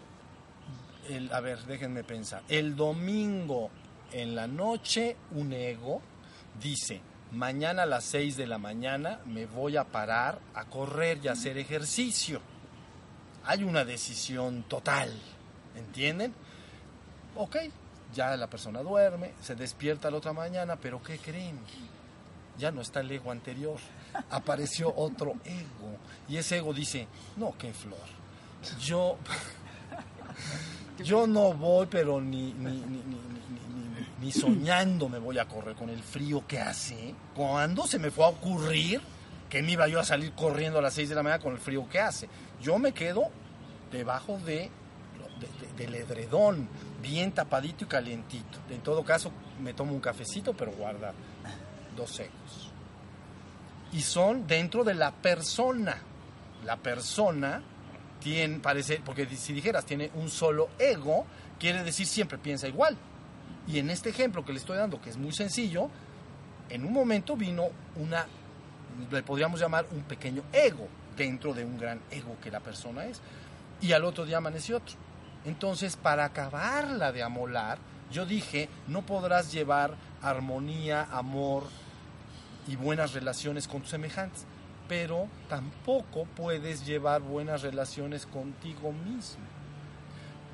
el, 1.08 1.32
a 1.32 1.38
ver, 1.38 1.60
déjenme 1.60 2.02
pensar. 2.02 2.42
El 2.48 2.74
domingo 2.74 3.70
en 4.10 4.34
la 4.34 4.48
noche 4.48 5.16
un 5.30 5.52
ego 5.52 6.02
dice, 6.60 7.00
mañana 7.30 7.84
a 7.84 7.86
las 7.86 8.02
6 8.02 8.36
de 8.36 8.48
la 8.48 8.58
mañana 8.58 9.20
me 9.26 9.46
voy 9.46 9.76
a 9.76 9.84
parar 9.84 10.40
a 10.56 10.64
correr 10.64 11.20
y 11.22 11.28
a 11.28 11.34
hacer 11.34 11.56
ejercicio. 11.56 12.40
Hay 13.44 13.62
una 13.62 13.84
decisión 13.84 14.64
total, 14.64 15.08
¿entienden? 15.76 16.34
Ok, 17.36 17.58
ya 18.12 18.36
la 18.36 18.50
persona 18.50 18.80
duerme, 18.80 19.34
se 19.40 19.54
despierta 19.54 20.10
la 20.10 20.16
otra 20.16 20.32
mañana, 20.32 20.74
pero 20.74 21.00
¿qué 21.00 21.18
creen? 21.18 21.60
Ya 22.58 22.72
no 22.72 22.80
está 22.80 23.02
el 23.02 23.12
ego 23.12 23.30
anterior, 23.30 23.78
apareció 24.30 24.94
otro 24.94 25.34
ego. 25.44 25.96
Y 26.28 26.36
ese 26.36 26.58
ego 26.58 26.72
dice, 26.72 27.06
no, 27.36 27.54
qué 27.58 27.72
flor. 27.72 27.98
Yo, 28.80 29.16
yo 31.04 31.26
no 31.26 31.52
voy, 31.52 31.86
pero 31.90 32.20
ni, 32.20 32.52
ni, 32.52 32.82
ni, 34.20 34.32
soñando 34.32 35.08
me 35.08 35.18
voy 35.18 35.38
a 35.38 35.46
correr 35.46 35.74
con 35.74 35.90
el 35.90 36.02
frío 36.02 36.46
que 36.46 36.60
hace. 36.60 37.14
Cuando 37.34 37.86
se 37.86 37.98
me 37.98 38.10
fue 38.10 38.24
a 38.24 38.28
ocurrir 38.28 39.00
que 39.50 39.62
me 39.62 39.72
iba 39.72 39.86
yo 39.88 40.00
a 40.00 40.04
salir 40.04 40.32
corriendo 40.32 40.78
a 40.78 40.82
las 40.82 40.94
6 40.94 41.10
de 41.10 41.14
la 41.14 41.22
mañana 41.22 41.42
con 41.42 41.52
el 41.52 41.58
frío 41.58 41.86
que 41.88 42.00
hace? 42.00 42.28
Yo 42.62 42.78
me 42.78 42.92
quedo 42.92 43.30
debajo 43.90 44.38
de, 44.38 44.70
del 45.76 45.94
edredón, 45.94 46.68
bien 47.02 47.32
tapadito 47.32 47.84
y 47.84 47.88
calientito. 47.88 48.58
En 48.70 48.80
todo 48.80 49.04
caso, 49.04 49.32
me 49.60 49.74
tomo 49.74 49.92
un 49.92 50.00
cafecito, 50.00 50.54
pero 50.54 50.72
guarda 50.72 51.12
dos 51.96 52.10
secos. 52.10 52.71
Y 53.92 54.00
son 54.00 54.46
dentro 54.46 54.84
de 54.84 54.94
la 54.94 55.12
persona. 55.12 55.96
La 56.64 56.76
persona 56.76 57.62
tiene, 58.20 58.60
parece, 58.60 59.00
porque 59.04 59.26
si 59.36 59.52
dijeras 59.52 59.84
tiene 59.84 60.10
un 60.14 60.30
solo 60.30 60.70
ego, 60.78 61.26
quiere 61.58 61.82
decir 61.82 62.06
siempre 62.06 62.38
piensa 62.38 62.68
igual. 62.68 62.96
Y 63.66 63.78
en 63.78 63.90
este 63.90 64.10
ejemplo 64.10 64.44
que 64.44 64.52
le 64.52 64.58
estoy 64.58 64.76
dando, 64.76 65.00
que 65.00 65.10
es 65.10 65.16
muy 65.16 65.32
sencillo, 65.32 65.88
en 66.68 66.84
un 66.84 66.92
momento 66.92 67.36
vino 67.36 67.68
una, 67.96 68.26
le 69.10 69.22
podríamos 69.22 69.60
llamar 69.60 69.86
un 69.90 70.02
pequeño 70.02 70.42
ego 70.52 70.88
dentro 71.16 71.52
de 71.52 71.64
un 71.64 71.78
gran 71.78 72.00
ego 72.10 72.36
que 72.42 72.50
la 72.50 72.60
persona 72.60 73.04
es. 73.06 73.20
Y 73.80 73.92
al 73.92 74.04
otro 74.04 74.24
día 74.24 74.38
amaneció 74.38 74.78
otro. 74.78 74.96
Entonces, 75.44 75.96
para 75.96 76.24
acabarla 76.24 77.12
de 77.12 77.22
amolar, 77.22 77.78
yo 78.10 78.26
dije, 78.26 78.68
no 78.86 79.02
podrás 79.02 79.52
llevar 79.52 79.94
armonía, 80.22 81.08
amor 81.10 81.64
y 82.66 82.76
buenas 82.76 83.12
relaciones 83.12 83.68
con 83.68 83.82
tus 83.82 83.90
semejantes, 83.90 84.46
pero 84.88 85.28
tampoco 85.48 86.26
puedes 86.36 86.86
llevar 86.86 87.22
buenas 87.22 87.62
relaciones 87.62 88.26
contigo 88.26 88.92
mismo, 88.92 89.44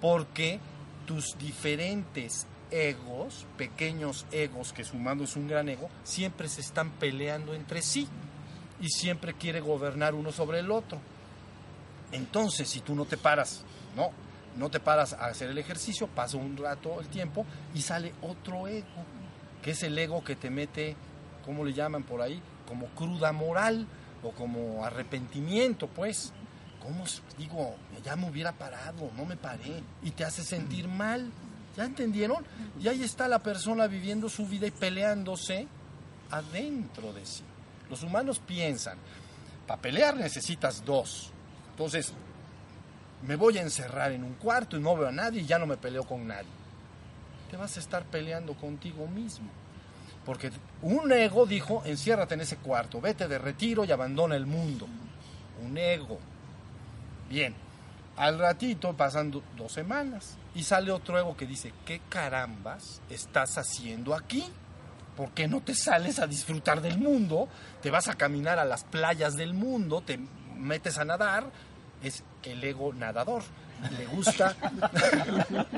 porque 0.00 0.60
tus 1.06 1.36
diferentes 1.38 2.46
egos, 2.70 3.46
pequeños 3.56 4.26
egos, 4.30 4.72
que 4.72 4.84
sumando 4.84 5.24
es 5.24 5.36
un 5.36 5.48
gran 5.48 5.68
ego, 5.68 5.88
siempre 6.04 6.48
se 6.48 6.60
están 6.60 6.90
peleando 6.90 7.54
entre 7.54 7.82
sí 7.82 8.08
y 8.80 8.88
siempre 8.88 9.34
quiere 9.34 9.60
gobernar 9.60 10.14
uno 10.14 10.32
sobre 10.32 10.60
el 10.60 10.70
otro. 10.70 11.00
Entonces, 12.12 12.68
si 12.68 12.80
tú 12.80 12.94
no 12.94 13.04
te 13.04 13.16
paras, 13.16 13.64
no, 13.96 14.10
no 14.56 14.70
te 14.70 14.80
paras 14.80 15.12
a 15.12 15.26
hacer 15.26 15.50
el 15.50 15.58
ejercicio, 15.58 16.06
pasa 16.06 16.36
un 16.36 16.56
rato 16.56 17.00
el 17.00 17.08
tiempo 17.08 17.44
y 17.74 17.82
sale 17.82 18.14
otro 18.22 18.66
ego, 18.68 18.86
que 19.62 19.72
es 19.72 19.82
el 19.82 19.98
ego 19.98 20.24
que 20.24 20.36
te 20.36 20.50
mete, 20.50 20.96
¿cómo 21.48 21.64
le 21.64 21.72
llaman 21.72 22.02
por 22.02 22.20
ahí? 22.20 22.42
Como 22.66 22.88
cruda 22.88 23.32
moral 23.32 23.86
o 24.22 24.32
como 24.32 24.84
arrepentimiento, 24.84 25.86
pues. 25.88 26.34
¿Cómo 26.82 27.04
digo, 27.38 27.74
ya 28.04 28.16
me 28.16 28.28
hubiera 28.28 28.52
parado, 28.52 29.10
no 29.16 29.24
me 29.24 29.36
paré 29.36 29.82
y 30.02 30.10
te 30.10 30.24
hace 30.24 30.44
sentir 30.44 30.88
mal? 30.88 31.32
¿Ya 31.74 31.86
entendieron? 31.86 32.44
Y 32.78 32.88
ahí 32.88 33.02
está 33.02 33.28
la 33.28 33.38
persona 33.38 33.86
viviendo 33.86 34.28
su 34.28 34.46
vida 34.46 34.66
y 34.66 34.70
peleándose 34.70 35.66
adentro 36.30 37.14
de 37.14 37.24
sí. 37.24 37.44
Los 37.88 38.02
humanos 38.02 38.40
piensan, 38.40 38.98
para 39.66 39.80
pelear 39.80 40.16
necesitas 40.16 40.84
dos. 40.84 41.32
Entonces, 41.70 42.12
me 43.26 43.36
voy 43.36 43.56
a 43.56 43.62
encerrar 43.62 44.12
en 44.12 44.22
un 44.22 44.34
cuarto 44.34 44.76
y 44.76 44.80
no 44.80 44.94
veo 44.96 45.08
a 45.08 45.12
nadie 45.12 45.40
y 45.40 45.46
ya 45.46 45.58
no 45.58 45.64
me 45.64 45.78
peleo 45.78 46.04
con 46.04 46.26
nadie. 46.26 46.50
Te 47.50 47.56
vas 47.56 47.78
a 47.78 47.80
estar 47.80 48.04
peleando 48.04 48.52
contigo 48.54 49.06
mismo. 49.06 49.48
Porque 50.28 50.52
un 50.82 51.10
ego 51.10 51.46
dijo, 51.46 51.82
enciérrate 51.86 52.34
en 52.34 52.42
ese 52.42 52.58
cuarto, 52.58 53.00
vete 53.00 53.26
de 53.28 53.38
retiro 53.38 53.86
y 53.86 53.92
abandona 53.92 54.36
el 54.36 54.44
mundo. 54.44 54.86
Un 55.64 55.78
ego. 55.78 56.18
Bien, 57.30 57.54
al 58.14 58.38
ratito 58.38 58.94
pasan 58.94 59.30
dos 59.30 59.72
semanas 59.72 60.36
y 60.54 60.64
sale 60.64 60.92
otro 60.92 61.18
ego 61.18 61.34
que 61.34 61.46
dice, 61.46 61.72
¿qué 61.86 62.02
carambas 62.10 63.00
estás 63.08 63.56
haciendo 63.56 64.14
aquí? 64.14 64.44
¿Por 65.16 65.30
qué 65.30 65.48
no 65.48 65.62
te 65.62 65.74
sales 65.74 66.18
a 66.18 66.26
disfrutar 66.26 66.82
del 66.82 66.98
mundo? 66.98 67.48
Te 67.80 67.90
vas 67.90 68.08
a 68.08 68.14
caminar 68.14 68.58
a 68.58 68.66
las 68.66 68.84
playas 68.84 69.34
del 69.34 69.54
mundo, 69.54 70.02
te 70.02 70.20
metes 70.58 70.98
a 70.98 71.06
nadar. 71.06 71.46
Es 72.02 72.22
el 72.42 72.62
ego 72.62 72.92
nadador. 72.92 73.44
Le 73.98 74.04
gusta. 74.04 74.54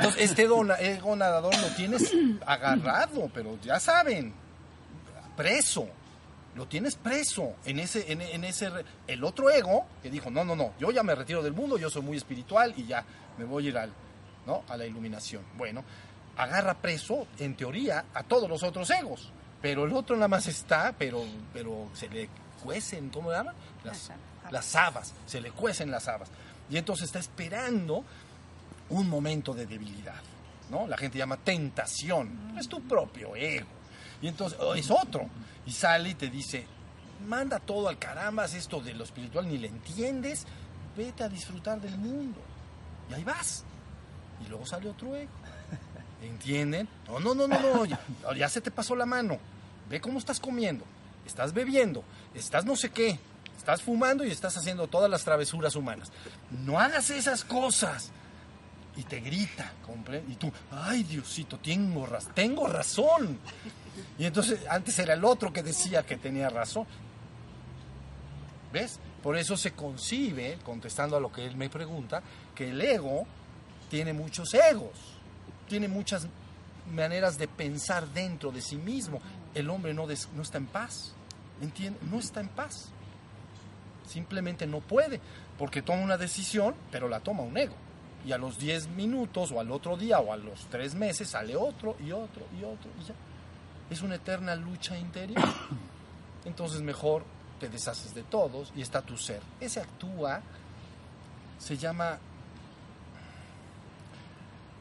Entonces, 0.00 0.30
este 0.30 0.42
ego 0.42 1.16
nadador 1.16 1.56
lo 1.56 1.68
tienes 1.76 2.12
agarrado, 2.46 3.30
pero 3.32 3.58
ya 3.62 3.78
saben, 3.78 4.32
preso 5.36 5.88
lo 6.54 6.66
tienes 6.66 6.96
preso 6.96 7.54
en 7.64 7.78
ese, 7.78 8.10
en, 8.12 8.44
ese, 8.44 8.70
el 9.06 9.24
otro 9.24 9.50
ego 9.50 9.86
que 10.02 10.10
dijo, 10.10 10.30
no, 10.30 10.44
no, 10.44 10.56
no, 10.56 10.72
yo 10.78 10.90
ya 10.90 11.02
me 11.02 11.14
retiro 11.14 11.42
del 11.42 11.52
mundo, 11.52 11.78
yo 11.78 11.88
soy 11.90 12.02
muy 12.02 12.16
espiritual 12.16 12.74
y 12.76 12.86
ya 12.86 13.04
me 13.38 13.44
voy 13.44 13.66
a 13.66 13.68
ir 13.68 13.78
al, 13.78 13.92
¿no? 14.46 14.64
a 14.68 14.76
la 14.76 14.84
iluminación. 14.84 15.44
Bueno, 15.56 15.84
agarra 16.36 16.74
preso, 16.74 17.26
en 17.38 17.54
teoría, 17.54 18.06
a 18.14 18.24
todos 18.24 18.48
los 18.48 18.62
otros 18.62 18.90
egos, 18.90 19.30
pero 19.62 19.84
el 19.84 19.92
otro 19.92 20.16
nada 20.16 20.28
más 20.28 20.48
está, 20.48 20.92
pero, 20.98 21.24
pero 21.52 21.88
se 21.94 22.08
le 22.08 22.28
cuecen, 22.62 23.10
¿cómo 23.10 23.30
se 23.30 23.36
llama? 23.36 23.54
Las, 23.84 24.10
las 24.50 24.74
habas, 24.74 25.14
se 25.26 25.40
le 25.40 25.52
cuecen 25.52 25.90
las 25.90 26.08
habas. 26.08 26.30
Y 26.68 26.78
entonces 26.78 27.06
está 27.06 27.20
esperando 27.20 28.04
un 28.90 29.08
momento 29.08 29.54
de 29.54 29.66
debilidad. 29.66 30.20
¿no? 30.70 30.86
La 30.86 30.96
gente 30.96 31.18
llama 31.18 31.36
tentación, 31.36 32.54
es 32.58 32.68
tu 32.68 32.80
propio 32.82 33.34
ego. 33.34 33.66
Y 34.22 34.28
entonces 34.28 34.58
oh, 34.60 34.74
es 34.74 34.90
otro. 34.90 35.28
Y 35.66 35.72
sale 35.72 36.10
y 36.10 36.14
te 36.14 36.28
dice, 36.28 36.66
manda 37.26 37.58
todo 37.58 37.88
al 37.88 37.98
caramba, 37.98 38.44
esto 38.44 38.80
de 38.80 38.94
lo 38.94 39.04
espiritual 39.04 39.48
ni 39.48 39.58
le 39.58 39.68
entiendes, 39.68 40.46
vete 40.96 41.24
a 41.24 41.28
disfrutar 41.28 41.80
del 41.80 41.96
mundo. 41.98 42.40
Y 43.10 43.14
ahí 43.14 43.24
vas. 43.24 43.64
Y 44.44 44.48
luego 44.48 44.64
sale 44.66 44.88
otro 44.88 45.14
ego. 45.16 45.30
¿Entienden? 46.22 46.88
No, 47.06 47.18
no, 47.18 47.34
no, 47.34 47.48
no, 47.48 47.58
no, 47.60 47.84
ya, 47.84 47.98
ya 48.36 48.48
se 48.48 48.60
te 48.60 48.70
pasó 48.70 48.94
la 48.94 49.06
mano. 49.06 49.38
Ve 49.88 50.00
cómo 50.00 50.18
estás 50.18 50.38
comiendo, 50.38 50.84
estás 51.26 51.52
bebiendo, 51.52 52.04
estás 52.34 52.64
no 52.64 52.76
sé 52.76 52.90
qué, 52.90 53.18
estás 53.56 53.82
fumando 53.82 54.24
y 54.24 54.30
estás 54.30 54.56
haciendo 54.56 54.86
todas 54.86 55.10
las 55.10 55.24
travesuras 55.24 55.74
humanas. 55.74 56.12
No 56.64 56.78
hagas 56.78 57.10
esas 57.10 57.44
cosas. 57.44 58.12
Y 59.00 59.04
te 59.04 59.20
grita. 59.20 59.72
Y 60.28 60.34
tú, 60.34 60.52
ay 60.70 61.04
Diosito, 61.04 61.58
tengo, 61.58 62.06
tengo 62.34 62.66
razón. 62.66 63.38
Y 64.18 64.26
entonces 64.26 64.60
antes 64.68 64.98
era 64.98 65.14
el 65.14 65.24
otro 65.24 65.50
que 65.50 65.62
decía 65.62 66.02
que 66.02 66.18
tenía 66.18 66.50
razón. 66.50 66.86
¿Ves? 68.70 69.00
Por 69.22 69.38
eso 69.38 69.56
se 69.56 69.72
concibe, 69.72 70.58
contestando 70.62 71.16
a 71.16 71.20
lo 71.20 71.32
que 71.32 71.46
él 71.46 71.56
me 71.56 71.70
pregunta, 71.70 72.22
que 72.54 72.68
el 72.68 72.80
ego 72.82 73.26
tiene 73.88 74.12
muchos 74.12 74.52
egos, 74.52 75.16
tiene 75.66 75.88
muchas 75.88 76.26
maneras 76.92 77.38
de 77.38 77.48
pensar 77.48 78.06
dentro 78.08 78.52
de 78.52 78.60
sí 78.60 78.76
mismo. 78.76 79.22
El 79.54 79.70
hombre 79.70 79.94
no, 79.94 80.06
no 80.06 80.42
está 80.42 80.58
en 80.58 80.66
paz, 80.66 81.14
¿entiende? 81.62 81.98
No 82.02 82.18
está 82.18 82.40
en 82.40 82.48
paz. 82.48 82.90
Simplemente 84.06 84.66
no 84.66 84.80
puede, 84.80 85.22
porque 85.58 85.80
toma 85.80 86.02
una 86.02 86.18
decisión, 86.18 86.74
pero 86.90 87.08
la 87.08 87.20
toma 87.20 87.42
un 87.42 87.56
ego. 87.56 87.76
Y 88.26 88.32
a 88.32 88.38
los 88.38 88.58
10 88.58 88.88
minutos, 88.88 89.50
o 89.52 89.60
al 89.60 89.70
otro 89.70 89.96
día, 89.96 90.20
o 90.20 90.32
a 90.32 90.36
los 90.36 90.66
3 90.66 90.94
meses, 90.94 91.28
sale 91.28 91.56
otro 91.56 91.96
y 92.04 92.12
otro 92.12 92.44
y 92.58 92.64
otro 92.64 92.90
y 93.00 93.04
ya. 93.04 93.14
Es 93.90 94.02
una 94.02 94.16
eterna 94.16 94.54
lucha 94.54 94.98
interior. 94.98 95.42
Entonces 96.44 96.82
mejor 96.82 97.24
te 97.58 97.68
deshaces 97.68 98.14
de 98.14 98.22
todos 98.22 98.72
y 98.74 98.82
está 98.82 99.02
tu 99.02 99.16
ser. 99.16 99.40
Ese 99.60 99.80
actúa, 99.80 100.40
se 101.58 101.76
llama 101.76 102.18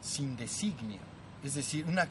sin 0.02 0.36
designio. 0.36 1.00
Es 1.44 1.56
decir, 1.56 1.86
una, 1.86 2.08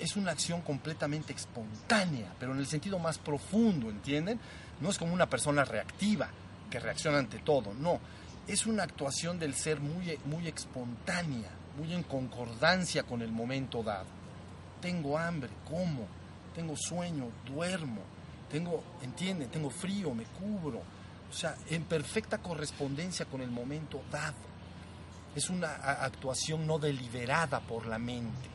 es 0.00 0.16
una 0.16 0.32
acción 0.32 0.60
completamente 0.60 1.32
espontánea, 1.32 2.34
pero 2.38 2.52
en 2.52 2.58
el 2.58 2.66
sentido 2.66 2.98
más 2.98 3.18
profundo, 3.18 3.88
¿entienden? 3.88 4.38
No 4.80 4.90
es 4.90 4.98
como 4.98 5.14
una 5.14 5.28
persona 5.28 5.64
reactiva 5.64 6.28
que 6.70 6.78
reacciona 6.78 7.18
ante 7.18 7.38
todo, 7.38 7.72
no. 7.74 8.00
Es 8.46 8.66
una 8.66 8.84
actuación 8.84 9.38
del 9.38 9.54
ser 9.54 9.80
muy, 9.80 10.18
muy 10.24 10.46
espontánea, 10.48 11.50
muy 11.78 11.92
en 11.92 12.02
concordancia 12.02 13.02
con 13.02 13.22
el 13.22 13.32
momento 13.32 13.82
dado. 13.82 14.06
Tengo 14.80 15.18
hambre, 15.18 15.50
como. 15.68 16.06
Tengo 16.54 16.74
sueño, 16.76 17.28
duermo 17.44 18.00
tengo, 18.50 18.82
entienden, 19.02 19.48
tengo 19.48 19.70
frío, 19.70 20.14
me 20.14 20.24
cubro. 20.24 20.80
O 21.28 21.32
sea, 21.32 21.56
en 21.68 21.84
perfecta 21.84 22.38
correspondencia 22.38 23.26
con 23.26 23.40
el 23.40 23.50
momento 23.50 24.02
dado. 24.10 24.56
Es 25.34 25.50
una 25.50 25.74
actuación 25.74 26.66
no 26.66 26.78
deliberada 26.78 27.60
por 27.60 27.86
la 27.86 27.98
mente, 27.98 28.48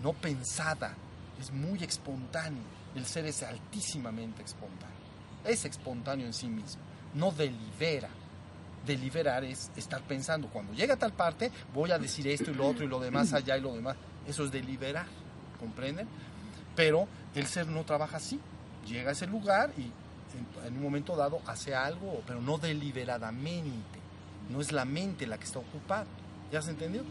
no 0.00 0.12
pensada, 0.12 0.94
es 1.40 1.50
muy 1.50 1.82
espontáneo. 1.82 2.62
El 2.94 3.04
ser 3.04 3.26
es 3.26 3.42
altísimamente 3.42 4.42
espontáneo. 4.44 4.94
Es 5.44 5.64
espontáneo 5.64 6.26
en 6.26 6.34
sí 6.34 6.46
mismo, 6.46 6.82
no 7.14 7.32
delibera. 7.32 8.08
Deliberar 8.86 9.44
es 9.44 9.70
estar 9.76 10.00
pensando, 10.02 10.48
cuando 10.48 10.72
llega 10.72 10.94
a 10.94 10.98
tal 10.98 11.12
parte, 11.12 11.50
voy 11.74 11.90
a 11.90 11.98
decir 11.98 12.28
esto 12.28 12.50
y 12.50 12.54
lo 12.54 12.68
otro 12.68 12.84
y 12.84 12.88
lo 12.88 13.00
demás 13.00 13.32
allá 13.32 13.56
y 13.56 13.60
lo 13.60 13.74
demás. 13.74 13.96
Eso 14.26 14.44
es 14.44 14.52
deliberar, 14.52 15.06
¿comprenden? 15.58 16.06
Pero 16.74 17.08
el 17.34 17.46
ser 17.46 17.66
no 17.66 17.84
trabaja 17.84 18.18
así 18.18 18.38
llega 18.86 19.10
a 19.10 19.12
ese 19.12 19.26
lugar 19.26 19.72
y 19.76 19.90
en, 20.66 20.76
un 20.76 20.82
momento 20.82 21.16
dado 21.16 21.40
hace 21.46 21.74
algo, 21.74 22.22
pero 22.26 22.40
no 22.40 22.58
deliberadamente. 22.58 23.98
No 24.50 24.60
es 24.60 24.72
la 24.72 24.84
mente 24.84 25.26
la 25.26 25.38
que 25.38 25.44
está 25.44 25.58
ocupada. 25.58 26.06
¿Ya 26.52 26.62
se 26.62 26.70
entendió? 26.70 27.02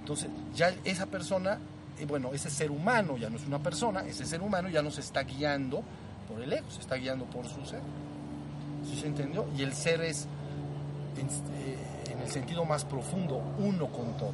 Entonces, 0.00 0.30
ya 0.54 0.74
esa 0.84 1.06
persona, 1.06 1.58
eh, 1.98 2.06
bueno, 2.06 2.30
ese 2.32 2.50
ser 2.50 2.70
humano 2.70 3.18
ya 3.18 3.28
no 3.28 3.36
es 3.36 3.46
una 3.46 3.58
persona, 3.58 4.00
ese 4.06 4.24
ser 4.24 4.40
humano 4.40 4.68
ya 4.68 4.80
no 4.80 4.90
se 4.90 5.00
está 5.00 5.22
guiando 5.22 5.82
por 6.28 6.40
el 6.40 6.52
ego, 6.52 6.70
se 6.70 6.80
está 6.80 6.96
guiando 6.96 7.24
por 7.26 7.46
su 7.46 7.64
ser. 7.66 7.82
¿Sí 8.88 8.98
se 9.00 9.08
entendió? 9.08 9.46
Y 9.56 9.62
el 9.62 9.74
ser 9.74 10.00
es, 10.00 10.26
en, 11.16 12.20
el 12.20 12.28
sentido 12.28 12.64
más 12.64 12.84
profundo, 12.84 13.40
uno 13.58 13.86
con 13.86 14.16
todo. 14.16 14.32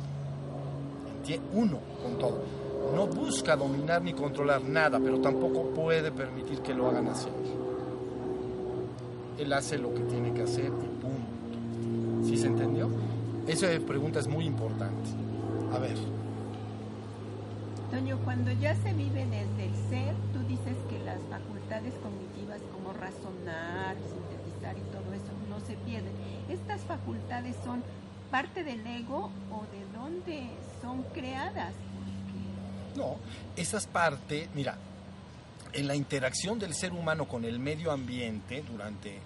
Uno 1.55 1.79
con 2.03 2.19
todo 2.19 2.65
no 2.93 3.07
busca 3.07 3.57
dominar 3.57 4.03
ni 4.03 4.13
controlar 4.13 4.63
nada, 4.63 5.01
pero 5.01 5.21
tampoco 5.21 5.71
puede 5.71 6.13
permitir 6.13 6.61
que 6.61 6.75
lo 6.75 6.89
hagan 6.89 7.09
así. 7.09 7.29
Él 9.39 9.53
hace 9.53 9.79
lo 9.79 9.93
que 9.95 10.01
tiene 10.01 10.33
que 10.33 10.43
hacer 10.43 10.67
y 10.67 10.69
punto. 10.71 12.27
¿Sí 12.29 12.37
se 12.37 12.47
entendió? 12.47 12.89
Esa 13.47 13.67
pregunta 13.87 14.21
es 14.21 14.29
muy 14.29 14.47
importante. 14.47 15.11
A 15.73 15.79
ver. 15.79 15.97
Toño, 17.91 18.19
cuando 18.25 18.53
ya 18.53 18.75
se 18.77 18.93
vive 18.93 19.27
desde 19.27 19.67
el 19.67 19.75
ser, 19.89 20.15
tú 20.33 20.41
dices 20.49 20.77
que 20.89 20.99
las 21.05 21.21
facultades 21.31 21.95
cognitivas 22.03 22.61
como 22.73 22.93
razonar, 22.93 23.97
sintetizar 23.97 24.77
y 24.77 24.83
todo 24.93 25.13
eso 25.15 25.33
no 25.49 25.54
se 25.67 25.75
pierden. 25.77 26.13
¿Estas 26.49 26.81
facultades 26.83 27.57
son 27.65 27.83
parte 28.31 28.65
del 28.65 28.87
ego 28.87 29.31
o 29.51 29.65
de 29.73 29.99
dónde 29.99 30.49
son 30.83 31.03
creadas? 31.15 31.75
No, 32.97 33.17
esa 33.57 33.79
es 33.79 33.87
parte, 33.87 34.49
mira, 34.55 34.77
en 35.73 35.89
la 35.89 35.97
interacción 35.97 36.59
del 36.59 36.75
ser 36.75 36.93
humano 36.93 37.27
con 37.27 37.45
el 37.45 37.59
medio 37.59 37.91
ambiente 37.91 38.63
durante, 38.63 39.19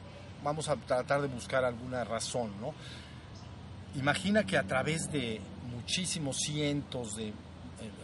vamos 0.43 0.69
a 0.69 0.77
tratar 0.77 1.21
de 1.21 1.29
buscar 1.29 1.65
alguna 1.65 2.05
razón, 2.05 2.53
¿no? 2.61 2.73
Imagina 3.95 4.45
que 4.45 4.57
a 4.57 4.63
través 4.63 5.11
de 5.11 5.41
muchísimos 5.71 6.39
cientos 6.39 7.17
de 7.17 7.33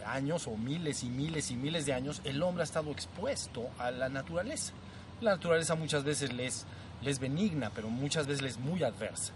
años 0.05 0.47
o 0.47 0.55
miles 0.55 1.03
y 1.03 1.09
miles 1.09 1.51
y 1.51 1.55
miles 1.55 1.85
de 1.85 1.93
años, 1.93 2.21
el 2.23 2.41
hombre 2.43 2.61
ha 2.61 2.65
estado 2.65 2.91
expuesto 2.91 3.69
a 3.79 3.91
la 3.91 4.09
naturaleza. 4.09 4.73
La 5.21 5.31
naturaleza 5.31 5.75
muchas 5.75 6.03
veces 6.03 6.33
les, 6.33 6.65
les 7.05 7.19
benigna, 7.19 7.69
pero 7.69 7.89
muchas 7.89 8.27
veces 8.27 8.41
les 8.41 8.57
muy 8.57 8.83
adversa. 8.83 9.33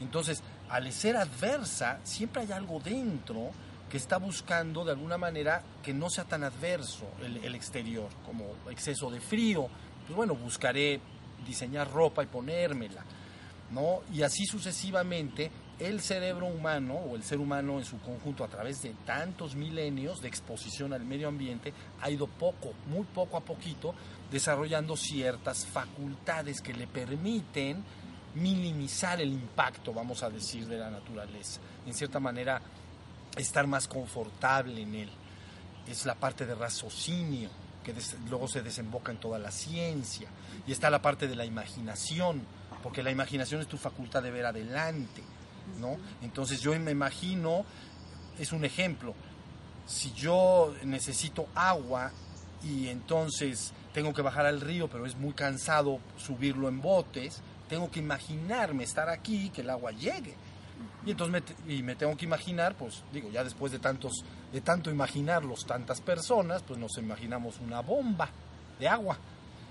Entonces, 0.00 0.42
al 0.68 0.90
ser 0.92 1.16
adversa, 1.16 2.00
siempre 2.02 2.42
hay 2.42 2.52
algo 2.52 2.80
dentro 2.80 3.50
que 3.90 3.98
está 3.98 4.16
buscando 4.16 4.84
de 4.84 4.92
alguna 4.92 5.18
manera 5.18 5.62
que 5.82 5.92
no 5.92 6.08
sea 6.08 6.24
tan 6.24 6.44
adverso 6.44 7.06
el, 7.22 7.54
exterior, 7.54 8.08
como 8.24 8.46
exceso 8.70 9.10
de 9.10 9.20
frío, 9.20 9.68
pues 10.06 10.16
bueno, 10.16 10.34
buscaré 10.34 11.00
diseñar 11.44 11.90
ropa 11.90 12.22
y 12.22 12.26
ponérmela, 12.26 13.04
¿no? 13.72 14.00
Y 14.12 14.22
así 14.22 14.46
sucesivamente, 14.46 15.50
el 15.80 16.00
cerebro 16.00 16.46
humano 16.46 16.94
o 16.94 17.16
el 17.16 17.22
ser 17.22 17.38
humano 17.38 17.78
en 17.78 17.84
su 17.84 17.98
conjunto 18.00 18.44
a 18.44 18.48
través 18.48 18.82
de 18.82 18.94
tantos 19.06 19.56
milenios 19.56 20.20
de 20.20 20.28
exposición 20.28 20.92
al 20.92 21.04
medio 21.04 21.28
ambiente 21.28 21.72
ha 22.00 22.10
ido 22.10 22.26
poco, 22.26 22.74
muy 22.86 23.04
poco 23.04 23.38
a 23.38 23.40
poquito, 23.40 23.94
desarrollando 24.30 24.96
ciertas 24.96 25.64
facultades 25.66 26.60
que 26.60 26.74
le 26.74 26.86
permiten 26.86 27.82
minimizar 28.34 29.20
el 29.20 29.32
impacto, 29.32 29.92
vamos 29.92 30.22
a 30.22 30.30
decir, 30.30 30.66
de 30.68 30.78
la 30.78 30.90
naturaleza. 30.90 31.60
En 31.86 31.94
cierta 31.94 32.20
manera, 32.20 32.60
estar 33.36 33.66
más 33.66 33.88
confortable 33.88 34.82
en 34.82 34.94
él. 34.94 35.10
Es 35.88 36.04
la 36.04 36.14
parte 36.14 36.46
de 36.46 36.54
raciocinio 36.54 37.48
que 37.82 37.94
luego 38.28 38.46
se 38.46 38.62
desemboca 38.62 39.10
en 39.10 39.18
toda 39.18 39.38
la 39.38 39.50
ciencia. 39.50 40.28
Y 40.66 40.72
está 40.72 40.90
la 40.90 41.00
parte 41.00 41.26
de 41.26 41.36
la 41.36 41.46
imaginación, 41.46 42.42
porque 42.82 43.02
la 43.02 43.10
imaginación 43.10 43.62
es 43.62 43.66
tu 43.66 43.78
facultad 43.78 44.22
de 44.22 44.30
ver 44.30 44.46
adelante, 44.46 45.22
¿no? 45.78 45.96
Entonces 46.22 46.60
yo 46.60 46.78
me 46.78 46.90
imagino, 46.90 47.64
es 48.38 48.52
un 48.52 48.64
ejemplo, 48.64 49.14
si 49.86 50.12
yo 50.12 50.74
necesito 50.84 51.46
agua 51.54 52.12
y 52.62 52.88
entonces 52.88 53.72
tengo 53.92 54.12
que 54.14 54.22
bajar 54.22 54.46
al 54.46 54.60
río, 54.60 54.88
pero 54.88 55.06
es 55.06 55.16
muy 55.16 55.32
cansado 55.32 55.98
subirlo 56.16 56.68
en 56.68 56.80
botes, 56.80 57.42
tengo 57.68 57.90
que 57.90 58.00
imaginarme 58.00 58.84
estar 58.84 59.08
aquí 59.08 59.50
que 59.50 59.62
el 59.62 59.70
agua 59.70 59.92
llegue 59.92 60.34
y 61.04 61.10
entonces 61.12 61.42
me, 61.66 61.74
y 61.74 61.82
me 61.82 61.96
tengo 61.96 62.16
que 62.16 62.26
imaginar, 62.26 62.74
pues 62.74 63.02
digo, 63.12 63.30
ya 63.30 63.42
después 63.42 63.72
de, 63.72 63.78
tantos, 63.78 64.24
de 64.52 64.60
tanto 64.60 64.90
imaginarlos 64.90 65.64
tantas 65.66 66.00
personas, 66.00 66.62
pues 66.62 66.78
nos 66.78 66.96
imaginamos 66.98 67.58
una 67.60 67.80
bomba 67.80 68.28
de 68.78 68.86
agua. 68.86 69.16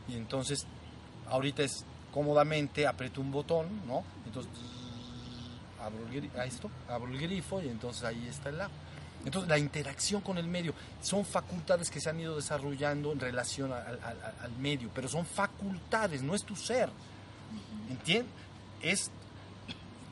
Y 0.08 0.16
entonces, 0.16 0.66
ahorita 1.28 1.62
es 1.62 1.86
cómodamente, 2.12 2.88
aprieto 2.88 3.22
un 3.22 3.32
botón, 3.32 3.68
¿no? 3.86 4.04
Entonces, 4.26 4.52
abro 5.82 6.07
el, 6.11 6.30
esto, 6.45 6.69
abro 6.88 7.11
el 7.11 7.19
grifo 7.19 7.61
y 7.61 7.69
entonces 7.69 8.03
ahí 8.03 8.27
está 8.27 8.49
el 8.49 8.61
agua. 8.61 8.77
Entonces, 9.25 9.49
la 9.49 9.57
interacción 9.57 10.21
con 10.21 10.38
el 10.38 10.47
medio 10.47 10.73
son 11.01 11.25
facultades 11.25 11.89
que 11.89 11.99
se 11.99 12.09
han 12.09 12.19
ido 12.19 12.36
desarrollando 12.38 13.11
en 13.11 13.19
relación 13.19 13.73
al, 13.73 13.99
al 14.41 14.51
medio, 14.59 14.89
pero 14.95 15.09
son 15.09 15.25
facultades, 15.25 16.21
no 16.21 16.36
es 16.36 16.43
tu 16.43 16.55
ser. 16.55 16.89
¿Entiendes? 17.89 18.32
Es 18.82 19.11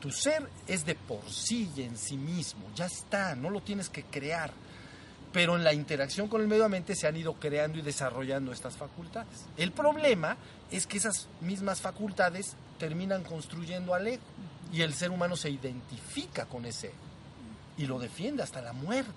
Tu 0.00 0.10
ser 0.12 0.48
es 0.66 0.84
de 0.84 0.94
por 0.94 1.28
sí 1.30 1.70
y 1.74 1.82
en 1.82 1.96
sí 1.96 2.16
mismo, 2.16 2.66
ya 2.76 2.86
está, 2.86 3.34
no 3.34 3.50
lo 3.50 3.60
tienes 3.60 3.88
que 3.88 4.04
crear. 4.04 4.52
Pero 5.32 5.56
en 5.56 5.64
la 5.64 5.72
interacción 5.72 6.28
con 6.28 6.40
el 6.40 6.48
medio 6.48 6.64
ambiente 6.64 6.94
se 6.94 7.06
han 7.06 7.16
ido 7.16 7.34
creando 7.34 7.78
y 7.78 7.82
desarrollando 7.82 8.52
estas 8.52 8.76
facultades. 8.76 9.46
El 9.56 9.72
problema 9.72 10.36
es 10.70 10.86
que 10.86 10.98
esas 10.98 11.28
mismas 11.40 11.80
facultades 11.80 12.54
terminan 12.78 13.24
construyendo 13.24 13.92
al 13.92 14.06
ego 14.06 14.22
y 14.72 14.82
el 14.82 14.94
ser 14.94 15.10
humano 15.10 15.36
se 15.36 15.50
identifica 15.50 16.46
con 16.46 16.64
ese 16.64 16.92
y 17.76 17.86
lo 17.86 17.98
defiende 17.98 18.42
hasta 18.42 18.60
la 18.60 18.72
muerte. 18.72 19.12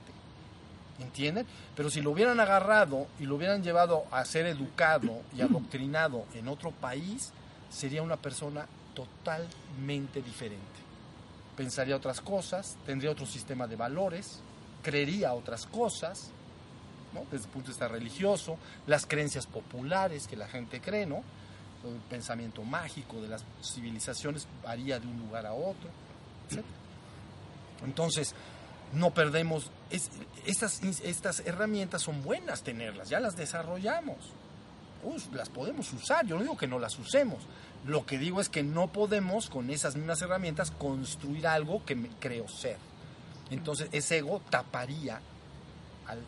¿Entienden? 0.99 1.47
Pero 1.75 1.89
si 1.89 2.01
lo 2.01 2.11
hubieran 2.11 2.39
agarrado 2.39 3.07
y 3.19 3.25
lo 3.25 3.35
hubieran 3.35 3.63
llevado 3.63 4.05
a 4.11 4.23
ser 4.23 4.45
educado 4.45 5.23
y 5.35 5.41
adoctrinado 5.41 6.25
en 6.35 6.47
otro 6.47 6.71
país, 6.71 7.31
sería 7.71 8.03
una 8.03 8.17
persona 8.17 8.67
totalmente 8.93 10.21
diferente. 10.21 10.61
Pensaría 11.57 11.95
otras 11.95 12.21
cosas, 12.21 12.77
tendría 12.85 13.11
otro 13.11 13.25
sistema 13.25 13.67
de 13.67 13.77
valores, 13.77 14.41
creería 14.83 15.33
otras 15.33 15.65
cosas, 15.65 16.29
¿no? 17.13 17.21
desde 17.31 17.45
el 17.45 17.51
punto 17.51 17.67
de 17.67 17.73
vista 17.73 17.87
religioso, 17.87 18.57
las 18.85 19.07
creencias 19.07 19.47
populares 19.47 20.27
que 20.27 20.35
la 20.35 20.47
gente 20.47 20.81
cree, 20.81 21.05
¿no? 21.05 21.23
El 21.83 21.99
pensamiento 22.09 22.63
mágico 22.63 23.21
de 23.21 23.27
las 23.27 23.43
civilizaciones 23.61 24.47
varía 24.63 24.99
de 24.99 25.07
un 25.07 25.19
lugar 25.19 25.45
a 25.45 25.53
otro, 25.53 25.89
etc. 26.49 26.63
Entonces, 27.83 28.35
no 28.93 29.11
perdemos, 29.13 29.71
estas, 30.45 30.81
estas 30.83 31.39
herramientas 31.41 32.01
son 32.01 32.21
buenas 32.23 32.63
tenerlas, 32.63 33.09
ya 33.09 33.19
las 33.19 33.35
desarrollamos, 33.35 34.17
las 35.33 35.49
podemos 35.49 35.91
usar, 35.93 36.25
yo 36.25 36.35
no 36.35 36.41
digo 36.41 36.57
que 36.57 36.67
no 36.67 36.77
las 36.77 36.97
usemos, 36.99 37.39
lo 37.85 38.05
que 38.05 38.17
digo 38.17 38.41
es 38.41 38.49
que 38.49 38.63
no 38.63 38.87
podemos 38.87 39.49
con 39.49 39.69
esas 39.69 39.95
mismas 39.95 40.21
herramientas 40.21 40.71
construir 40.71 41.47
algo 41.47 41.83
que 41.85 41.95
me 41.95 42.09
creo 42.19 42.47
ser. 42.47 42.77
Entonces 43.49 43.89
ese 43.91 44.19
ego 44.19 44.41
taparía 44.49 45.19
al, 46.07 46.19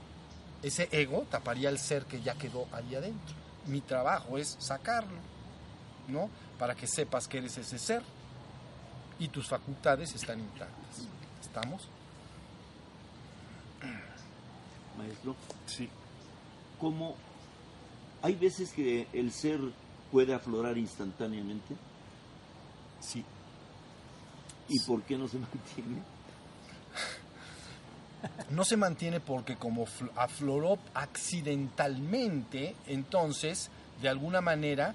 ese 0.63 0.87
ego 0.91 1.25
taparía 1.29 1.69
el 1.69 1.77
ser 1.77 2.05
que 2.05 2.21
ya 2.21 2.33
quedó 2.35 2.67
ahí 2.71 2.95
adentro. 2.95 3.35
Mi 3.67 3.81
trabajo 3.81 4.37
es 4.37 4.55
sacarlo, 4.59 5.17
¿no? 6.07 6.29
Para 6.59 6.75
que 6.75 6.87
sepas 6.87 7.27
que 7.27 7.37
eres 7.39 7.57
ese 7.57 7.79
ser 7.79 8.01
y 9.19 9.27
tus 9.29 9.47
facultades 9.47 10.13
están 10.15 10.39
intactas. 10.39 11.07
¿Estamos? 11.41 11.87
Maestro, 14.97 15.35
Sí. 15.65 15.89
¿cómo 16.79 17.15
hay 18.21 18.35
veces 18.35 18.71
que 18.71 19.07
el 19.13 19.31
ser 19.31 19.59
puede 20.11 20.33
aflorar 20.33 20.77
instantáneamente? 20.77 21.75
Sí. 22.99 23.23
¿Y 24.69 24.79
por 24.85 25.01
qué 25.03 25.17
no 25.17 25.27
se 25.27 25.37
mantiene? 25.39 26.01
No 28.51 28.63
se 28.63 28.77
mantiene 28.77 29.19
porque 29.19 29.57
como 29.57 29.85
fl- 29.85 30.09
afloró 30.15 30.77
accidentalmente, 30.93 32.75
entonces, 32.87 33.69
de 34.01 34.07
alguna 34.09 34.39
manera, 34.39 34.93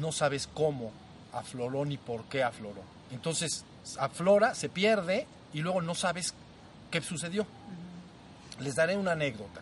no 0.00 0.12
sabes 0.12 0.46
cómo 0.46 0.92
afloró 1.32 1.84
ni 1.84 1.96
por 1.96 2.24
qué 2.24 2.42
afloró. 2.42 2.82
Entonces, 3.10 3.64
aflora, 3.98 4.54
se 4.54 4.68
pierde 4.68 5.26
y 5.52 5.60
luego 5.60 5.82
no 5.82 5.94
sabes 5.94 6.34
qué 6.90 7.00
sucedió. 7.00 7.46
Les 8.60 8.74
daré 8.76 8.96
una 8.96 9.12
anécdota 9.12 9.60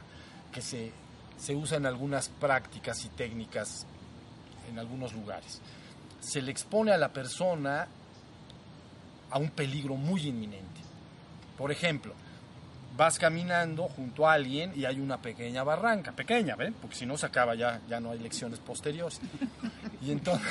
que 0.52 0.60
se, 0.60 0.92
se 1.38 1.54
usa 1.54 1.78
en 1.78 1.86
algunas 1.86 2.28
prácticas 2.28 3.04
y 3.04 3.08
técnicas 3.08 3.86
en 4.68 4.78
algunos 4.78 5.12
lugares. 5.12 5.60
Se 6.20 6.40
le 6.40 6.50
expone 6.50 6.92
a 6.92 6.98
la 6.98 7.08
persona 7.08 7.88
a 9.30 9.38
un 9.38 9.50
peligro 9.50 9.96
muy 9.96 10.28
inminente. 10.28 10.80
Por 11.56 11.72
ejemplo, 11.72 12.14
vas 12.96 13.18
caminando 13.18 13.88
junto 13.88 14.28
a 14.28 14.34
alguien 14.34 14.72
y 14.74 14.84
hay 14.84 15.00
una 15.00 15.20
pequeña 15.20 15.62
barranca, 15.64 16.12
pequeña, 16.12 16.56
¿ven? 16.56 16.74
Porque 16.74 16.96
si 16.96 17.06
no 17.06 17.16
se 17.16 17.26
acaba 17.26 17.54
ya, 17.54 17.80
ya 17.88 18.00
no 18.00 18.10
hay 18.10 18.18
lecciones 18.18 18.58
posteriores. 18.58 19.20
Y 20.02 20.10
entonces, 20.10 20.46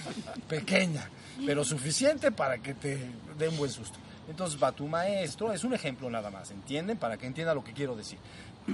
pequeña, 0.48 1.08
pero 1.44 1.64
suficiente 1.64 2.32
para 2.32 2.58
que 2.58 2.74
te 2.74 2.98
dé 3.38 3.48
un 3.48 3.56
buen 3.56 3.70
susto. 3.70 3.98
Entonces 4.28 4.60
va 4.62 4.72
tu 4.72 4.88
maestro, 4.88 5.52
es 5.52 5.62
un 5.64 5.74
ejemplo 5.74 6.10
nada 6.10 6.30
más, 6.30 6.50
¿entienden? 6.50 6.98
Para 6.98 7.16
que 7.16 7.26
entienda 7.26 7.54
lo 7.54 7.62
que 7.62 7.72
quiero 7.72 7.94
decir. 7.94 8.18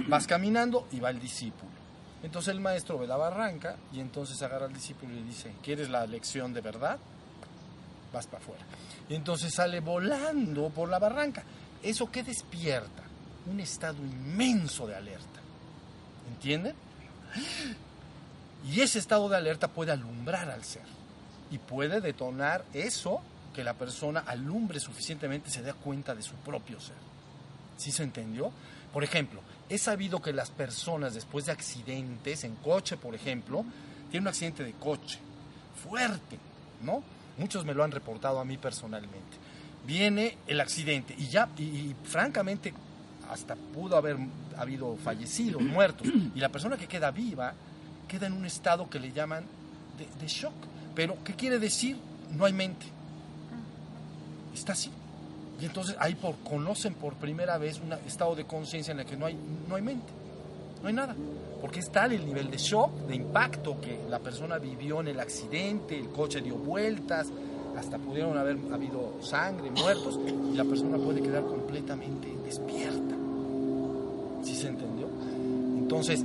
Vas 0.07 0.25
caminando 0.25 0.87
y 0.91 0.99
va 0.99 1.11
el 1.11 1.19
discípulo. 1.19 1.71
Entonces 2.23 2.53
el 2.53 2.59
maestro 2.59 2.97
ve 2.97 3.05
la 3.05 3.17
barranca 3.17 3.75
y 3.91 3.99
entonces 3.99 4.41
agarra 4.41 4.65
al 4.65 4.73
discípulo 4.73 5.13
y 5.13 5.17
le 5.17 5.23
dice, 5.23 5.51
¿quieres 5.61 5.89
la 5.89 6.07
lección 6.07 6.53
de 6.53 6.61
verdad? 6.61 6.97
Vas 8.11 8.25
para 8.25 8.41
afuera. 8.41 8.63
Y 9.09 9.15
entonces 9.15 9.53
sale 9.53 9.81
volando 9.81 10.69
por 10.69 10.89
la 10.89 10.99
barranca. 10.99 11.43
¿Eso 11.83 12.09
qué 12.09 12.23
despierta? 12.23 13.03
Un 13.45 13.59
estado 13.59 13.97
inmenso 14.03 14.87
de 14.87 14.95
alerta. 14.95 15.39
¿Entienden? 16.29 16.75
Y 18.65 18.81
ese 18.81 18.99
estado 18.99 19.27
de 19.27 19.37
alerta 19.37 19.67
puede 19.67 19.91
alumbrar 19.91 20.49
al 20.49 20.63
ser. 20.63 20.83
Y 21.51 21.57
puede 21.57 22.01
detonar 22.01 22.63
eso 22.73 23.21
que 23.53 23.63
la 23.63 23.73
persona 23.73 24.21
alumbre 24.21 24.79
suficientemente 24.79 25.49
se 25.49 25.61
dé 25.61 25.73
cuenta 25.73 26.15
de 26.15 26.23
su 26.23 26.33
propio 26.35 26.79
ser. 26.79 26.95
¿Sí 27.77 27.91
se 27.91 28.03
entendió? 28.03 28.51
Por 28.91 29.03
ejemplo, 29.03 29.41
he 29.69 29.77
sabido 29.77 30.21
que 30.21 30.33
las 30.33 30.49
personas 30.49 31.13
después 31.13 31.45
de 31.45 31.51
accidentes 31.51 32.43
en 32.43 32.55
coche, 32.55 32.97
por 32.97 33.15
ejemplo, 33.15 33.65
tienen 34.09 34.23
un 34.23 34.27
accidente 34.29 34.63
de 34.63 34.73
coche 34.73 35.19
fuerte, 35.83 36.37
¿no? 36.81 37.03
Muchos 37.37 37.65
me 37.65 37.73
lo 37.73 37.83
han 37.83 37.91
reportado 37.91 38.39
a 38.39 38.45
mí 38.45 38.57
personalmente. 38.57 39.37
Viene 39.85 40.37
el 40.47 40.61
accidente 40.61 41.15
y 41.17 41.27
ya, 41.27 41.49
y 41.57 41.95
francamente, 42.03 42.73
hasta 43.33 43.55
pudo 43.55 43.97
haber 43.97 44.17
habido 44.57 44.95
fallecidos, 44.95 45.61
muertos, 45.61 46.07
y 46.07 46.39
la 46.39 46.49
persona 46.49 46.77
que 46.77 46.87
queda 46.87 47.11
viva 47.11 47.53
queda 48.07 48.27
en 48.27 48.33
un 48.33 48.45
estado 48.45 48.89
que 48.89 48.99
le 48.99 49.11
llaman 49.11 49.43
de, 49.97 50.07
de 50.19 50.27
shock. 50.27 50.53
Pero, 50.95 51.17
¿qué 51.23 51.33
quiere 51.33 51.57
decir? 51.59 51.97
No 52.31 52.45
hay 52.45 52.53
mente. 52.53 52.85
Está 54.53 54.73
así. 54.73 54.91
Y 55.59 55.65
entonces 55.65 55.95
ahí 55.99 56.15
por, 56.15 56.35
conocen 56.39 56.93
por 56.93 57.13
primera 57.13 57.57
vez 57.57 57.79
un 57.79 57.93
estado 58.05 58.35
de 58.35 58.45
conciencia 58.45 58.91
en 58.91 58.99
el 58.99 59.05
que 59.05 59.15
no 59.15 59.25
hay, 59.25 59.37
no 59.67 59.75
hay 59.75 59.81
mente, 59.81 60.11
no 60.81 60.87
hay 60.87 60.93
nada. 60.93 61.15
Porque 61.61 61.79
es 61.79 61.89
tal 61.91 62.11
el 62.11 62.25
nivel 62.25 62.51
de 62.51 62.57
shock, 62.57 62.91
de 63.07 63.15
impacto 63.15 63.79
que 63.79 63.97
la 64.09 64.19
persona 64.19 64.57
vivió 64.57 64.99
en 64.99 65.07
el 65.07 65.19
accidente, 65.19 65.97
el 65.97 66.09
coche 66.09 66.41
dio 66.41 66.55
vueltas, 66.55 67.27
hasta 67.77 67.97
pudieron 67.97 68.37
haber 68.37 68.57
habido 68.71 69.13
sangre, 69.21 69.71
muertos, 69.71 70.19
y 70.51 70.55
la 70.55 70.65
persona 70.65 70.97
puede 70.97 71.21
quedar 71.21 71.43
completamente 71.43 72.27
despierta. 72.43 73.22
¿Sí 74.43 74.55
se 74.55 74.67
entendió? 74.67 75.07
Entonces, 75.77 76.21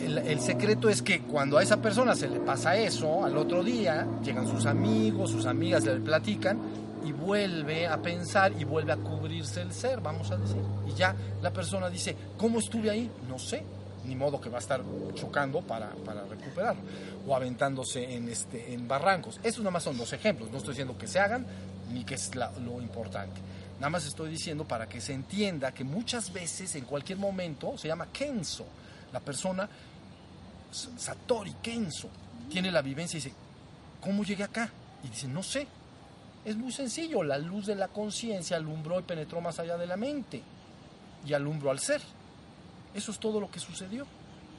el, 0.00 0.18
el 0.18 0.40
secreto 0.40 0.88
es 0.88 1.02
que 1.02 1.20
cuando 1.20 1.58
a 1.58 1.62
esa 1.62 1.76
persona 1.78 2.14
se 2.14 2.28
le 2.28 2.40
pasa 2.40 2.76
eso, 2.76 3.24
al 3.24 3.36
otro 3.36 3.62
día 3.62 4.06
llegan 4.22 4.46
sus 4.46 4.66
amigos, 4.66 5.30
sus 5.30 5.46
amigas 5.46 5.84
le 5.84 6.00
platican 6.00 6.58
y 7.04 7.12
vuelve 7.12 7.86
a 7.86 7.96
pensar 7.98 8.52
y 8.58 8.64
vuelve 8.64 8.92
a 8.92 8.96
cubrirse 8.96 9.62
el 9.62 9.72
ser, 9.72 10.00
vamos 10.00 10.30
a 10.30 10.36
decir. 10.36 10.62
Y 10.86 10.92
ya 10.92 11.14
la 11.42 11.52
persona 11.52 11.88
dice, 11.88 12.16
¿cómo 12.36 12.58
estuve 12.58 12.90
ahí? 12.90 13.10
No 13.28 13.38
sé, 13.38 13.62
ni 14.04 14.16
modo 14.16 14.40
que 14.40 14.48
va 14.48 14.56
a 14.56 14.60
estar 14.60 14.82
chocando 15.14 15.60
para, 15.60 15.90
para 16.04 16.24
recuperarlo 16.24 16.82
o 17.26 17.34
aventándose 17.34 18.14
en, 18.14 18.28
este, 18.28 18.72
en 18.72 18.88
barrancos. 18.88 19.38
Estos 19.42 19.60
nada 19.60 19.72
más 19.72 19.82
son 19.82 19.96
dos 19.96 20.12
ejemplos, 20.12 20.50
no 20.50 20.58
estoy 20.58 20.72
diciendo 20.72 20.96
que 20.98 21.06
se 21.06 21.18
hagan 21.18 21.46
ni 21.92 22.04
que 22.04 22.14
es 22.14 22.30
lo 22.34 22.80
importante. 22.80 23.40
Nada 23.78 23.90
más 23.90 24.04
estoy 24.06 24.30
diciendo 24.30 24.64
para 24.66 24.88
que 24.88 25.00
se 25.00 25.12
entienda 25.12 25.72
que 25.72 25.84
muchas 25.84 26.32
veces, 26.32 26.74
en 26.74 26.84
cualquier 26.84 27.18
momento, 27.18 27.78
se 27.78 27.86
llama 27.86 28.08
Kenso. 28.12 28.66
La 29.12 29.20
persona, 29.20 29.68
Satori 30.70 31.54
Kenso, 31.62 32.08
tiene 32.50 32.72
la 32.72 32.82
vivencia 32.82 33.18
y 33.18 33.22
dice, 33.22 33.34
¿cómo 34.00 34.24
llegué 34.24 34.42
acá? 34.42 34.70
Y 35.04 35.08
dice, 35.08 35.28
no 35.28 35.42
sé. 35.42 35.66
Es 36.44 36.56
muy 36.56 36.72
sencillo, 36.72 37.22
la 37.22 37.38
luz 37.38 37.66
de 37.66 37.76
la 37.76 37.88
conciencia 37.88 38.56
alumbró 38.56 38.98
y 38.98 39.02
penetró 39.02 39.40
más 39.40 39.58
allá 39.58 39.76
de 39.76 39.86
la 39.86 39.96
mente 39.96 40.42
y 41.24 41.34
alumbró 41.34 41.70
al 41.70 41.78
ser. 41.78 42.00
Eso 42.94 43.12
es 43.12 43.18
todo 43.18 43.38
lo 43.40 43.50
que 43.50 43.60
sucedió. 43.60 44.06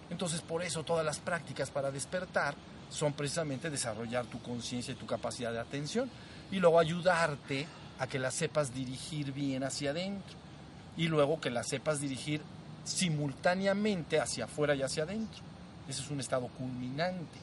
Entonces, 0.09 0.41
por 0.41 0.63
eso 0.63 0.83
todas 0.83 1.05
las 1.05 1.19
prácticas 1.19 1.69
para 1.71 1.91
despertar 1.91 2.55
son 2.89 3.13
precisamente 3.13 3.69
desarrollar 3.69 4.25
tu 4.25 4.41
conciencia 4.41 4.93
y 4.93 4.97
tu 4.97 5.05
capacidad 5.05 5.51
de 5.51 5.59
atención 5.59 6.09
y 6.51 6.57
luego 6.57 6.79
ayudarte 6.79 7.67
a 7.99 8.07
que 8.07 8.17
la 8.17 8.31
sepas 8.31 8.73
dirigir 8.73 9.33
bien 9.33 9.63
hacia 9.63 9.91
adentro 9.91 10.35
y 10.97 11.07
luego 11.07 11.39
que 11.39 11.49
la 11.49 11.63
sepas 11.63 12.01
dirigir 12.01 12.41
simultáneamente 12.85 14.19
hacia 14.19 14.45
afuera 14.45 14.73
y 14.75 14.81
hacia 14.81 15.03
adentro. 15.03 15.41
Ese 15.87 16.01
es 16.01 16.09
un 16.09 16.19
estado 16.19 16.47
culminante. 16.47 17.39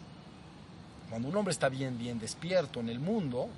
Cuando 1.11 1.29
un 1.29 1.37
hombre 1.37 1.53
está 1.53 1.69
bien, 1.69 1.99
bien 1.99 2.19
despierto 2.19 2.81
en 2.81 2.89
el 2.89 2.99
mundo, 2.99 3.49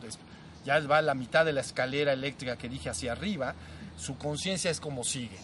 ya 0.64 0.78
va 0.80 0.98
a 0.98 1.02
la 1.02 1.14
mitad 1.14 1.44
de 1.44 1.52
la 1.52 1.62
escalera 1.62 2.12
eléctrica 2.12 2.56
que 2.56 2.68
dije 2.68 2.90
hacia 2.90 3.12
arriba, 3.12 3.54
su 3.96 4.18
conciencia 4.18 4.70
es 4.70 4.80
como 4.80 5.04
sigue. 5.04 5.38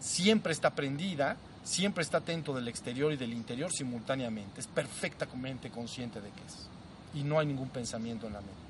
Siempre 0.00 0.52
está 0.52 0.70
prendida, 0.70 1.36
siempre 1.64 2.02
está 2.02 2.18
atento 2.18 2.54
del 2.54 2.68
exterior 2.68 3.12
y 3.12 3.16
del 3.16 3.32
interior 3.32 3.72
simultáneamente. 3.72 4.60
Es 4.60 4.66
perfectamente 4.66 5.70
consciente 5.70 6.20
de 6.20 6.28
que 6.30 6.42
es. 6.46 6.68
Y 7.14 7.24
no 7.24 7.38
hay 7.38 7.46
ningún 7.46 7.68
pensamiento 7.68 8.26
en 8.26 8.32
la 8.32 8.40
mente. 8.40 8.63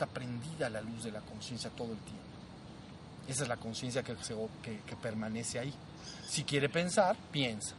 Está 0.00 0.06
prendida 0.06 0.70
la 0.70 0.80
luz 0.80 1.04
de 1.04 1.12
la 1.12 1.20
conciencia 1.20 1.68
todo 1.68 1.92
el 1.92 1.98
tiempo. 1.98 2.24
Esa 3.28 3.42
es 3.42 3.48
la 3.50 3.58
conciencia 3.58 4.02
que, 4.02 4.16
que, 4.62 4.78
que 4.78 4.96
permanece 4.96 5.58
ahí. 5.58 5.74
Si 6.26 6.44
quiere 6.44 6.70
pensar, 6.70 7.14
piensa. 7.30 7.74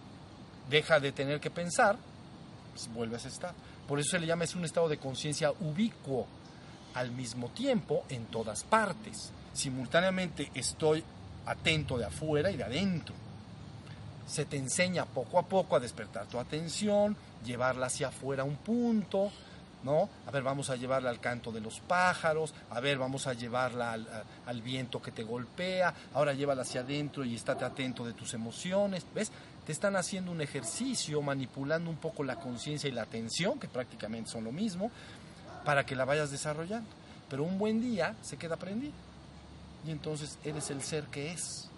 Deja 0.70 1.00
de 1.00 1.14
tener 1.14 1.40
que 1.40 1.50
pensar, 1.50 1.98
pues 2.76 2.88
vuelve 2.94 3.16
a 3.16 3.18
ese. 3.18 3.30
Por 3.88 4.00
eso 4.00 4.12
se 4.12 4.20
le 4.20 4.28
llama 4.28 4.44
es 4.44 4.54
un 4.54 4.64
estado 4.64 4.88
de 4.88 4.98
conciencia 4.98 5.52
ubicuo, 5.62 6.28
al 6.94 7.10
mismo 7.10 7.50
tiempo 7.50 8.04
en 8.08 8.26
todas 8.26 8.64
partes. 8.66 9.32
Simultáneamente 9.52 10.52
estoy 10.54 11.04
atento 11.48 11.98
de 11.98 12.06
afuera 12.06 12.52
y 12.52 12.58
de 12.58 12.64
adentro. 12.66 13.16
Se 14.28 14.46
te 14.46 14.58
enseña 14.58 15.06
poco 15.06 15.40
a 15.40 15.44
poco 15.44 15.76
a 15.76 15.80
despertar 15.80 16.28
tu 16.28 16.38
atención, 16.38 17.18
llevarla 17.44 17.88
hacia 17.88 18.10
afuera 18.10 18.44
un 18.44 18.58
punto, 18.58 19.32
¿no? 19.84 20.10
A 20.28 20.32
ver, 20.32 20.44
vamos 20.44 20.70
a 20.70 20.76
llevarla 20.76 21.10
al 21.10 21.20
canto 21.20 21.52
de 21.52 21.62
los 21.62 21.80
pájaros, 21.80 22.54
a 22.70 22.80
ver, 22.80 22.98
vamos 22.98 23.28
a 23.28 23.34
llevarla 23.34 23.94
al, 24.46 24.62
viento 24.62 25.02
que 25.02 25.12
te 25.12 25.24
golpea, 25.24 25.94
ahora 26.14 26.34
llévala 26.34 26.62
hacia 26.62 26.82
adentro 26.82 27.26
y 27.26 27.36
estate 27.36 27.66
atento 27.66 28.06
de 28.06 28.14
tus 28.14 28.34
emociones, 28.34 29.06
¿ves? 29.14 29.32
Te 29.66 29.72
están 29.72 29.96
haciendo 29.96 30.32
un 30.32 30.42
ejercicio, 30.42 31.22
manipulando 31.22 31.90
un 31.90 31.98
poco 31.98 32.24
la 32.24 32.36
conciencia 32.38 32.88
y 32.88 32.92
la 32.92 33.04
atención, 33.04 33.60
que 33.60 33.68
prácticamente 33.68 34.30
son 34.30 34.44
lo 34.44 34.52
mismo, 34.52 34.92
para 35.64 35.86
que 35.86 35.96
la 35.96 36.06
vayas 36.06 36.32
desarrollando. 36.32 36.90
Pero 37.30 37.44
un 37.44 37.58
buen 37.58 37.80
día 37.80 38.16
se 38.22 38.38
queda 38.38 38.56
aprendido. 38.56 38.94
Y 39.86 39.92
entonces 39.92 40.38
eres 40.44 40.70
el 40.70 40.82
ser 40.82 41.06
que 41.06 41.32
es. 41.32 41.70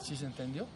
¿Sí 0.00 0.16
se 0.16 0.26
entendió? 0.26 0.66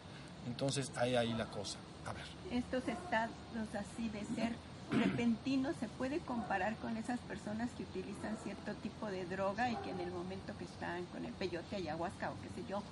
Entonces 0.47 0.91
hay 0.95 1.15
ahí 1.15 1.33
la 1.33 1.45
cosa. 1.45 1.77
A 2.05 2.13
ver. 2.13 2.23
Estos 2.51 2.87
estados 2.87 3.31
así 3.73 4.09
de 4.09 4.23
ser 4.35 4.53
repentino 4.91 5.71
se 5.79 5.87
puede 5.87 6.19
comparar 6.19 6.75
con 6.77 6.97
esas 6.97 7.19
personas 7.21 7.69
que 7.77 7.83
utilizan 7.83 8.37
cierto 8.43 8.73
tipo 8.75 9.07
de 9.07 9.25
droga 9.25 9.71
y 9.71 9.75
que 9.77 9.91
en 9.91 9.99
el 9.99 10.11
momento 10.11 10.53
que 10.57 10.65
están 10.65 11.05
con 11.05 11.25
el 11.25 11.33
peyote, 11.33 11.77
ayahuasca 11.77 12.31
o 12.31 12.33
qué 12.41 12.61
sé 12.61 12.67
yo, 12.69 12.83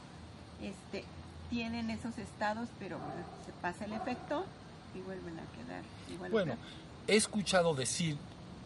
este, 0.61 1.05
tienen 1.49 1.89
esos 1.89 2.17
estados, 2.17 2.69
pero 2.79 2.97
se 3.45 3.51
pasa 3.61 3.85
el 3.85 3.93
efecto 3.93 4.45
y 4.95 5.01
vuelven 5.01 5.39
a 5.39 5.43
quedar 5.57 5.83
igual. 6.11 6.31
Bueno, 6.31 6.55
he 7.07 7.15
escuchado 7.15 7.73
decir 7.73 8.17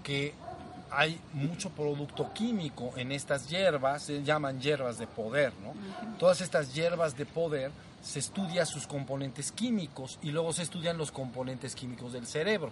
que 0.03 0.33
hay 0.91 1.19
mucho 1.33 1.69
producto 1.71 2.31
químico 2.33 2.93
en 2.97 3.11
estas 3.11 3.49
hierbas, 3.49 4.03
se 4.03 4.23
llaman 4.23 4.59
hierbas 4.59 4.99
de 4.99 5.07
poder, 5.07 5.53
¿no? 5.63 5.73
Todas 6.19 6.41
estas 6.41 6.73
hierbas 6.73 7.17
de 7.17 7.25
poder 7.25 7.71
se 8.03 8.19
estudia 8.19 8.65
sus 8.65 8.85
componentes 8.85 9.51
químicos 9.51 10.19
y 10.21 10.31
luego 10.31 10.53
se 10.53 10.61
estudian 10.61 10.97
los 10.97 11.11
componentes 11.11 11.73
químicos 11.73 12.13
del 12.13 12.27
cerebro. 12.27 12.71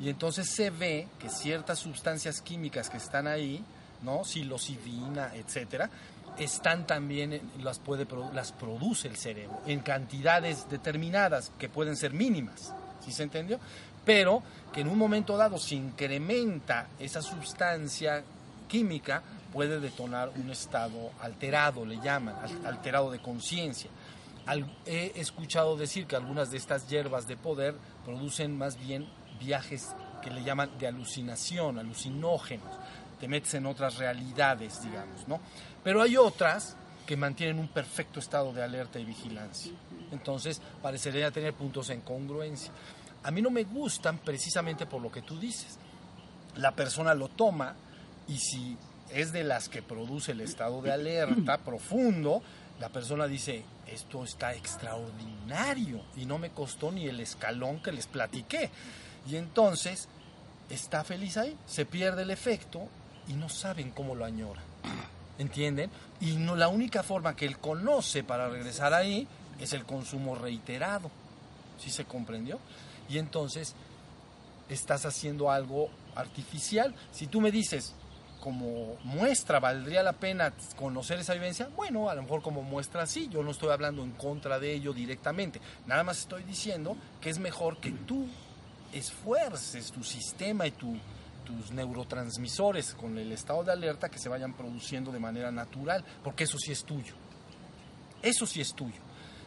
Y 0.00 0.08
entonces 0.08 0.48
se 0.48 0.70
ve 0.70 1.08
que 1.18 1.28
ciertas 1.28 1.78
sustancias 1.78 2.40
químicas 2.40 2.90
que 2.90 2.96
están 2.96 3.26
ahí, 3.26 3.64
¿no? 4.02 4.24
Psilocibina, 4.24 5.34
etcétera, 5.34 5.90
están 6.38 6.86
también, 6.86 7.40
las, 7.62 7.78
puede, 7.78 8.06
las 8.32 8.52
produce 8.52 9.08
el 9.08 9.16
cerebro 9.16 9.60
en 9.66 9.80
cantidades 9.80 10.68
determinadas 10.68 11.52
que 11.58 11.68
pueden 11.68 11.96
ser 11.96 12.12
mínimas, 12.12 12.72
¿sí 13.04 13.12
se 13.12 13.22
entendió? 13.22 13.58
Pero 14.04 14.42
que 14.72 14.80
en 14.80 14.88
un 14.88 14.98
momento 14.98 15.36
dado 15.36 15.58
se 15.58 15.76
incrementa 15.76 16.88
esa 16.98 17.22
sustancia 17.22 18.22
química, 18.68 19.22
puede 19.52 19.78
detonar 19.78 20.30
un 20.36 20.50
estado 20.50 21.12
alterado, 21.20 21.86
le 21.86 22.00
llaman, 22.00 22.34
alterado 22.64 23.10
de 23.10 23.20
conciencia. 23.20 23.88
He 24.84 25.12
escuchado 25.14 25.76
decir 25.76 26.06
que 26.06 26.16
algunas 26.16 26.50
de 26.50 26.58
estas 26.58 26.88
hierbas 26.88 27.26
de 27.26 27.36
poder 27.36 27.76
producen 28.04 28.58
más 28.58 28.76
bien 28.76 29.06
viajes 29.38 29.94
que 30.22 30.30
le 30.30 30.42
llaman 30.42 30.70
de 30.78 30.86
alucinación, 30.86 31.78
alucinógenos, 31.78 32.74
te 33.20 33.28
metes 33.28 33.54
en 33.54 33.66
otras 33.66 33.98
realidades, 33.98 34.82
digamos, 34.82 35.28
¿no? 35.28 35.40
Pero 35.82 36.02
hay 36.02 36.16
otras 36.16 36.76
que 37.06 37.16
mantienen 37.16 37.58
un 37.58 37.68
perfecto 37.68 38.18
estado 38.18 38.52
de 38.52 38.62
alerta 38.62 38.98
y 38.98 39.04
vigilancia. 39.04 39.72
Entonces, 40.10 40.60
parecería 40.82 41.30
tener 41.30 41.52
puntos 41.52 41.90
en 41.90 42.00
congruencia. 42.00 42.72
A 43.22 43.30
mí 43.30 43.42
no 43.42 43.50
me 43.50 43.64
gustan 43.64 44.18
precisamente 44.18 44.86
por 44.86 45.02
lo 45.02 45.10
que 45.10 45.22
tú 45.22 45.38
dices. 45.38 45.78
La 46.56 46.72
persona 46.72 47.14
lo 47.14 47.28
toma 47.28 47.74
y 48.26 48.38
si 48.38 48.76
es 49.10 49.32
de 49.32 49.44
las 49.44 49.68
que 49.68 49.82
produce 49.82 50.32
el 50.32 50.40
estado 50.40 50.80
de 50.80 50.92
alerta 50.92 51.58
profundo, 51.64 52.42
la 52.80 52.88
persona 52.88 53.26
dice, 53.26 53.64
esto 53.86 54.24
está 54.24 54.54
extraordinario 54.54 56.02
y 56.16 56.26
no 56.26 56.38
me 56.38 56.50
costó 56.50 56.90
ni 56.90 57.06
el 57.06 57.20
escalón 57.20 57.80
que 57.82 57.92
les 57.92 58.06
platiqué. 58.06 58.70
Y 59.26 59.36
entonces 59.36 60.08
está 60.70 61.04
feliz 61.04 61.36
ahí, 61.36 61.56
se 61.66 61.86
pierde 61.86 62.22
el 62.22 62.30
efecto 62.30 62.88
y 63.28 63.34
no 63.34 63.48
saben 63.48 63.90
cómo 63.90 64.14
lo 64.14 64.24
añora. 64.24 64.62
¿Entienden? 65.38 65.90
Y 66.20 66.36
no, 66.36 66.54
la 66.54 66.68
única 66.68 67.02
forma 67.02 67.34
que 67.34 67.46
él 67.46 67.58
conoce 67.58 68.22
para 68.22 68.48
regresar 68.48 68.94
ahí 68.94 69.26
es 69.58 69.72
el 69.72 69.84
consumo 69.84 70.34
reiterado. 70.34 71.10
¿Sí 71.78 71.90
se 71.90 72.04
comprendió? 72.04 72.60
Y 73.08 73.18
entonces 73.18 73.74
estás 74.68 75.06
haciendo 75.06 75.50
algo 75.50 75.90
artificial. 76.14 76.94
Si 77.12 77.26
tú 77.26 77.40
me 77.40 77.50
dices, 77.50 77.94
como 78.40 78.96
muestra, 79.04 79.58
valdría 79.58 80.02
la 80.02 80.12
pena 80.12 80.52
conocer 80.76 81.18
esa 81.18 81.34
vivencia, 81.34 81.68
bueno, 81.74 82.10
a 82.10 82.14
lo 82.14 82.22
mejor 82.22 82.42
como 82.42 82.62
muestra 82.62 83.06
sí, 83.06 83.28
yo 83.30 83.42
no 83.42 83.50
estoy 83.50 83.70
hablando 83.70 84.04
en 84.04 84.12
contra 84.12 84.58
de 84.58 84.74
ello 84.74 84.92
directamente, 84.92 85.60
nada 85.86 86.04
más 86.04 86.18
estoy 86.20 86.42
diciendo 86.42 86.94
que 87.20 87.30
es 87.30 87.38
mejor 87.38 87.78
que 87.78 87.90
tú 87.90 88.26
esfuerces 88.94 89.90
tu 89.90 90.02
sistema 90.02 90.66
y 90.66 90.70
tus 90.70 91.70
neurotransmisores 91.72 92.94
con 92.94 93.18
el 93.18 93.32
estado 93.32 93.64
de 93.64 93.72
alerta 93.72 94.08
que 94.08 94.18
se 94.18 94.28
vayan 94.28 94.54
produciendo 94.54 95.12
de 95.12 95.18
manera 95.18 95.50
natural, 95.50 96.04
porque 96.22 96.44
eso 96.44 96.58
sí 96.58 96.72
es 96.72 96.84
tuyo. 96.84 97.14
Eso 98.22 98.46
sí 98.46 98.60
es 98.60 98.74
tuyo. 98.74 99.00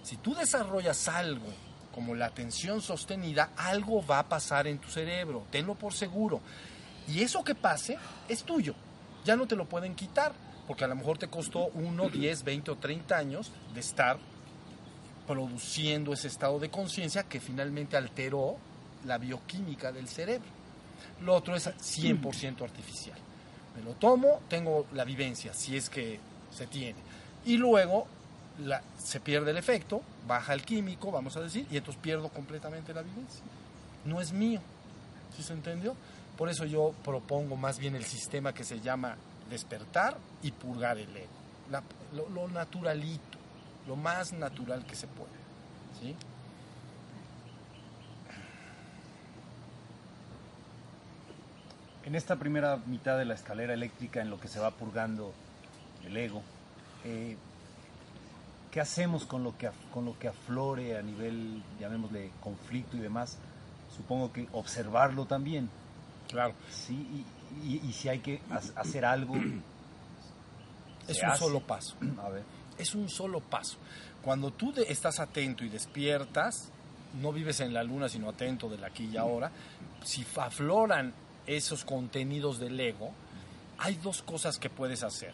Si 0.04 0.18
tú 0.18 0.36
desarrollas 0.36 1.08
algo 1.08 1.48
como 1.94 2.14
la 2.14 2.28
atención 2.28 2.82
sostenida, 2.82 3.52
algo 3.58 4.06
va 4.06 4.20
a 4.20 4.30
pasar 4.30 4.68
en 4.68 4.78
tu 4.78 4.90
cerebro, 4.90 5.46
tenlo 5.50 5.76
por 5.76 5.94
seguro. 5.94 6.42
Y 7.08 7.22
eso 7.22 7.44
que 7.44 7.56
pase 7.56 7.98
es 8.28 8.44
tuyo, 8.44 8.76
ya 9.26 9.36
no 9.36 9.48
te 9.48 9.56
lo 9.56 9.66
pueden 9.66 9.96
quitar, 9.96 10.34
porque 10.68 10.84
a 10.84 10.88
lo 10.88 10.96
mejor 10.96 11.18
te 11.18 11.28
costó 11.28 11.68
1, 11.74 12.10
10, 12.10 12.44
20 12.44 12.72
o 12.72 12.76
30 12.76 13.18
años 13.18 13.52
de 13.74 13.80
estar 13.80 14.20
produciendo 15.26 16.14
ese 16.14 16.28
estado 16.28 16.60
de 16.60 16.70
conciencia 16.70 17.24
que 17.24 17.40
finalmente 17.40 17.98
alteró 17.98 18.58
la 19.08 19.18
bioquímica 19.18 19.92
del 19.92 20.08
cerebro. 20.08 20.50
Lo 21.22 21.36
otro 21.36 21.56
es 21.56 21.68
100% 21.68 22.62
artificial. 22.62 23.18
Me 23.76 23.84
lo 23.84 23.94
tomo, 23.94 24.42
tengo 24.50 24.86
la 24.94 25.04
vivencia, 25.04 25.54
si 25.54 25.76
es 25.76 25.90
que 25.90 26.20
se 26.52 26.68
tiene. 26.68 27.00
Y 27.46 27.58
luego 27.58 28.08
la, 28.60 28.82
se 28.98 29.20
pierde 29.20 29.52
el 29.52 29.58
efecto, 29.58 30.02
baja 30.28 30.54
el 30.54 30.64
químico, 30.64 31.12
vamos 31.12 31.38
a 31.38 31.42
decir, 31.42 31.66
y 31.72 31.78
entonces 31.78 32.02
pierdo 32.02 32.30
completamente 32.30 32.94
la 32.94 33.02
vivencia. 33.02 33.42
No 34.06 34.22
es 34.22 34.32
mío. 34.32 34.62
¿Sí 35.36 35.44
se 35.44 35.54
entendió? 35.54 35.96
Por 36.38 36.50
eso 36.50 36.66
yo 36.66 36.94
propongo 37.04 37.56
más 37.56 37.80
bien 37.80 37.96
el 37.96 38.06
sistema 38.06 38.54
que 38.54 38.64
se 38.64 38.80
llama 38.80 39.16
despertar 39.50 40.18
y 40.44 40.52
purgar 40.52 40.98
el 40.98 41.16
ego. 41.16 41.28
lo, 42.14 42.30
lo, 42.30 42.48
naturalito, 42.48 43.38
lo 43.88 43.96
más 43.96 44.34
natural 44.34 44.86
que 44.86 44.96
se 44.96 45.08
puede. 45.08 45.30
¿sí? 46.00 46.16
En 52.08 52.16
esta 52.16 52.38
primera 52.38 52.78
mitad 52.86 53.18
de 53.18 53.26
la 53.26 53.34
escalera 53.34 53.74
eléctrica, 53.74 54.22
en 54.22 54.30
lo 54.30 54.40
que 54.40 54.48
se 54.48 54.62
va 54.62 54.72
purgando 54.72 55.34
el 56.06 56.16
ego, 56.16 56.42
eh, 57.04 57.36
¿qué 58.72 58.80
hacemos 58.80 59.26
con 59.26 59.44
lo, 59.44 59.58
que, 59.58 59.70
con 59.94 60.06
lo 60.06 60.18
que 60.18 60.30
aflore 60.30 60.98
a 60.98 61.02
nivel, 61.02 61.62
llamémosle, 61.82 62.32
conflicto 62.40 62.96
y 62.96 63.02
demás? 63.02 63.38
Supongo 63.94 64.32
que 64.32 64.48
observarlo 64.54 65.26
también. 65.26 65.70
Claro. 66.30 66.54
Sí, 66.72 67.26
y, 67.62 67.92
si 67.92 68.08
hay 68.08 68.20
que 68.20 68.40
hacer 68.78 69.04
algo. 69.04 69.36
Es 71.10 71.22
un 71.22 71.36
solo 71.36 71.60
paso. 71.60 71.98
A 72.24 72.30
ver. 72.30 72.44
Es 72.78 72.96
un 72.96 73.10
solo 73.10 73.42
paso. 73.42 73.80
Cuando 74.22 74.52
tú 74.52 74.74
estás 74.88 75.20
atento 75.20 75.66
y 75.66 75.70
despiertas, 75.70 76.72
no 77.22 77.34
vives 77.34 77.60
en 77.60 77.74
la 77.74 77.84
luna, 77.84 78.08
sino 78.08 78.30
atento 78.30 78.70
del 78.70 78.86
aquí 78.86 79.10
y 79.12 79.18
ahora, 79.18 79.52
si 80.06 80.26
afloran 80.38 81.27
esos 81.48 81.84
contenidos 81.84 82.60
del 82.60 82.80
ego, 82.80 83.12
hay 83.78 83.96
dos 83.96 84.22
cosas 84.22 84.60
que 84.60 84.70
puedes 84.70 85.04
hacer. 85.04 85.34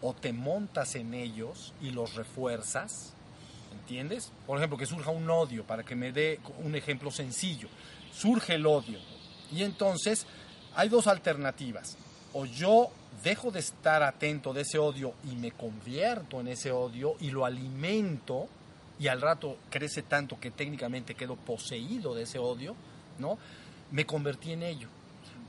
O 0.00 0.14
te 0.14 0.32
montas 0.32 0.94
en 0.94 1.14
ellos 1.14 1.72
y 1.80 1.90
los 1.90 2.14
refuerzas, 2.14 3.12
¿entiendes? 3.72 4.32
Por 4.46 4.58
ejemplo, 4.58 4.78
que 4.78 4.86
surja 4.86 5.10
un 5.10 5.28
odio, 5.30 5.64
para 5.64 5.82
que 5.82 5.94
me 5.94 6.12
dé 6.12 6.40
un 6.62 6.74
ejemplo 6.74 7.10
sencillo. 7.10 7.68
Surge 8.12 8.54
el 8.54 8.66
odio. 8.66 8.98
Y 9.50 9.62
entonces 9.62 10.26
hay 10.74 10.88
dos 10.88 11.06
alternativas. 11.06 11.96
O 12.32 12.46
yo 12.46 12.90
dejo 13.22 13.50
de 13.50 13.60
estar 13.60 14.02
atento 14.02 14.52
de 14.52 14.62
ese 14.62 14.78
odio 14.78 15.14
y 15.30 15.36
me 15.36 15.52
convierto 15.52 16.40
en 16.40 16.48
ese 16.48 16.72
odio 16.72 17.16
y 17.20 17.30
lo 17.30 17.44
alimento 17.44 18.48
y 18.98 19.08
al 19.08 19.20
rato 19.20 19.58
crece 19.70 20.02
tanto 20.02 20.38
que 20.40 20.50
técnicamente 20.50 21.14
quedo 21.14 21.36
poseído 21.36 22.14
de 22.14 22.22
ese 22.22 22.38
odio, 22.38 22.74
¿no? 23.18 23.38
Me 23.90 24.06
convertí 24.06 24.52
en 24.52 24.62
ello. 24.62 24.88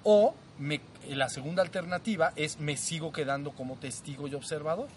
O 0.03 0.33
me- 0.59 0.81
la 1.09 1.29
segunda 1.29 1.61
alternativa 1.61 2.33
es 2.35 2.59
me 2.59 2.77
sigo 2.77 3.11
quedando 3.11 3.51
como 3.51 3.75
testigo 3.75 4.27
y 4.27 4.35
observador, 4.35 4.87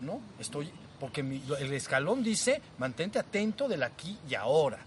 ¿no? 0.00 0.20
Estoy, 0.38 0.70
porque 1.00 1.22
mi- 1.22 1.42
el 1.58 1.72
escalón 1.72 2.22
dice, 2.22 2.60
mantente 2.78 3.18
atento 3.18 3.68
del 3.68 3.82
aquí 3.82 4.18
y 4.28 4.34
ahora. 4.34 4.78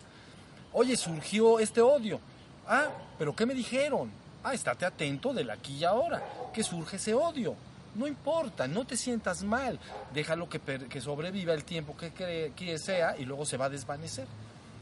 Oye, 0.74 0.96
surgió 0.98 1.60
este 1.60 1.82
odio. 1.82 2.20
Ah, 2.68 2.88
pero 3.18 3.36
¿qué 3.36 3.46
me 3.46 3.54
dijeron? 3.54 4.12
Ah, 4.44 4.54
estate 4.54 4.86
atento 4.86 5.34
del 5.34 5.50
aquí 5.50 5.78
y 5.78 5.84
ahora, 5.84 6.24
que 6.54 6.64
surge 6.64 6.98
ese 6.98 7.14
odio. 7.14 7.56
No 7.96 8.06
importa, 8.08 8.68
no 8.68 8.86
te 8.86 8.96
sientas 8.96 9.42
mal, 9.44 9.80
déjalo 10.14 10.48
que, 10.50 10.60
que 10.60 11.02
sobreviva 11.02 11.54
el 11.54 11.64
tiempo 11.64 11.98
que, 11.98 12.14
cre- 12.14 12.54
que 12.54 12.78
sea 12.78 13.18
y 13.18 13.26
luego 13.26 13.46
se 13.46 13.58
va 13.58 13.66
a 13.66 13.70
desvanecer. 13.70 14.28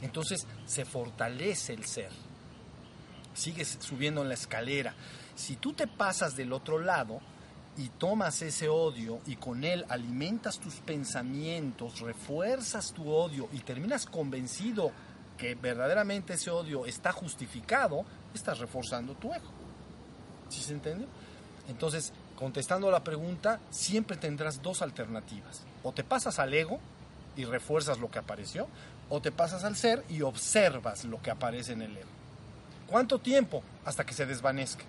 Entonces 0.02 0.46
se 0.66 0.84
fortalece 0.84 1.74
el 1.74 1.86
ser 1.86 2.10
sigues 3.36 3.77
subiendo 3.79 4.21
en 4.21 4.29
la 4.29 4.33
escalera. 4.33 4.95
Si 5.36 5.57
tú 5.57 5.73
te 5.73 5.88
pasas 5.88 6.36
del 6.36 6.53
otro 6.53 6.79
lado 6.79 7.19
y 7.77 7.89
tomas 7.89 8.41
ese 8.41 8.69
odio 8.69 9.19
y 9.25 9.36
con 9.36 9.63
él 9.63 9.86
alimentas 9.89 10.59
tus 10.59 10.75
pensamientos, 10.75 11.99
refuerzas 11.99 12.93
tu 12.93 13.09
odio 13.11 13.49
y 13.51 13.59
terminas 13.59 14.05
convencido 14.05 14.91
que 15.38 15.55
verdaderamente 15.55 16.33
ese 16.33 16.49
odio 16.49 16.86
está 16.86 17.11
justificado, 17.11 18.05
estás 18.33 18.59
reforzando 18.59 19.13
tu 19.15 19.33
ego. 19.33 19.51
¿Sí 20.49 20.61
se 20.61 20.73
entiende? 20.73 21.05
Entonces, 21.67 22.13
contestando 22.38 22.89
la 22.89 23.03
pregunta, 23.03 23.59
siempre 23.69 24.15
tendrás 24.17 24.61
dos 24.61 24.81
alternativas. 24.81 25.63
O 25.83 25.91
te 25.91 26.03
pasas 26.03 26.39
al 26.39 26.53
ego 26.53 26.79
y 27.36 27.43
refuerzas 27.43 27.99
lo 27.99 28.09
que 28.09 28.19
apareció, 28.19 28.67
o 29.09 29.21
te 29.21 29.31
pasas 29.31 29.65
al 29.65 29.75
ser 29.75 30.05
y 30.09 30.21
observas 30.21 31.03
lo 31.03 31.21
que 31.21 31.31
aparece 31.31 31.73
en 31.73 31.81
el 31.81 31.97
ego. 31.97 32.14
¿Cuánto 32.88 33.19
tiempo? 33.19 33.63
Hasta 33.86 34.05
que 34.05 34.13
se 34.13 34.25
desvanezca. 34.25 34.83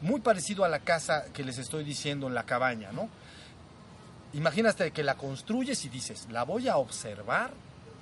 Muy 0.00 0.20
parecido 0.20 0.64
a 0.64 0.68
la 0.68 0.80
casa 0.80 1.24
que 1.32 1.42
les 1.42 1.58
estoy 1.58 1.84
diciendo 1.84 2.28
en 2.28 2.34
la 2.34 2.44
cabaña, 2.44 2.92
¿no? 2.92 3.08
Imagínate 4.34 4.90
que 4.92 5.02
la 5.02 5.14
construyes 5.16 5.84
y 5.84 5.88
dices, 5.88 6.26
la 6.30 6.44
voy 6.44 6.68
a 6.68 6.76
observar 6.76 7.50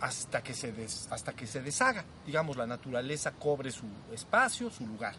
hasta 0.00 0.42
que 0.42 0.52
se, 0.52 0.72
des- 0.72 1.08
hasta 1.10 1.32
que 1.32 1.46
se 1.46 1.62
deshaga. 1.62 2.04
Digamos, 2.26 2.56
la 2.56 2.66
naturaleza 2.66 3.30
cobre 3.32 3.70
su 3.70 3.86
espacio, 4.12 4.70
su 4.70 4.86
lugar. 4.86 5.14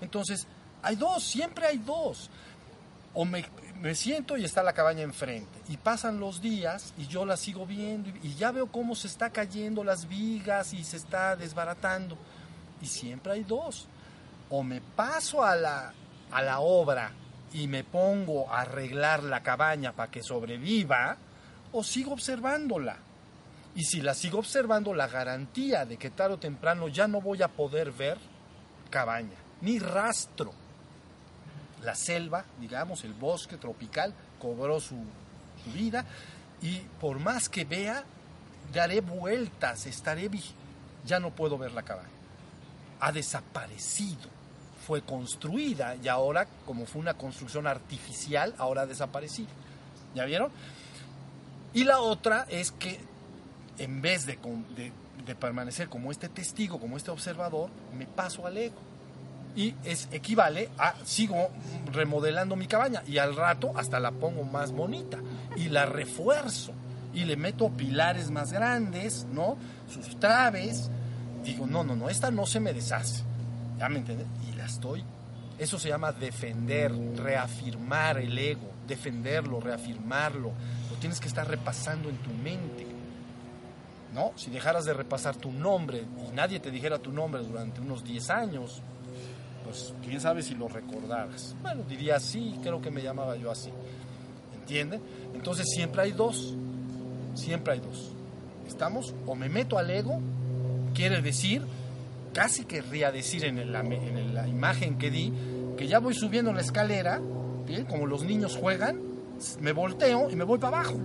Entonces, 0.00 0.46
hay 0.82 0.96
dos, 0.96 1.24
siempre 1.24 1.66
hay 1.66 1.78
dos. 1.78 2.30
O 3.14 3.24
me, 3.24 3.44
me 3.80 3.94
siento 3.94 4.36
y 4.36 4.44
está 4.44 4.62
la 4.62 4.72
cabaña 4.72 5.02
enfrente. 5.02 5.60
Y 5.68 5.78
pasan 5.78 6.20
los 6.20 6.40
días 6.40 6.92
y 6.98 7.06
yo 7.06 7.24
la 7.24 7.36
sigo 7.36 7.66
viendo 7.66 8.10
y, 8.10 8.28
y 8.28 8.34
ya 8.34 8.52
veo 8.52 8.66
cómo 8.70 8.94
se 8.94 9.06
está 9.08 9.30
cayendo 9.30 9.82
las 9.82 10.06
vigas 10.08 10.74
y 10.74 10.84
se 10.84 10.96
está 10.98 11.34
desbaratando. 11.36 12.18
Y 12.84 12.86
siempre 12.86 13.32
hay 13.32 13.44
dos. 13.44 13.86
O 14.50 14.62
me 14.62 14.82
paso 14.82 15.42
a 15.42 15.56
la, 15.56 15.94
a 16.30 16.42
la 16.42 16.60
obra 16.60 17.12
y 17.54 17.66
me 17.66 17.82
pongo 17.82 18.52
a 18.52 18.60
arreglar 18.60 19.22
la 19.22 19.42
cabaña 19.42 19.92
para 19.92 20.10
que 20.10 20.22
sobreviva, 20.22 21.16
o 21.72 21.82
sigo 21.82 22.12
observándola. 22.12 22.98
Y 23.74 23.84
si 23.84 24.02
la 24.02 24.12
sigo 24.12 24.38
observando, 24.38 24.92
la 24.92 25.08
garantía 25.08 25.86
de 25.86 25.96
que 25.96 26.10
tarde 26.10 26.34
o 26.34 26.38
temprano 26.38 26.88
ya 26.88 27.08
no 27.08 27.22
voy 27.22 27.42
a 27.42 27.48
poder 27.48 27.90
ver 27.90 28.18
cabaña, 28.90 29.38
ni 29.62 29.78
rastro. 29.78 30.52
La 31.82 31.94
selva, 31.94 32.44
digamos, 32.60 33.02
el 33.04 33.14
bosque 33.14 33.56
tropical, 33.56 34.12
cobró 34.38 34.78
su, 34.78 34.96
vida 35.74 36.04
y 36.60 36.80
por 37.00 37.18
más 37.18 37.48
que 37.48 37.64
vea, 37.64 38.04
daré 38.74 39.00
vueltas, 39.00 39.86
estaré, 39.86 40.28
ya 41.06 41.18
no 41.18 41.30
puedo 41.30 41.56
ver 41.56 41.72
la 41.72 41.82
cabaña. 41.82 42.13
Ha 43.00 43.12
desaparecido. 43.12 44.32
Fue 44.86 45.00
construida 45.02 45.96
y 45.96 46.08
ahora, 46.08 46.46
como 46.66 46.84
fue 46.86 47.00
una 47.00 47.14
construcción 47.14 47.66
artificial, 47.66 48.54
ahora 48.58 48.82
ha 48.82 48.86
desaparecido. 48.86 49.48
¿Ya 50.14 50.24
vieron? 50.26 50.50
Y 51.72 51.84
la 51.84 52.00
otra 52.00 52.46
es 52.48 52.70
que 52.72 53.00
en 53.78 54.02
vez 54.02 54.26
de, 54.26 54.38
de- 54.76 54.92
de 55.26 55.34
permanecer 55.34 55.88
como 55.88 56.12
este 56.12 56.28
testigo, 56.28 56.78
como 56.78 56.98
este 56.98 57.10
observador, 57.10 57.70
me 57.96 58.06
paso 58.06 58.46
al 58.46 58.58
ego. 58.58 58.76
Y 59.56 59.74
es 59.84 60.08
equivale 60.12 60.68
a 60.78 60.94
sigo 61.04 61.48
remodelando 61.92 62.54
mi 62.56 62.66
cabaña 62.66 63.02
y 63.06 63.18
al 63.18 63.34
rato 63.36 63.72
hasta 63.76 64.00
la 64.00 64.10
pongo 64.10 64.42
más 64.44 64.72
bonita 64.72 65.18
y 65.56 65.68
la 65.68 65.86
refuerzo 65.86 66.72
y 67.14 67.24
le 67.24 67.36
meto 67.36 67.70
pilares 67.70 68.30
más 68.30 68.52
grandes, 68.52 69.24
¿no? 69.32 69.56
Sus 69.88 70.18
traves. 70.20 70.90
Digo, 71.44 71.66
no, 71.66 71.84
no, 71.84 71.94
no, 71.94 72.08
esta 72.08 72.30
no 72.30 72.46
se 72.46 72.60
me 72.60 72.72
deshace. 72.72 73.22
¿Ya 73.78 73.88
me 73.88 73.98
entiendes? 73.98 74.26
Y 74.48 74.56
la 74.56 74.66
estoy. 74.66 75.04
Eso 75.58 75.78
se 75.78 75.88
llama 75.88 76.12
defender, 76.12 76.92
reafirmar 77.16 78.18
el 78.18 78.36
ego, 78.36 78.70
defenderlo, 78.86 79.60
reafirmarlo. 79.60 80.52
Lo 80.90 80.96
tienes 80.98 81.20
que 81.20 81.28
estar 81.28 81.46
repasando 81.46 82.08
en 82.08 82.16
tu 82.18 82.30
mente. 82.30 82.86
¿no? 84.14 84.32
Si 84.36 84.50
dejaras 84.50 84.84
de 84.84 84.94
repasar 84.94 85.36
tu 85.36 85.50
nombre 85.50 86.04
y 86.28 86.34
nadie 86.34 86.60
te 86.60 86.70
dijera 86.70 86.98
tu 86.98 87.12
nombre 87.12 87.42
durante 87.42 87.80
unos 87.80 88.04
10 88.04 88.30
años, 88.30 88.80
pues 89.64 89.92
quién 90.04 90.20
sabe 90.20 90.42
si 90.42 90.54
lo 90.54 90.68
recordaras. 90.68 91.56
Bueno, 91.60 91.82
diría 91.88 92.20
sí, 92.20 92.58
creo 92.62 92.80
que 92.80 92.90
me 92.90 93.02
llamaba 93.02 93.36
yo 93.36 93.50
así. 93.50 93.70
¿Entienden? 94.60 95.02
Entonces 95.34 95.66
siempre 95.68 96.02
hay 96.02 96.12
dos. 96.12 96.54
Siempre 97.34 97.74
hay 97.74 97.80
dos. 97.80 98.12
¿Estamos? 98.66 99.12
O 99.26 99.34
me 99.34 99.48
meto 99.48 99.78
al 99.78 99.90
ego, 99.90 100.20
quiere 100.94 101.20
decir, 101.20 101.62
casi 102.32 102.64
querría 102.64 103.10
decir 103.12 103.44
en 103.44 103.72
la, 103.72 103.80
en 103.80 104.34
la 104.34 104.48
imagen 104.48 104.96
que 104.98 105.10
di, 105.10 105.32
que 105.76 105.86
ya 105.88 105.98
voy 105.98 106.14
subiendo 106.14 106.52
la 106.52 106.60
escalera, 106.60 107.20
como 107.88 108.06
los 108.06 108.24
niños 108.24 108.56
juegan, 108.56 109.00
me 109.60 109.72
volteo 109.72 110.30
y 110.30 110.36
me 110.36 110.44
voy 110.44 110.58
para 110.58 110.78
abajo. 110.78 110.98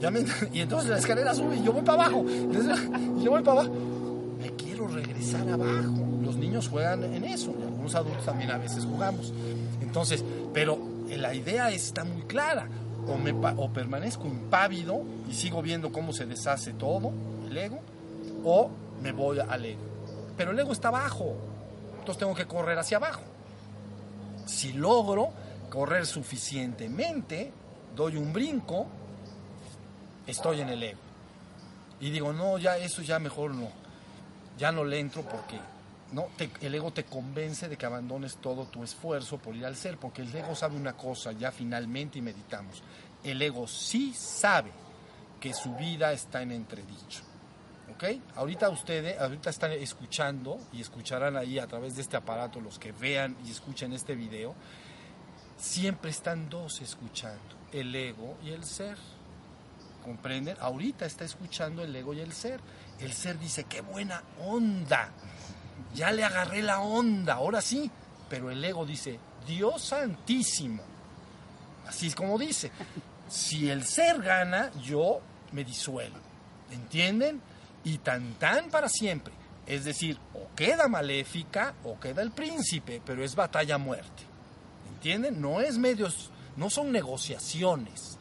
¿Ya 0.00 0.10
me- 0.10 0.24
y 0.52 0.60
entonces 0.60 0.90
la 0.90 0.98
escalera 0.98 1.34
sube 1.34 1.56
y 1.56 1.62
yo 1.62 1.72
voy 1.72 1.82
para 1.82 2.04
abajo. 2.04 2.24
Y 2.28 3.22
yo 3.24 3.30
voy 3.30 3.42
para 3.42 3.60
abajo. 3.62 3.74
Me 4.40 4.50
quiero 4.52 4.86
regresar 4.88 5.48
abajo. 5.48 6.06
Los 6.22 6.36
niños 6.36 6.68
juegan 6.68 7.02
en 7.04 7.24
eso. 7.24 7.54
Y 7.58 7.62
algunos 7.62 7.94
adultos 7.94 8.24
también 8.24 8.50
a 8.50 8.58
veces 8.58 8.84
jugamos. 8.84 9.32
Entonces, 9.80 10.22
pero 10.52 10.78
la 11.08 11.34
idea 11.34 11.70
está 11.70 12.04
muy 12.04 12.22
clara. 12.22 12.68
O, 13.08 13.16
me, 13.16 13.30
o 13.30 13.70
permanezco 13.72 14.26
impávido 14.26 15.02
y 15.30 15.32
sigo 15.34 15.62
viendo 15.62 15.92
cómo 15.92 16.12
se 16.12 16.26
deshace 16.26 16.72
todo, 16.72 17.12
el 17.48 17.56
ego, 17.56 17.78
o 18.46 18.70
me 19.02 19.12
voy 19.12 19.40
al 19.40 19.64
ego. 19.64 19.82
Pero 20.36 20.52
el 20.52 20.58
ego 20.58 20.72
está 20.72 20.88
abajo. 20.88 21.34
Entonces 21.98 22.18
tengo 22.18 22.34
que 22.34 22.46
correr 22.46 22.78
hacia 22.78 22.96
abajo. 22.98 23.20
Si 24.46 24.72
logro 24.72 25.30
correr 25.68 26.06
suficientemente, 26.06 27.52
doy 27.94 28.16
un 28.16 28.32
brinco, 28.32 28.86
estoy 30.26 30.60
en 30.60 30.68
el 30.68 30.82
ego. 30.82 31.00
Y 32.00 32.10
digo, 32.10 32.32
no, 32.32 32.58
ya 32.58 32.76
eso 32.78 33.02
ya 33.02 33.18
mejor 33.18 33.52
no. 33.54 33.68
Ya 34.58 34.70
no 34.70 34.84
le 34.84 35.00
entro 35.00 35.22
porque 35.22 35.58
no 36.12 36.26
te- 36.36 36.50
el 36.60 36.74
ego 36.74 36.92
te 36.92 37.04
convence 37.04 37.68
de 37.68 37.76
que 37.76 37.86
abandones 37.86 38.36
todo 38.36 38.66
tu 38.66 38.84
esfuerzo 38.84 39.38
por 39.38 39.56
ir 39.56 39.66
al 39.66 39.74
ser, 39.76 39.98
porque 39.98 40.22
el 40.22 40.34
ego 40.34 40.54
sabe 40.54 40.76
una 40.76 40.92
cosa, 40.96 41.32
ya 41.32 41.50
finalmente 41.50 42.18
y 42.18 42.22
meditamos. 42.22 42.82
El 43.24 43.42
ego 43.42 43.66
sí 43.66 44.14
sabe 44.14 44.70
que 45.40 45.52
su 45.52 45.74
vida 45.74 46.12
está 46.12 46.42
en 46.42 46.52
entredicho. 46.52 47.22
¿Ok? 47.96 48.04
Ahorita 48.34 48.68
ustedes, 48.68 49.18
ahorita 49.18 49.48
están 49.48 49.72
escuchando 49.72 50.60
y 50.70 50.82
escucharán 50.82 51.34
ahí 51.34 51.58
a 51.58 51.66
través 51.66 51.96
de 51.96 52.02
este 52.02 52.18
aparato 52.18 52.60
los 52.60 52.78
que 52.78 52.92
vean 52.92 53.34
y 53.46 53.50
escuchen 53.50 53.94
este 53.94 54.14
video, 54.14 54.54
siempre 55.56 56.10
están 56.10 56.50
dos 56.50 56.82
escuchando, 56.82 57.40
el 57.72 57.94
ego 57.94 58.36
y 58.44 58.50
el 58.50 58.64
ser. 58.64 58.98
¿Comprenden? 60.04 60.58
Ahorita 60.60 61.06
está 61.06 61.24
escuchando 61.24 61.82
el 61.82 61.96
ego 61.96 62.12
y 62.12 62.20
el 62.20 62.34
ser. 62.34 62.60
El 63.00 63.14
ser 63.14 63.38
dice, 63.38 63.64
qué 63.64 63.80
buena 63.80 64.22
onda. 64.44 65.10
Ya 65.94 66.12
le 66.12 66.22
agarré 66.22 66.62
la 66.62 66.80
onda, 66.80 67.34
ahora 67.34 67.62
sí. 67.62 67.90
Pero 68.28 68.50
el 68.50 68.62
ego 68.62 68.84
dice, 68.84 69.18
Dios 69.46 69.82
santísimo. 69.82 70.82
Así 71.86 72.08
es 72.08 72.14
como 72.14 72.38
dice. 72.38 72.70
Si 73.26 73.70
el 73.70 73.86
ser 73.86 74.20
gana, 74.20 74.70
yo 74.82 75.22
me 75.52 75.64
disuelvo. 75.64 76.18
¿Entienden? 76.70 77.40
Y 77.86 77.98
tan 77.98 78.34
tan 78.34 78.68
para 78.68 78.88
siempre. 78.88 79.32
Es 79.64 79.84
decir, 79.84 80.18
o 80.34 80.52
queda 80.56 80.88
maléfica 80.88 81.76
o 81.84 82.00
queda 82.00 82.20
el 82.20 82.32
príncipe, 82.32 83.00
pero 83.06 83.22
es 83.22 83.36
batalla 83.36 83.78
muerte. 83.78 84.24
¿Entienden? 84.88 85.40
No 85.40 85.60
es 85.60 85.78
medios, 85.78 86.32
no 86.56 86.68
son 86.68 86.90
negociaciones. 86.90 88.18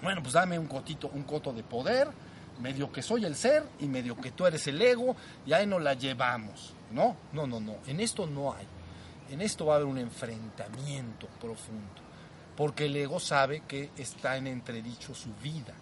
Bueno, 0.00 0.22
pues 0.22 0.34
dame 0.34 0.60
un 0.60 0.68
cotito, 0.68 1.10
un 1.12 1.24
coto 1.24 1.52
de 1.52 1.64
poder, 1.64 2.08
medio 2.60 2.92
que 2.92 3.02
soy 3.02 3.24
el 3.24 3.34
ser 3.34 3.64
y 3.80 3.88
medio 3.88 4.16
que 4.16 4.30
tú 4.30 4.46
eres 4.46 4.64
el 4.68 4.80
ego, 4.80 5.16
y 5.44 5.52
ahí 5.52 5.66
nos 5.66 5.82
la 5.82 5.94
llevamos. 5.94 6.72
No, 6.92 7.16
no, 7.32 7.48
no, 7.48 7.58
no. 7.58 7.78
En 7.88 7.98
esto 7.98 8.28
no 8.28 8.52
hay. 8.52 8.66
En 9.28 9.40
esto 9.40 9.66
va 9.66 9.72
a 9.72 9.76
haber 9.78 9.88
un 9.88 9.98
enfrentamiento 9.98 11.26
profundo. 11.40 12.00
Porque 12.56 12.86
el 12.86 12.94
ego 12.94 13.18
sabe 13.18 13.64
que 13.66 13.90
está 13.96 14.36
en 14.36 14.46
entredicho 14.46 15.16
su 15.16 15.34
vida 15.42 15.74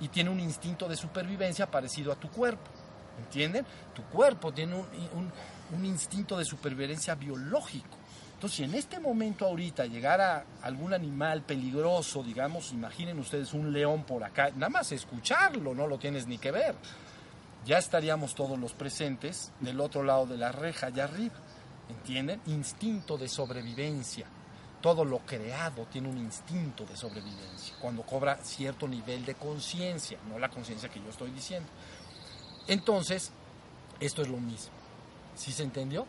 y 0.00 0.08
tiene 0.08 0.30
un 0.30 0.40
instinto 0.40 0.88
de 0.88 0.96
supervivencia 0.96 1.70
parecido 1.70 2.12
a 2.12 2.16
tu 2.16 2.28
cuerpo. 2.28 2.70
¿Entienden? 3.18 3.66
Tu 3.94 4.02
cuerpo 4.04 4.52
tiene 4.52 4.74
un, 4.74 5.84
instinto 5.84 6.36
de 6.36 6.44
supervivencia 6.44 7.14
biológico. 7.14 7.98
Entonces, 8.34 8.56
si 8.56 8.64
en 8.64 8.74
este 8.74 8.98
momento 8.98 9.44
ahorita 9.44 9.84
llegara 9.84 10.44
algún 10.62 10.94
animal 10.94 11.42
peligroso, 11.42 12.22
digamos, 12.22 12.72
imaginen 12.72 13.18
ustedes 13.18 13.52
un 13.52 13.70
león 13.70 14.04
por 14.04 14.24
acá, 14.24 14.50
nada 14.54 14.70
más 14.70 14.90
escucharlo, 14.92 15.74
no 15.74 15.86
lo 15.86 15.98
tienes 15.98 16.26
ni 16.26 16.38
que 16.38 16.50
ver. 16.50 16.74
Ya 17.66 17.76
estaríamos 17.76 18.34
todos 18.34 18.58
los 18.58 18.72
presentes 18.72 19.52
del 19.60 19.78
otro 19.80 20.02
lado 20.02 20.26
de 20.26 20.38
la 20.38 20.50
reja, 20.50 20.86
allá 20.86 21.04
arriba. 21.04 21.34
¿Entienden? 21.90 22.40
Instinto 22.46 23.18
de 23.18 23.28
sobrevivencia. 23.28 24.26
Todo 24.80 25.04
lo 25.04 25.18
creado 25.18 25.84
tiene 25.86 26.08
un 26.08 26.16
instinto 26.16 26.86
de 26.86 26.96
sobrevivencia 26.96 27.76
cuando 27.80 28.02
cobra 28.02 28.38
cierto 28.42 28.88
nivel 28.88 29.24
de 29.26 29.34
conciencia, 29.34 30.18
no 30.28 30.38
la 30.38 30.48
conciencia 30.48 30.88
que 30.88 31.00
yo 31.00 31.10
estoy 31.10 31.30
diciendo. 31.30 31.68
Entonces, 32.66 33.30
esto 33.98 34.22
es 34.22 34.28
lo 34.28 34.38
mismo. 34.38 34.72
¿Sí 35.34 35.52
se 35.52 35.62
entendió? 35.62 36.06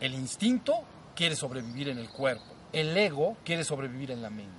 El 0.00 0.14
instinto 0.14 0.74
quiere 1.14 1.36
sobrevivir 1.36 1.88
en 1.88 1.98
el 1.98 2.08
cuerpo, 2.08 2.44
el 2.72 2.96
ego 2.96 3.36
quiere 3.44 3.64
sobrevivir 3.64 4.12
en 4.12 4.22
la 4.22 4.30
mente. 4.30 4.52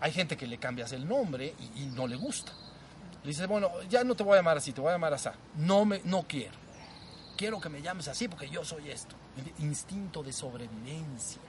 Hay 0.00 0.12
gente 0.12 0.36
que 0.36 0.46
le 0.46 0.58
cambias 0.58 0.92
el 0.92 1.08
nombre 1.08 1.54
y, 1.76 1.86
no 1.86 2.06
le 2.06 2.16
gusta. 2.16 2.52
Le 3.22 3.28
dices, 3.28 3.46
bueno, 3.46 3.70
ya 3.88 4.04
no 4.04 4.14
te 4.14 4.22
voy 4.22 4.34
a 4.34 4.36
llamar 4.36 4.58
así, 4.58 4.72
te 4.72 4.80
voy 4.80 4.90
a 4.90 4.92
llamar 4.92 5.14
así. 5.14 5.30
No, 5.56 5.84
me, 5.84 6.00
no 6.04 6.24
quiero. 6.24 6.56
Quiero 7.36 7.60
que 7.60 7.68
me 7.68 7.80
llames 7.80 8.08
así 8.08 8.28
porque 8.28 8.48
yo 8.48 8.64
soy 8.64 8.90
esto. 8.90 9.16
Instinto 9.58 10.22
de 10.22 10.32
sobrevivencia. 10.32 11.40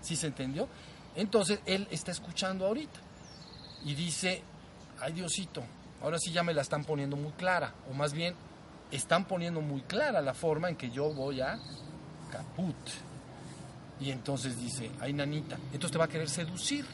¿Sí 0.00 0.16
se 0.16 0.28
entendió? 0.28 0.68
Entonces 1.14 1.60
él 1.66 1.88
está 1.90 2.12
escuchando 2.12 2.66
ahorita 2.66 3.00
y 3.84 3.94
dice, 3.94 4.42
ay 5.00 5.12
Diosito, 5.12 5.62
ahora 6.02 6.18
sí 6.18 6.32
ya 6.32 6.42
me 6.42 6.54
la 6.54 6.62
están 6.62 6.84
poniendo 6.84 7.16
muy 7.16 7.32
clara, 7.32 7.74
o 7.90 7.94
más 7.94 8.12
bien 8.12 8.34
están 8.90 9.24
poniendo 9.24 9.60
muy 9.60 9.82
clara 9.82 10.20
la 10.20 10.34
forma 10.34 10.68
en 10.68 10.76
que 10.76 10.90
yo 10.90 11.12
voy 11.12 11.40
a 11.40 11.58
caput. 12.30 12.76
Y 14.00 14.10
entonces 14.10 14.58
dice, 14.58 14.90
ay 15.00 15.12
nanita, 15.12 15.56
entonces 15.66 15.90
te 15.90 15.98
va 15.98 16.04
a 16.04 16.08
querer 16.08 16.28
seducir. 16.28 16.86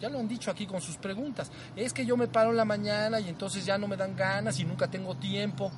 Ya 0.00 0.08
lo 0.08 0.20
han 0.20 0.28
dicho 0.28 0.50
aquí 0.50 0.66
con 0.66 0.80
sus 0.80 0.96
preguntas. 0.96 1.50
Es 1.74 1.92
que 1.92 2.06
yo 2.06 2.16
me 2.16 2.28
paro 2.28 2.50
en 2.50 2.56
la 2.56 2.64
mañana 2.64 3.18
y 3.18 3.28
entonces 3.28 3.64
ya 3.64 3.78
no 3.78 3.88
me 3.88 3.96
dan 3.96 4.14
ganas 4.14 4.58
y 4.60 4.64
nunca 4.64 4.88
tengo 4.88 5.16
tiempo. 5.16 5.72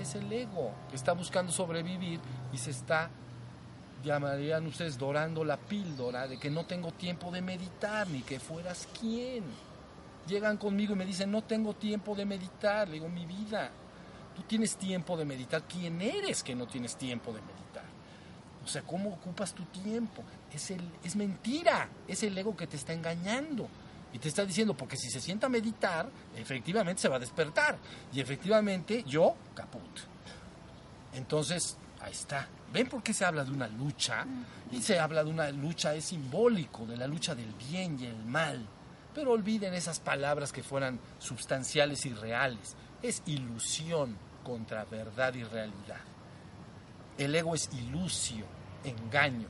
Es 0.00 0.14
el 0.16 0.32
ego 0.32 0.72
que 0.90 0.96
está 0.96 1.12
buscando 1.12 1.52
sobrevivir 1.52 2.20
y 2.52 2.58
se 2.58 2.70
está 2.70 3.10
llamarían 4.02 4.66
ustedes 4.66 4.98
dorando 4.98 5.44
la 5.44 5.56
píldora 5.56 6.26
de 6.26 6.38
que 6.38 6.50
no 6.50 6.66
tengo 6.66 6.92
tiempo 6.92 7.30
de 7.30 7.42
meditar, 7.42 8.08
ni 8.08 8.22
que 8.22 8.40
fueras 8.40 8.88
quién. 8.98 9.44
Llegan 10.26 10.56
conmigo 10.56 10.92
y 10.92 10.96
me 10.96 11.06
dicen, 11.06 11.30
no 11.30 11.42
tengo 11.42 11.74
tiempo 11.74 12.14
de 12.14 12.24
meditar. 12.24 12.88
Le 12.88 12.94
digo, 12.94 13.08
mi 13.08 13.26
vida, 13.26 13.70
tú 14.36 14.42
tienes 14.42 14.76
tiempo 14.76 15.16
de 15.16 15.24
meditar. 15.24 15.62
¿Quién 15.62 16.00
eres 16.00 16.42
que 16.42 16.54
no 16.54 16.66
tienes 16.66 16.96
tiempo 16.96 17.32
de 17.32 17.40
meditar? 17.40 17.84
O 18.64 18.68
sea, 18.68 18.82
¿cómo 18.82 19.10
ocupas 19.10 19.54
tu 19.54 19.64
tiempo? 19.64 20.22
Es, 20.52 20.70
el, 20.70 20.82
es 21.02 21.16
mentira, 21.16 21.88
es 22.06 22.22
el 22.22 22.36
ego 22.36 22.54
que 22.56 22.66
te 22.66 22.76
está 22.76 22.92
engañando. 22.92 23.68
Y 24.12 24.18
te 24.18 24.28
está 24.28 24.44
diciendo, 24.44 24.74
porque 24.74 24.96
si 24.96 25.10
se 25.10 25.20
sienta 25.20 25.46
a 25.46 25.50
meditar, 25.50 26.08
efectivamente 26.36 27.00
se 27.02 27.08
va 27.08 27.16
a 27.16 27.18
despertar. 27.18 27.78
Y 28.12 28.20
efectivamente 28.20 29.04
yo, 29.06 29.34
caput. 29.54 29.82
Entonces, 31.14 31.76
ahí 32.00 32.12
está. 32.12 32.48
¿Ven 32.72 32.88
por 32.88 33.02
qué 33.02 33.12
se 33.12 33.24
habla 33.24 33.44
de 33.44 33.50
una 33.50 33.68
lucha? 33.68 34.26
Y 34.70 34.82
se 34.82 34.98
habla 34.98 35.24
de 35.24 35.30
una 35.30 35.50
lucha, 35.50 35.94
es 35.94 36.06
simbólico, 36.06 36.86
de 36.86 36.96
la 36.96 37.06
lucha 37.06 37.34
del 37.34 37.52
bien 37.54 37.98
y 37.98 38.06
el 38.06 38.24
mal. 38.24 38.66
Pero 39.14 39.32
olviden 39.32 39.74
esas 39.74 40.00
palabras 40.00 40.52
que 40.52 40.62
fueran 40.62 41.00
sustanciales 41.18 42.04
y 42.06 42.12
reales. 42.12 42.76
Es 43.02 43.22
ilusión 43.26 44.16
contra 44.44 44.84
verdad 44.84 45.34
y 45.34 45.44
realidad. 45.44 46.00
El 47.16 47.34
ego 47.34 47.54
es 47.54 47.70
ilusio, 47.72 48.44
engaño. 48.84 49.48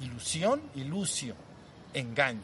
Ilusión, 0.00 0.62
ilusio, 0.74 1.36
engaño. 1.92 2.42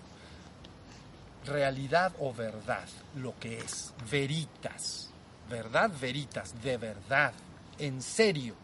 Realidad 1.47 2.13
o 2.21 2.33
verdad, 2.33 2.87
lo 3.17 3.37
que 3.39 3.59
es. 3.59 3.93
Veritas. 4.11 5.11
Verdad, 5.49 5.91
veritas, 6.01 6.55
de 6.63 6.77
verdad. 6.77 7.33
En 7.79 8.03
serio. 8.03 8.55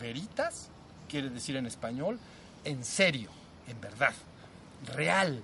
Veritas 0.00 0.70
quiere 1.08 1.28
decir 1.30 1.56
en 1.56 1.66
español 1.66 2.18
en 2.64 2.84
serio, 2.84 3.30
en 3.68 3.80
verdad, 3.80 4.14
real. 4.94 5.42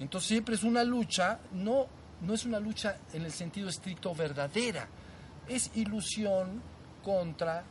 Entonces 0.00 0.28
siempre 0.28 0.54
es 0.54 0.62
una 0.62 0.84
lucha, 0.84 1.38
no, 1.52 1.86
no 2.20 2.34
es 2.34 2.44
una 2.44 2.58
lucha 2.58 2.96
en 3.12 3.22
el 3.22 3.32
sentido 3.32 3.68
estricto 3.68 4.14
verdadera, 4.14 4.86
es 5.48 5.70
ilusión 5.74 6.60
contra 7.02 7.64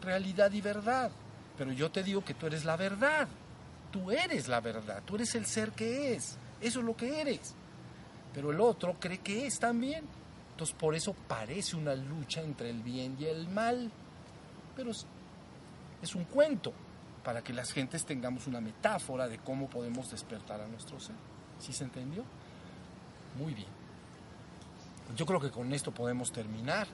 realidad 0.00 0.52
y 0.52 0.60
verdad. 0.60 1.10
Pero 1.56 1.72
yo 1.72 1.90
te 1.90 2.02
digo 2.02 2.24
que 2.24 2.34
tú 2.34 2.46
eres 2.46 2.64
la 2.64 2.76
verdad, 2.76 3.28
tú 3.90 4.10
eres 4.10 4.48
la 4.48 4.60
verdad, 4.60 5.02
tú 5.04 5.16
eres 5.16 5.34
el 5.34 5.46
ser 5.46 5.70
que 5.72 6.14
es, 6.14 6.36
eso 6.60 6.80
es 6.80 6.84
lo 6.84 6.96
que 6.96 7.20
eres. 7.20 7.54
Pero 8.32 8.50
el 8.50 8.60
otro 8.60 8.96
cree 8.98 9.18
que 9.18 9.46
es 9.46 9.58
también. 9.58 10.04
Entonces 10.50 10.76
por 10.78 10.94
eso 10.94 11.14
parece 11.26 11.76
una 11.76 11.94
lucha 11.94 12.40
entre 12.40 12.70
el 12.70 12.82
bien 12.82 13.16
y 13.18 13.24
el 13.24 13.48
mal. 13.48 13.90
Pero 14.76 14.90
es, 14.90 15.06
es 16.02 16.14
un 16.14 16.24
cuento 16.24 16.72
para 17.22 17.42
que 17.42 17.52
las 17.52 17.72
gentes 17.72 18.04
tengamos 18.04 18.46
una 18.46 18.60
metáfora 18.60 19.28
de 19.28 19.38
cómo 19.38 19.68
podemos 19.68 20.10
despertar 20.10 20.60
a 20.60 20.68
nuestro 20.68 21.00
ser. 21.00 21.16
¿Sí 21.58 21.72
se 21.72 21.84
entendió? 21.84 22.24
Muy 23.38 23.54
bien. 23.54 23.68
Yo 25.16 25.26
creo 25.26 25.40
que 25.40 25.50
con 25.50 25.72
esto 25.72 25.92
podemos 25.92 26.32
terminar. 26.32 26.86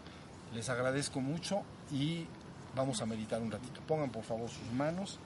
Les 0.55 0.68
agradezco 0.68 1.20
mucho 1.20 1.62
y 1.93 2.26
vamos 2.74 3.01
a 3.03 3.07
meditar 3.07 3.41
un 3.41 3.51
ratito. 3.51 3.81
Pongan 3.87 4.11
por 4.11 4.24
favor 4.24 4.49
sus 4.49 4.72
manos, 4.72 5.18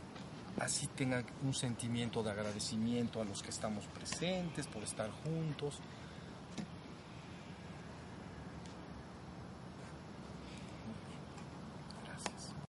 así 0.59 0.86
tengan 0.88 1.24
un 1.42 1.55
sentimiento 1.55 2.22
de 2.22 2.30
agradecimiento 2.30 3.20
a 3.20 3.24
los 3.24 3.42
que 3.42 3.50
estamos 3.50 3.86
presentes 3.86 4.66
por 4.66 4.82
estar 4.82 5.11
juntos. 5.11 5.80